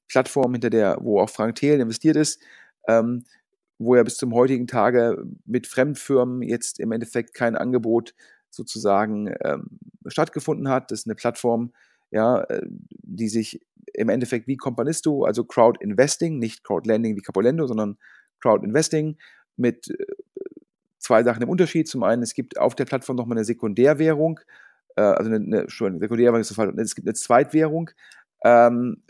Plattform, 0.08 0.54
hinter 0.54 0.70
der, 0.70 0.98
wo 1.02 1.20
auch 1.20 1.30
Frank 1.30 1.56
Thelen 1.56 1.82
investiert 1.82 2.16
ist, 2.16 2.42
ähm, 2.88 3.26
wo 3.78 3.96
ja 3.96 4.04
bis 4.04 4.16
zum 4.16 4.34
heutigen 4.34 4.66
Tage 4.66 5.24
mit 5.46 5.68
Fremdfirmen 5.68 6.42
jetzt 6.42 6.80
im 6.80 6.92
Endeffekt 6.94 7.34
kein 7.34 7.56
Angebot 7.56 8.16
sozusagen 8.50 9.34
ähm, 9.44 9.80
stattgefunden 10.08 10.70
hat. 10.70 10.92
Das 10.92 11.00
ist 11.00 11.08
eine 11.08 11.16
Plattform, 11.16 11.74
ja, 12.12 12.42
äh, 12.44 12.66
die 12.66 13.30
sich 13.30 13.62
im 13.94 14.10
Endeffekt 14.10 14.48
wie 14.48 14.58
Companisto, 14.58 15.24
also 15.24 15.44
Crowd 15.44 15.80
Investing, 15.82 16.40
nicht 16.40 16.64
Crowd 16.64 16.88
Lending 16.88 17.16
wie 17.16 17.22
Capolendo, 17.22 17.68
sondern 17.68 17.98
Crowd 18.42 18.66
Investing 18.66 19.18
mit 19.56 19.90
äh, 19.90 20.06
zwei 21.00 21.24
Sachen 21.24 21.44
im 21.44 21.50
Unterschied. 21.50 21.88
Zum 21.88 22.04
einen, 22.04 22.24
es 22.24 22.34
gibt 22.34 22.58
auf 22.58 22.76
der 22.76 22.86
Plattform 22.86 23.16
nochmal 23.16 23.38
eine 23.38 23.46
Sekundärwährung, 23.46 24.40
äh, 24.96 25.02
also 25.02 25.32
eine, 25.32 25.38
eine 25.38 25.66
Sekundärwährung 25.70 26.40
ist 26.40 26.54
falsch, 26.54 26.74
es 26.78 26.96
gibt 26.96 27.08
eine 27.08 27.16
Zweitwährung, 27.16 27.92
ähm, 28.44 29.04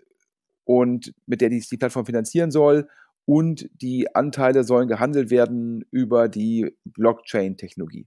und 0.63 1.13
mit 1.26 1.41
der 1.41 1.50
die, 1.50 1.60
die 1.60 1.78
Plattform 1.78 2.06
finanzieren 2.06 2.52
soll 2.52 2.89
und 3.26 3.69
die 3.82 4.13
Anteile 4.15 4.63
sollen 4.63 4.88
gehandelt 4.88 5.30
werden 5.30 5.86
über 5.91 6.28
die 6.28 6.76
Blockchain-Technologie. 6.86 8.06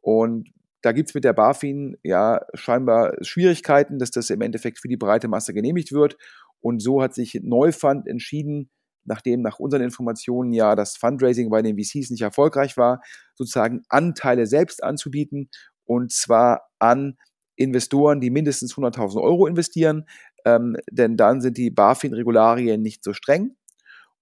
Und 0.00 0.48
da 0.82 0.92
gibt 0.92 1.10
es 1.10 1.14
mit 1.14 1.24
der 1.24 1.32
BaFin 1.32 1.96
ja 2.02 2.44
scheinbar 2.54 3.14
Schwierigkeiten, 3.22 3.98
dass 3.98 4.10
das 4.10 4.30
im 4.30 4.40
Endeffekt 4.40 4.78
für 4.78 4.88
die 4.88 4.96
breite 4.96 5.28
Masse 5.28 5.54
genehmigt 5.54 5.92
wird. 5.92 6.16
Und 6.60 6.82
so 6.82 7.02
hat 7.02 7.14
sich 7.14 7.40
Neufund 7.42 8.06
entschieden, 8.06 8.70
nachdem 9.04 9.42
nach 9.42 9.58
unseren 9.58 9.82
Informationen 9.82 10.52
ja 10.52 10.74
das 10.74 10.96
Fundraising 10.96 11.50
bei 11.50 11.62
den 11.62 11.76
VCs 11.76 12.10
nicht 12.10 12.22
erfolgreich 12.22 12.76
war, 12.76 13.00
sozusagen 13.34 13.82
Anteile 13.88 14.46
selbst 14.46 14.82
anzubieten 14.82 15.48
und 15.84 16.12
zwar 16.12 16.68
an 16.78 17.16
Investoren, 17.56 18.20
die 18.20 18.30
mindestens 18.30 18.74
100.000 18.74 19.20
Euro 19.20 19.46
investieren, 19.46 20.06
ähm, 20.44 20.76
denn 20.90 21.16
dann 21.16 21.40
sind 21.40 21.58
die 21.58 21.70
BaFin-Regularien 21.70 22.80
nicht 22.80 23.04
so 23.04 23.12
streng. 23.12 23.56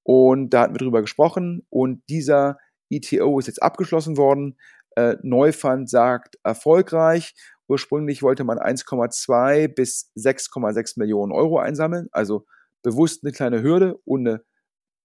Und 0.02 0.50
da 0.50 0.62
hatten 0.62 0.74
wir 0.74 0.78
drüber 0.78 1.02
gesprochen 1.02 1.64
und 1.68 2.02
dieser 2.08 2.58
ETO 2.90 3.38
ist 3.38 3.46
jetzt 3.46 3.62
abgeschlossen 3.62 4.16
worden. 4.16 4.56
Äh, 4.96 5.16
Neufund 5.22 5.88
sagt 5.88 6.38
erfolgreich. 6.42 7.34
Ursprünglich 7.68 8.22
wollte 8.22 8.44
man 8.44 8.58
1,2 8.58 9.68
bis 9.68 10.10
6,6 10.16 10.98
Millionen 10.98 11.32
Euro 11.32 11.58
einsammeln, 11.58 12.08
also 12.12 12.44
bewusst 12.82 13.22
eine 13.22 13.32
kleine 13.32 13.62
Hürde 13.62 13.96
und 14.04 14.26
eine 14.26 14.42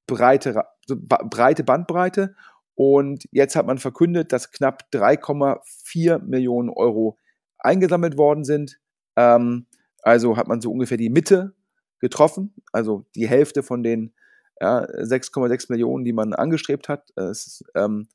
breite, 0.08 0.64
breite 0.88 1.64
Bandbreite. 1.64 2.36
Und 2.74 3.26
jetzt 3.32 3.56
hat 3.56 3.68
man 3.68 3.78
verkündet, 3.78 4.32
dass 4.32 4.52
knapp 4.52 4.84
3,4 4.92 6.20
Millionen 6.20 6.70
Euro 6.70 7.18
eingesammelt 7.60 8.18
worden 8.18 8.44
sind. 8.44 8.80
Ähm, 9.16 9.68
also 10.02 10.38
hat 10.38 10.48
man 10.48 10.62
so 10.62 10.72
ungefähr 10.72 10.98
die 10.98 11.10
Mitte 11.10 11.54
getroffen, 12.00 12.54
also 12.72 13.06
die 13.16 13.28
Hälfte 13.28 13.64
von 13.64 13.82
den 13.82 14.14
6,6 14.62 15.50
ja, 15.52 15.66
Millionen, 15.70 16.06
die 16.06 16.14
man 16.14 16.34
angestrebt 16.34 16.90
hat. 16.90 17.12
Es 17.16 17.48
ist, 17.48 17.64
ähm, 17.76 18.08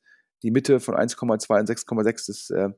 die 0.43 0.51
Mitte 0.51 0.79
von 0.79 0.95
1,2 0.95 1.59
und 1.59 1.69
6,6, 1.69 2.27
das 2.27 2.49
äh, 2.49 2.69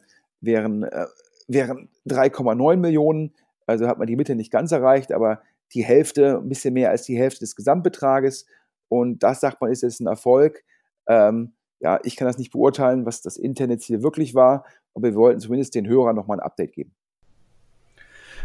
wären, 0.42 0.84
äh, 0.84 1.06
wären 1.48 1.90
3,9 2.08 2.78
Millionen. 2.78 3.34
Also 3.66 3.88
hat 3.88 3.98
man 3.98 4.08
die 4.08 4.16
Mitte 4.16 4.36
nicht 4.36 4.52
ganz 4.52 4.72
erreicht, 4.72 5.12
aber 5.12 5.42
die 5.74 5.84
Hälfte, 5.84 6.38
ein 6.38 6.50
bisschen 6.50 6.74
mehr 6.74 6.90
als 6.90 7.04
die 7.04 7.18
Hälfte 7.18 7.40
des 7.40 7.56
Gesamtbetrages. 7.56 8.46
Und 8.90 9.24
das, 9.24 9.40
sagt 9.40 9.62
man, 9.62 9.72
ist 9.72 9.82
jetzt 9.82 10.02
ein 10.02 10.08
Erfolg. 10.08 10.64
Ähm, 11.08 11.54
ja, 11.80 12.00
ich 12.04 12.16
kann 12.16 12.28
das 12.28 12.38
nicht 12.38 12.52
beurteilen, 12.52 13.06
was 13.06 13.22
das 13.22 13.38
Internetziel 13.38 14.04
wirklich 14.04 14.36
war, 14.36 14.66
aber 14.94 15.10
wir 15.10 15.16
wollten 15.16 15.40
zumindest 15.40 15.76
den 15.76 15.88
Hörern 15.88 16.16
nochmal 16.16 16.40
ein 16.40 16.46
Update 16.46 16.74
geben. 16.74 16.94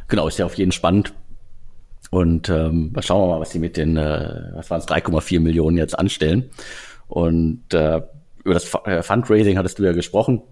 Genau, 0.09 0.27
ist 0.27 0.39
ja 0.39 0.47
auf 0.47 0.55
jeden 0.55 0.73
Fall 0.73 0.79
spannend. 0.79 1.15
Und 2.11 2.49
ähm, 2.49 2.95
schauen 3.01 3.23
wir 3.23 3.35
mal, 3.35 3.41
was 3.41 3.51
sie 3.51 3.59
mit 3.59 3.77
den, 3.77 3.97
äh, 3.97 4.53
was 4.55 4.71
waren 4.71 4.81
es, 4.81 4.89
3,4 4.89 5.41
Millionen 5.41 5.77
jetzt 5.77 5.99
anstellen. 5.99 6.51
Und 7.07 7.75
äh, 7.75 8.01
über 8.49 8.55
das 8.55 8.75
äh, 8.85 9.03
Fundraising 9.03 9.59
hattest 9.59 9.79
du 9.79 9.85
ja 9.85 9.93
gesprochen 9.93 10.43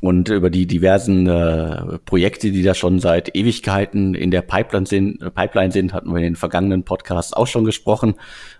und 0.00 0.28
über 0.28 0.48
die 0.48 0.66
diversen 0.66 1.26
äh, 1.26 1.98
Projekte, 2.04 2.52
die 2.52 2.62
da 2.62 2.74
schon 2.74 3.00
seit 3.00 3.34
Ewigkeiten 3.34 4.14
in 4.14 4.30
der 4.30 4.42
Pipeline 4.42 4.86
sind, 4.86 5.20
äh, 5.20 5.30
Pipeline 5.30 5.72
sind, 5.72 5.92
hatten 5.92 6.10
wir 6.10 6.18
in 6.18 6.22
den 6.22 6.36
vergangenen 6.36 6.84
Podcasts 6.84 7.32
auch 7.32 7.48
schon 7.48 7.64
gesprochen. 7.64 8.14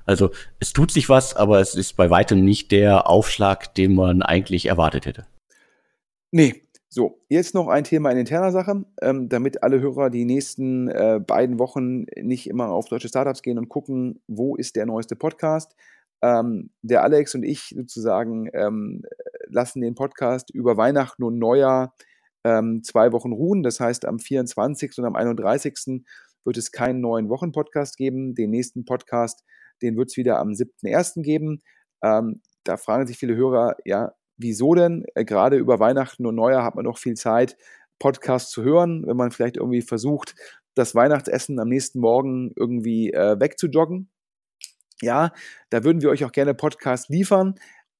Also 0.05 0.31
es 0.59 0.73
tut 0.73 0.91
sich 0.91 1.09
was, 1.09 1.37
aber 1.37 1.61
es 1.61 1.77
ist 1.77 1.97
bei 1.97 2.11
weitem 2.11 2.45
nicht 2.45 2.73
der 2.73 3.09
Aufschlag, 3.09 3.73
den 3.75 3.95
man 3.95 4.23
eigentlich 4.23 4.67
erwartet 4.67 5.07
hätte. 5.07 5.27
Nee, 6.33 6.63
So, 6.91 7.21
jetzt 7.29 7.55
noch 7.55 7.69
ein 7.69 7.85
Thema 7.85 8.11
in 8.11 8.19
interner 8.19 8.51
Sache, 8.51 8.85
ähm, 9.03 9.29
damit 9.29 9.63
alle 9.63 9.79
Hörer 9.81 10.09
die 10.09 10.25
nächsten 10.25 10.89
äh, 10.89 11.21
beiden 11.25 11.59
Wochen 11.59 12.07
nicht 12.21 12.49
immer 12.49 12.71
auf 12.71 12.89
deutsche 12.89 13.09
Startups 13.09 13.43
gehen 13.43 13.59
und 13.59 13.69
gucken, 13.69 14.21
wo 14.27 14.57
ist 14.57 14.75
der 14.75 14.87
neueste 14.87 15.15
Podcast. 15.15 15.77
Ähm, 16.23 16.71
der 16.83 17.03
Alex 17.03 17.35
und 17.35 17.45
ich 17.45 17.75
sozusagen 17.77 18.51
ähm, 18.53 19.03
lassen 19.49 19.81
den 19.81 19.95
Podcast 19.95 20.51
über 20.51 20.77
Weihnachten 20.77 21.23
und 21.23 21.39
Neujahr 21.39 21.95
ähm, 22.45 22.83
zwei 22.83 23.13
Wochen 23.13 23.33
ruhen. 23.33 23.63
Das 23.63 23.81
heißt, 23.81 24.05
am 24.07 24.19
24. 24.19 24.99
und 24.99 25.05
am 25.05 25.17
31. 25.17 26.03
wird 26.45 26.57
es 26.57 26.73
keinen 26.73 27.01
neuen 27.01 27.29
Wochenpodcast 27.29 27.97
geben. 27.97 28.35
Den 28.35 28.51
nächsten 28.51 28.85
Podcast, 28.85 29.45
den 29.83 29.97
wird 29.97 30.11
es 30.11 30.17
wieder 30.17 30.39
am 30.39 30.51
7.1. 30.51 31.23
geben. 31.23 31.63
Ähm, 32.03 32.41
da 32.65 32.77
fragen 32.77 33.07
sich 33.07 33.19
viele 33.19 33.37
Hörer, 33.37 33.77
ja, 33.85 34.13
wieso 34.37 34.75
denn? 34.75 35.05
Äh, 35.15 35.25
gerade 35.25 35.57
über 35.57 35.81
Weihnachten 35.81 36.27
und 36.27 36.35
Neujahr 36.35 36.65
hat 36.65 36.75
man 36.75 36.85
noch 36.85 36.99
viel 36.99 37.15
Zeit, 37.15 37.57
Podcasts 37.99 38.51
zu 38.51 38.63
hören, 38.63 39.05
wenn 39.07 39.17
man 39.17 39.31
vielleicht 39.31 39.57
irgendwie 39.57 39.83
versucht, 39.83 40.35
das 40.75 40.95
Weihnachtsessen 40.95 41.59
am 41.59 41.69
nächsten 41.69 41.99
Morgen 41.99 42.53
irgendwie 42.55 43.13
äh, 43.13 43.39
wegzujoggen. 43.41 44.11
Ja, 45.01 45.33
da 45.71 45.85
würden 45.85 46.03
wir 46.03 46.11
euch 46.11 46.25
auch 46.25 46.33
gerne 46.33 46.55
Podcasts 46.55 47.09
liefern, 47.09 47.55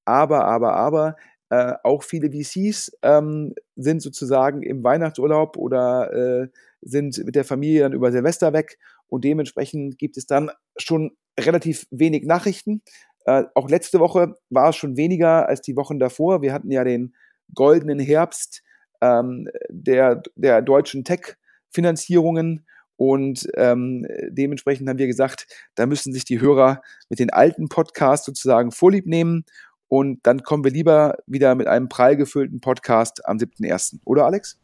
aber, 0.05 0.45
aber, 0.45 0.75
aber, 0.75 1.15
äh, 1.49 1.73
auch 1.83 2.03
viele 2.03 2.31
VCs 2.31 2.91
ähm, 3.01 3.55
sind 3.75 4.01
sozusagen 4.01 4.61
im 4.61 4.83
Weihnachtsurlaub 4.83 5.57
oder 5.57 6.13
äh, 6.13 6.47
sind 6.81 7.17
mit 7.25 7.35
der 7.35 7.43
Familie 7.43 7.81
dann 7.81 7.93
über 7.93 8.11
Silvester 8.11 8.53
weg 8.53 8.77
und 9.07 9.23
dementsprechend 9.23 9.97
gibt 9.97 10.17
es 10.17 10.27
dann 10.27 10.51
schon 10.77 11.11
relativ 11.39 11.87
wenig 11.89 12.25
Nachrichten. 12.25 12.83
Äh, 13.25 13.45
auch 13.55 13.69
letzte 13.69 13.99
Woche 13.99 14.35
war 14.49 14.69
es 14.69 14.75
schon 14.75 14.95
weniger 14.95 15.47
als 15.47 15.61
die 15.61 15.75
Wochen 15.75 15.99
davor. 15.99 16.41
Wir 16.41 16.53
hatten 16.53 16.71
ja 16.71 16.83
den 16.83 17.15
goldenen 17.53 17.99
Herbst 17.99 18.61
ähm, 19.01 19.49
der, 19.69 20.21
der 20.35 20.61
deutschen 20.61 21.03
Tech-Finanzierungen 21.03 22.65
und 22.99 23.47
ähm, 23.55 24.05
dementsprechend 24.27 24.89
haben 24.89 24.97
wir 24.97 25.07
gesagt, 25.07 25.47
da 25.75 25.85
müssen 25.85 26.11
sich 26.11 26.25
die 26.25 26.41
Hörer 26.41 26.81
mit 27.07 27.19
den 27.19 27.29
alten 27.29 27.69
Podcasts 27.69 28.25
sozusagen 28.25 28.73
vorlieb 28.73 29.05
nehmen 29.05 29.45
und 29.87 30.19
dann 30.23 30.43
kommen 30.43 30.65
wir 30.65 30.71
lieber 30.71 31.15
wieder 31.25 31.55
mit 31.55 31.67
einem 31.67 31.87
prall 31.87 32.17
gefüllten 32.17 32.59
Podcast 32.59 33.25
am 33.25 33.37
7.1. 33.37 33.99
Oder 34.03 34.25
Alex? 34.25 34.59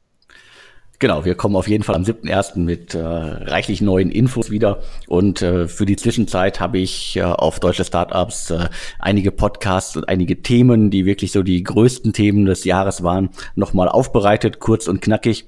Genau, 0.99 1.23
wir 1.23 1.36
kommen 1.36 1.55
auf 1.55 1.69
jeden 1.69 1.86
Fall 1.86 1.95
am 1.95 2.03
7.1. 2.03 2.59
mit 2.59 2.93
äh, 2.93 2.99
reichlich 2.99 3.79
neuen 3.79 4.11
Infos 4.11 4.51
wieder. 4.51 4.81
Und 5.07 5.41
äh, 5.41 5.69
für 5.69 5.86
die 5.86 5.95
Zwischenzeit 5.95 6.59
habe 6.59 6.77
ich 6.77 7.15
äh, 7.15 7.21
auf 7.21 7.61
Deutsche 7.61 7.86
Startups 7.86 8.49
äh, 8.51 8.67
einige 8.99 9.31
Podcasts 9.31 9.95
und 9.95 10.09
einige 10.09 10.41
Themen, 10.41 10.91
die 10.91 11.05
wirklich 11.05 11.31
so 11.31 11.41
die 11.41 11.63
größten 11.63 12.11
Themen 12.11 12.45
des 12.45 12.65
Jahres 12.65 13.01
waren, 13.01 13.29
nochmal 13.55 13.88
aufbereitet, 13.88 14.59
kurz 14.59 14.89
und 14.89 15.01
knackig. 15.01 15.45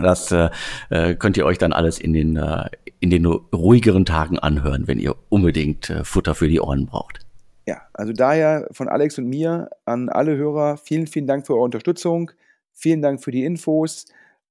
Das 0.00 0.32
äh, 0.32 0.50
äh, 0.90 1.14
könnt 1.14 1.36
ihr 1.36 1.44
euch 1.44 1.58
dann 1.58 1.72
alles 1.72 1.98
in 1.98 2.12
den, 2.12 2.36
äh, 2.36 2.68
in 3.00 3.10
den 3.10 3.26
ruhigeren 3.26 4.04
Tagen 4.04 4.38
anhören, 4.38 4.88
wenn 4.88 4.98
ihr 4.98 5.14
unbedingt 5.28 5.90
äh, 5.90 6.04
Futter 6.04 6.34
für 6.34 6.48
die 6.48 6.60
Ohren 6.60 6.86
braucht. 6.86 7.20
Ja, 7.66 7.82
also 7.92 8.12
daher 8.12 8.68
von 8.72 8.88
Alex 8.88 9.18
und 9.18 9.26
mir 9.26 9.70
an 9.84 10.08
alle 10.08 10.36
Hörer 10.36 10.76
vielen, 10.76 11.06
vielen 11.06 11.26
Dank 11.26 11.46
für 11.46 11.54
eure 11.54 11.64
Unterstützung. 11.64 12.30
Vielen 12.72 13.02
Dank 13.02 13.22
für 13.22 13.30
die 13.30 13.44
Infos. 13.44 14.06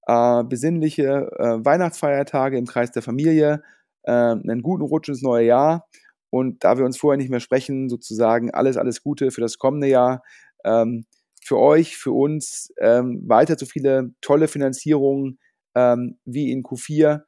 Äh, 0.08 0.43
besinnliche 0.43 1.30
äh, 1.38 1.66
Weihnachtsfeiertage 1.66 2.58
im 2.58 2.66
Kreis 2.66 2.91
der 2.91 3.02
Familie. 3.02 3.64
Einen 4.06 4.64
guten 4.64 4.82
Rutsch 4.82 5.10
ins 5.10 5.22
neue 5.22 5.45
Jahr. 5.45 5.86
Und 6.32 6.64
da 6.64 6.78
wir 6.78 6.86
uns 6.86 6.97
vorher 6.97 7.18
nicht 7.18 7.30
mehr 7.30 7.41
sprechen, 7.41 7.89
sozusagen 7.89 8.50
alles, 8.50 8.78
alles 8.78 9.04
Gute 9.04 9.30
für 9.30 9.41
das 9.41 9.58
kommende 9.60 9.88
Jahr. 9.88 10.24
Ähm, 10.64 11.06
für 11.42 11.58
euch, 11.58 11.98
für 11.98 12.12
uns 12.12 12.74
ähm, 12.80 13.24
weiter 13.28 13.58
so 13.58 13.66
viele 13.66 14.12
tolle 14.22 14.48
Finanzierungen 14.48 15.40
ähm, 15.76 16.20
wie 16.26 16.52
in 16.52 16.64
Q4. 16.64 17.22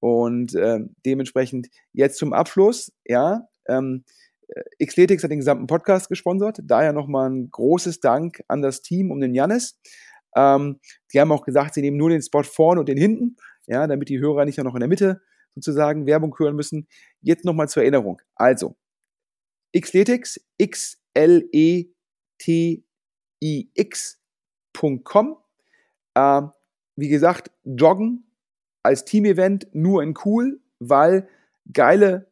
Und 0.00 0.54
äh, 0.54 0.80
dementsprechend 1.06 1.68
jetzt 1.92 2.18
zum 2.18 2.32
Abschluss, 2.32 2.92
ja, 3.06 3.48
ähm, 3.66 4.04
äh, 4.48 4.86
Xletics 4.86 5.22
hat 5.22 5.30
den 5.30 5.38
gesamten 5.38 5.66
Podcast 5.66 6.08
gesponsert. 6.08 6.58
Daher 6.62 6.92
nochmal 6.92 7.30
ein 7.30 7.50
großes 7.50 8.00
Dank 8.00 8.42
an 8.48 8.62
das 8.62 8.82
Team 8.82 9.10
um 9.10 9.20
den 9.20 9.34
Jannis. 9.34 9.80
Ähm, 10.36 10.80
die 11.12 11.20
haben 11.20 11.32
auch 11.32 11.44
gesagt, 11.44 11.74
sie 11.74 11.80
nehmen 11.80 11.96
nur 11.96 12.10
den 12.10 12.22
Spot 12.22 12.42
vorne 12.42 12.80
und 12.80 12.88
den 12.88 12.98
hinten, 12.98 13.36
ja, 13.66 13.86
damit 13.86 14.08
die 14.08 14.18
Hörer 14.18 14.44
nicht 14.44 14.58
noch 14.58 14.74
in 14.74 14.80
der 14.80 14.88
Mitte 14.88 15.22
sozusagen 15.54 16.06
Werbung 16.06 16.34
hören 16.38 16.56
müssen. 16.56 16.88
Jetzt 17.20 17.44
nochmal 17.44 17.68
zur 17.68 17.82
Erinnerung. 17.82 18.20
Also, 18.34 18.76
Xletics, 19.78 20.40
X-L-E-T-I-X.com. 23.44 25.36
Äh, 26.14 26.42
wie 26.96 27.08
gesagt, 27.08 27.50
Joggen 27.64 28.24
als 28.82 29.04
Team-Event 29.04 29.68
nur 29.72 30.02
in 30.02 30.14
cool, 30.24 30.60
weil 30.78 31.28
geile 31.72 32.28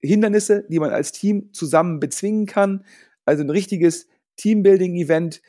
Hindernisse, 0.00 0.64
die 0.68 0.78
man 0.78 0.90
als 0.90 1.12
Team 1.12 1.52
zusammen 1.52 2.00
bezwingen 2.00 2.46
kann. 2.46 2.84
Also 3.24 3.42
ein 3.42 3.50
richtiges 3.50 4.08
Teambuilding-Event, 4.36 5.40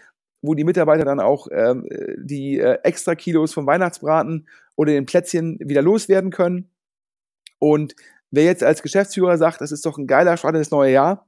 wo 0.41 0.53
die 0.53 0.63
Mitarbeiter 0.63 1.05
dann 1.05 1.19
auch 1.19 1.47
ähm, 1.51 1.87
die 2.17 2.59
äh, 2.59 2.79
extra 2.83 3.15
Kilos 3.15 3.53
vom 3.53 3.65
Weihnachtsbraten 3.65 4.47
oder 4.75 4.91
den 4.91 5.05
Plätzchen 5.05 5.57
wieder 5.59 5.81
loswerden 5.81 6.31
können. 6.31 6.69
Und 7.59 7.95
wer 8.29 8.43
jetzt 8.43 8.63
als 8.63 8.83
Geschäftsführer 8.83 9.37
sagt, 9.37 9.61
das 9.61 9.71
ist 9.71 9.85
doch 9.85 9.97
ein 9.97 10.07
geiler 10.07 10.37
Start 10.37 10.55
ins 10.55 10.71
neue 10.71 10.93
Jahr, 10.93 11.27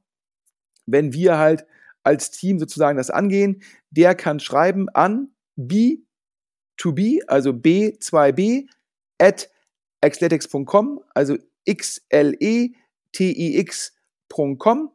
wenn 0.86 1.14
wir 1.14 1.38
halt 1.38 1.66
als 2.08 2.32
Team 2.32 2.58
sozusagen 2.58 2.98
das 2.98 3.10
angehen, 3.10 3.62
der 3.92 4.16
kann 4.16 4.40
schreiben 4.40 4.88
an 4.90 5.32
b2b, 5.60 7.26
also 7.28 7.50
b2b 7.50 8.68
at 9.20 9.50
xletics.com, 10.02 11.02
also 11.14 11.36
xle 11.70 12.70
tix.com 13.12 14.92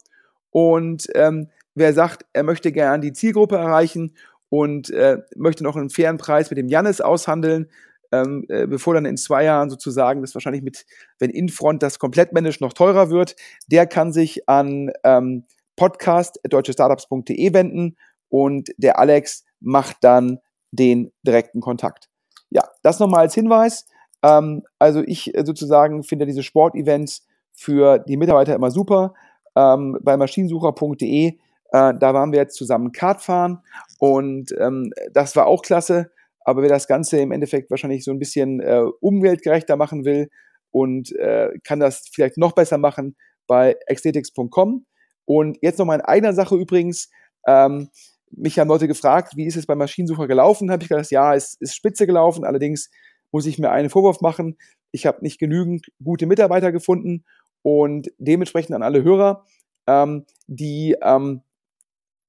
und 0.50 1.08
ähm, 1.14 1.48
wer 1.74 1.92
sagt, 1.92 2.24
er 2.32 2.44
möchte 2.44 2.72
gerne 2.72 3.02
die 3.02 3.12
Zielgruppe 3.12 3.56
erreichen 3.56 4.14
und 4.48 4.88
äh, 4.90 5.18
möchte 5.36 5.64
noch 5.64 5.76
einen 5.76 5.90
fairen 5.90 6.16
Preis 6.16 6.48
mit 6.48 6.56
dem 6.58 6.68
Jannis 6.68 7.02
aushandeln, 7.02 7.70
ähm, 8.10 8.46
äh, 8.48 8.66
bevor 8.66 8.94
dann 8.94 9.04
in 9.04 9.18
zwei 9.18 9.44
Jahren 9.44 9.68
sozusagen 9.68 10.22
das 10.22 10.34
wahrscheinlich 10.34 10.62
mit, 10.62 10.86
wenn 11.18 11.30
Infront 11.30 11.82
das 11.82 11.98
komplett 11.98 12.32
managed 12.32 12.62
noch 12.62 12.72
teurer 12.72 13.10
wird, 13.10 13.36
der 13.66 13.86
kann 13.86 14.12
sich 14.12 14.48
an 14.48 14.92
ähm, 15.04 15.44
podcast.deutschestartups.de 15.76 17.52
wenden 17.52 17.96
und 18.28 18.70
der 18.76 18.98
Alex 18.98 19.44
macht 19.60 19.98
dann 20.02 20.38
den 20.70 21.12
direkten 21.22 21.60
Kontakt. 21.60 22.08
Ja, 22.50 22.68
das 22.82 22.98
nochmal 22.98 23.20
als 23.20 23.34
Hinweis. 23.34 23.86
Ähm, 24.22 24.62
also 24.78 25.02
ich 25.02 25.34
äh, 25.36 25.44
sozusagen 25.44 26.02
finde 26.02 26.26
diese 26.26 26.42
Sportevents 26.42 27.26
für 27.52 27.98
die 27.98 28.16
Mitarbeiter 28.16 28.54
immer 28.54 28.70
super. 28.70 29.14
Ähm, 29.54 29.98
bei 30.02 30.16
maschinensucher.de, 30.16 31.26
äh, 31.28 31.34
da 31.70 32.14
waren 32.14 32.32
wir 32.32 32.38
jetzt 32.38 32.56
zusammen 32.56 32.92
Kart 32.92 33.20
fahren 33.20 33.62
und 33.98 34.54
ähm, 34.58 34.92
das 35.12 35.36
war 35.36 35.46
auch 35.46 35.62
klasse. 35.62 36.10
Aber 36.44 36.62
wer 36.62 36.68
das 36.68 36.88
Ganze 36.88 37.18
im 37.20 37.32
Endeffekt 37.32 37.70
wahrscheinlich 37.70 38.04
so 38.04 38.10
ein 38.10 38.18
bisschen 38.18 38.60
äh, 38.60 38.82
umweltgerechter 39.00 39.76
machen 39.76 40.04
will 40.04 40.28
und 40.70 41.14
äh, 41.16 41.50
kann 41.64 41.80
das 41.80 42.08
vielleicht 42.12 42.38
noch 42.38 42.52
besser 42.52 42.78
machen 42.78 43.16
bei 43.46 43.76
aesthetics.com. 43.86 44.86
Und 45.24 45.58
jetzt 45.62 45.78
noch 45.78 45.86
mal 45.86 45.96
in 45.96 46.00
eigener 46.00 46.32
Sache 46.32 46.56
übrigens. 46.56 47.10
Ähm, 47.46 47.88
mich 48.30 48.58
haben 48.58 48.68
Leute 48.68 48.88
gefragt, 48.88 49.36
wie 49.36 49.46
ist 49.46 49.56
es 49.56 49.66
beim 49.66 49.78
Maschinensucher 49.78 50.26
gelaufen? 50.26 50.70
Habe 50.70 50.82
ich 50.82 50.88
gesagt, 50.88 51.10
ja, 51.10 51.34
es 51.34 51.54
ist 51.60 51.74
spitze 51.74 52.06
gelaufen. 52.06 52.44
Allerdings 52.44 52.90
muss 53.30 53.46
ich 53.46 53.58
mir 53.58 53.70
einen 53.70 53.90
Vorwurf 53.90 54.20
machen. 54.20 54.56
Ich 54.90 55.06
habe 55.06 55.22
nicht 55.22 55.38
genügend 55.38 55.86
gute 56.02 56.26
Mitarbeiter 56.26 56.72
gefunden 56.72 57.24
und 57.62 58.10
dementsprechend 58.18 58.74
an 58.74 58.82
alle 58.82 59.02
Hörer, 59.02 59.44
ähm, 59.86 60.26
die 60.46 60.96
ähm, 61.02 61.42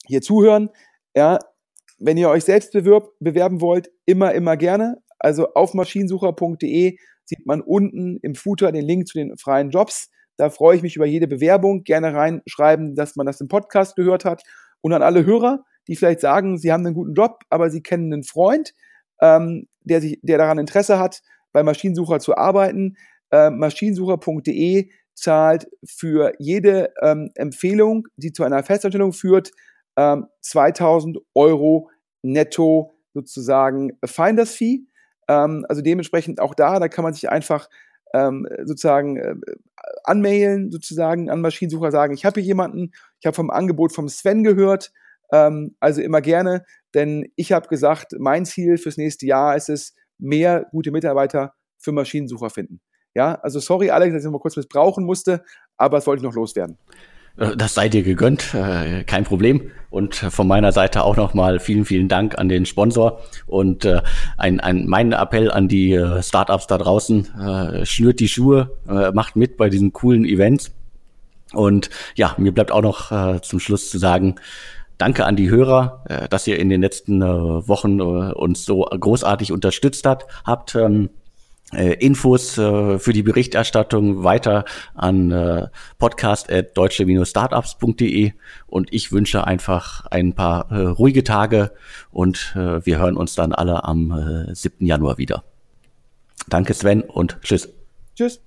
hier 0.05 0.21
zuhören, 0.21 0.69
ja, 1.15 1.39
wenn 1.99 2.17
ihr 2.17 2.29
euch 2.29 2.43
selbst 2.43 2.73
bewirb, 2.73 3.11
bewerben 3.19 3.61
wollt, 3.61 3.91
immer, 4.05 4.33
immer 4.33 4.57
gerne. 4.57 4.97
Also 5.19 5.53
auf 5.53 5.73
maschinensucher.de 5.73 6.97
sieht 7.25 7.45
man 7.45 7.61
unten 7.61 8.17
im 8.21 8.35
Footer 8.35 8.71
den 8.71 8.85
Link 8.85 9.07
zu 9.07 9.17
den 9.17 9.37
freien 9.37 9.69
Jobs. 9.69 10.09
Da 10.37 10.49
freue 10.49 10.75
ich 10.75 10.83
mich 10.83 10.95
über 10.95 11.05
jede 11.05 11.27
Bewerbung. 11.27 11.83
Gerne 11.83 12.13
reinschreiben, 12.13 12.95
dass 12.95 13.15
man 13.15 13.25
das 13.25 13.41
im 13.41 13.47
Podcast 13.47 13.95
gehört 13.95 14.25
hat. 14.25 14.43
Und 14.81 14.93
an 14.93 15.01
alle 15.01 15.25
Hörer, 15.25 15.63
die 15.87 15.95
vielleicht 15.95 16.19
sagen, 16.19 16.57
sie 16.57 16.71
haben 16.71 16.85
einen 16.85 16.95
guten 16.95 17.13
Job, 17.13 17.39
aber 17.49 17.69
sie 17.69 17.81
kennen 17.81 18.11
einen 18.11 18.23
Freund, 18.23 18.73
ähm, 19.21 19.67
der, 19.81 20.01
sich, 20.01 20.19
der 20.21 20.37
daran 20.37 20.59
Interesse 20.59 20.99
hat, 20.99 21.21
bei 21.51 21.63
Maschinensucher 21.63 22.19
zu 22.19 22.35
arbeiten. 22.35 22.97
Äh, 23.31 23.49
maschinensucher.de 23.49 24.89
zahlt 25.15 25.67
für 25.85 26.33
jede 26.39 26.93
ähm, 27.01 27.31
Empfehlung, 27.35 28.07
die 28.17 28.31
zu 28.31 28.43
einer 28.43 28.63
Festanstellung 28.63 29.13
führt, 29.13 29.51
ähm, 29.95 30.27
2000 30.41 31.19
Euro 31.35 31.89
netto 32.23 32.93
sozusagen 33.13 33.97
Finders 34.03 34.55
Fee. 34.55 34.81
Ähm, 35.27 35.65
also 35.69 35.81
dementsprechend 35.81 36.41
auch 36.41 36.55
da, 36.55 36.79
da 36.79 36.87
kann 36.87 37.03
man 37.03 37.13
sich 37.13 37.29
einfach 37.29 37.69
ähm, 38.13 38.47
sozusagen 38.63 39.17
äh, 39.17 39.35
anmailen, 40.03 40.71
sozusagen 40.71 41.29
an 41.29 41.41
Maschinensucher 41.41 41.91
sagen, 41.91 42.13
ich 42.13 42.25
habe 42.25 42.39
hier 42.39 42.47
jemanden, 42.47 42.91
ich 43.19 43.25
habe 43.25 43.35
vom 43.35 43.49
Angebot 43.49 43.91
vom 43.93 44.07
Sven 44.07 44.43
gehört, 44.43 44.91
Ähm, 45.31 45.75
also 45.79 46.01
immer 46.01 46.21
gerne, 46.21 46.63
denn 46.93 47.31
ich 47.35 47.51
habe 47.51 47.67
gesagt, 47.67 48.13
mein 48.19 48.45
Ziel 48.45 48.77
fürs 48.77 48.97
nächste 48.97 49.25
Jahr 49.25 49.55
ist 49.55 49.69
es, 49.69 49.95
mehr 50.19 50.67
gute 50.71 50.91
Mitarbeiter 50.91 51.53
für 51.79 51.91
Maschinensucher 51.91 52.49
finden. 52.49 52.81
Ja, 53.15 53.35
also 53.41 53.59
sorry 53.59 53.89
Alex, 53.89 54.13
dass 54.13 54.23
ich 54.23 54.31
mal 54.31 54.39
kurz 54.39 54.57
missbrauchen 54.57 55.05
musste, 55.05 55.43
aber 55.77 55.97
das 55.97 56.05
wollte 56.05 56.19
ich 56.19 56.23
noch 56.23 56.35
loswerden. 56.35 56.77
Äh, 57.37 57.55
das 57.55 57.73
sei 57.73 57.89
dir 57.89 58.03
gegönnt, 58.03 58.53
äh, 58.53 59.03
kein 59.03 59.23
Problem. 59.23 59.71
Und 59.89 60.15
von 60.15 60.47
meiner 60.47 60.71
Seite 60.71 61.03
auch 61.03 61.17
nochmal 61.17 61.59
vielen, 61.59 61.85
vielen 61.85 62.07
Dank 62.07 62.39
an 62.39 62.49
den 62.49 62.65
Sponsor 62.65 63.19
und 63.45 63.85
äh, 63.85 64.01
ein, 64.37 64.59
ein, 64.59 64.87
mein 64.87 65.11
Appell 65.11 65.51
an 65.51 65.67
die 65.67 66.03
Startups 66.21 66.65
da 66.65 66.79
draußen, 66.79 67.83
schnürt 67.83 68.19
die 68.19 68.27
Schuhe, 68.27 68.71
macht 69.13 69.35
mit 69.35 69.55
bei 69.55 69.69
diesen 69.69 69.93
coolen 69.93 70.25
Events. 70.25 70.71
Und 71.53 71.91
ja, 72.15 72.33
mir 72.39 72.51
bleibt 72.51 72.71
auch 72.71 72.81
noch 72.81 73.41
zum 73.41 73.59
Schluss 73.59 73.91
zu 73.91 73.99
sagen, 73.99 74.37
danke 74.97 75.25
an 75.25 75.35
die 75.35 75.51
Hörer, 75.51 76.03
dass 76.31 76.47
ihr 76.47 76.59
in 76.59 76.69
den 76.69 76.81
letzten 76.81 77.21
Wochen 77.21 78.01
uns 78.01 78.65
so 78.65 78.81
großartig 78.81 79.51
unterstützt 79.51 80.07
habt. 80.07 80.25
habt 80.43 80.73
ähm, 80.73 81.05
äh, 81.05 81.22
Infos 81.75 82.57
äh, 82.57 82.99
für 82.99 83.13
die 83.13 83.23
Berichterstattung 83.23 84.23
weiter 84.23 84.65
an 84.93 85.31
äh, 85.31 85.67
podcast.deutsche-startups.de 85.97 88.33
und 88.67 88.93
ich 88.93 89.11
wünsche 89.11 89.45
einfach 89.45 90.05
ein 90.07 90.33
paar 90.33 90.71
äh, 90.71 90.85
ruhige 90.85 91.23
Tage 91.23 91.71
und 92.11 92.53
äh, 92.55 92.85
wir 92.85 92.97
hören 92.97 93.17
uns 93.17 93.35
dann 93.35 93.53
alle 93.53 93.83
am 93.83 94.47
äh, 94.49 94.55
7. 94.55 94.85
Januar 94.85 95.17
wieder. 95.17 95.43
Danke 96.47 96.73
Sven 96.73 97.01
und 97.01 97.39
tschüss. 97.41 97.69
Tschüss. 98.15 98.41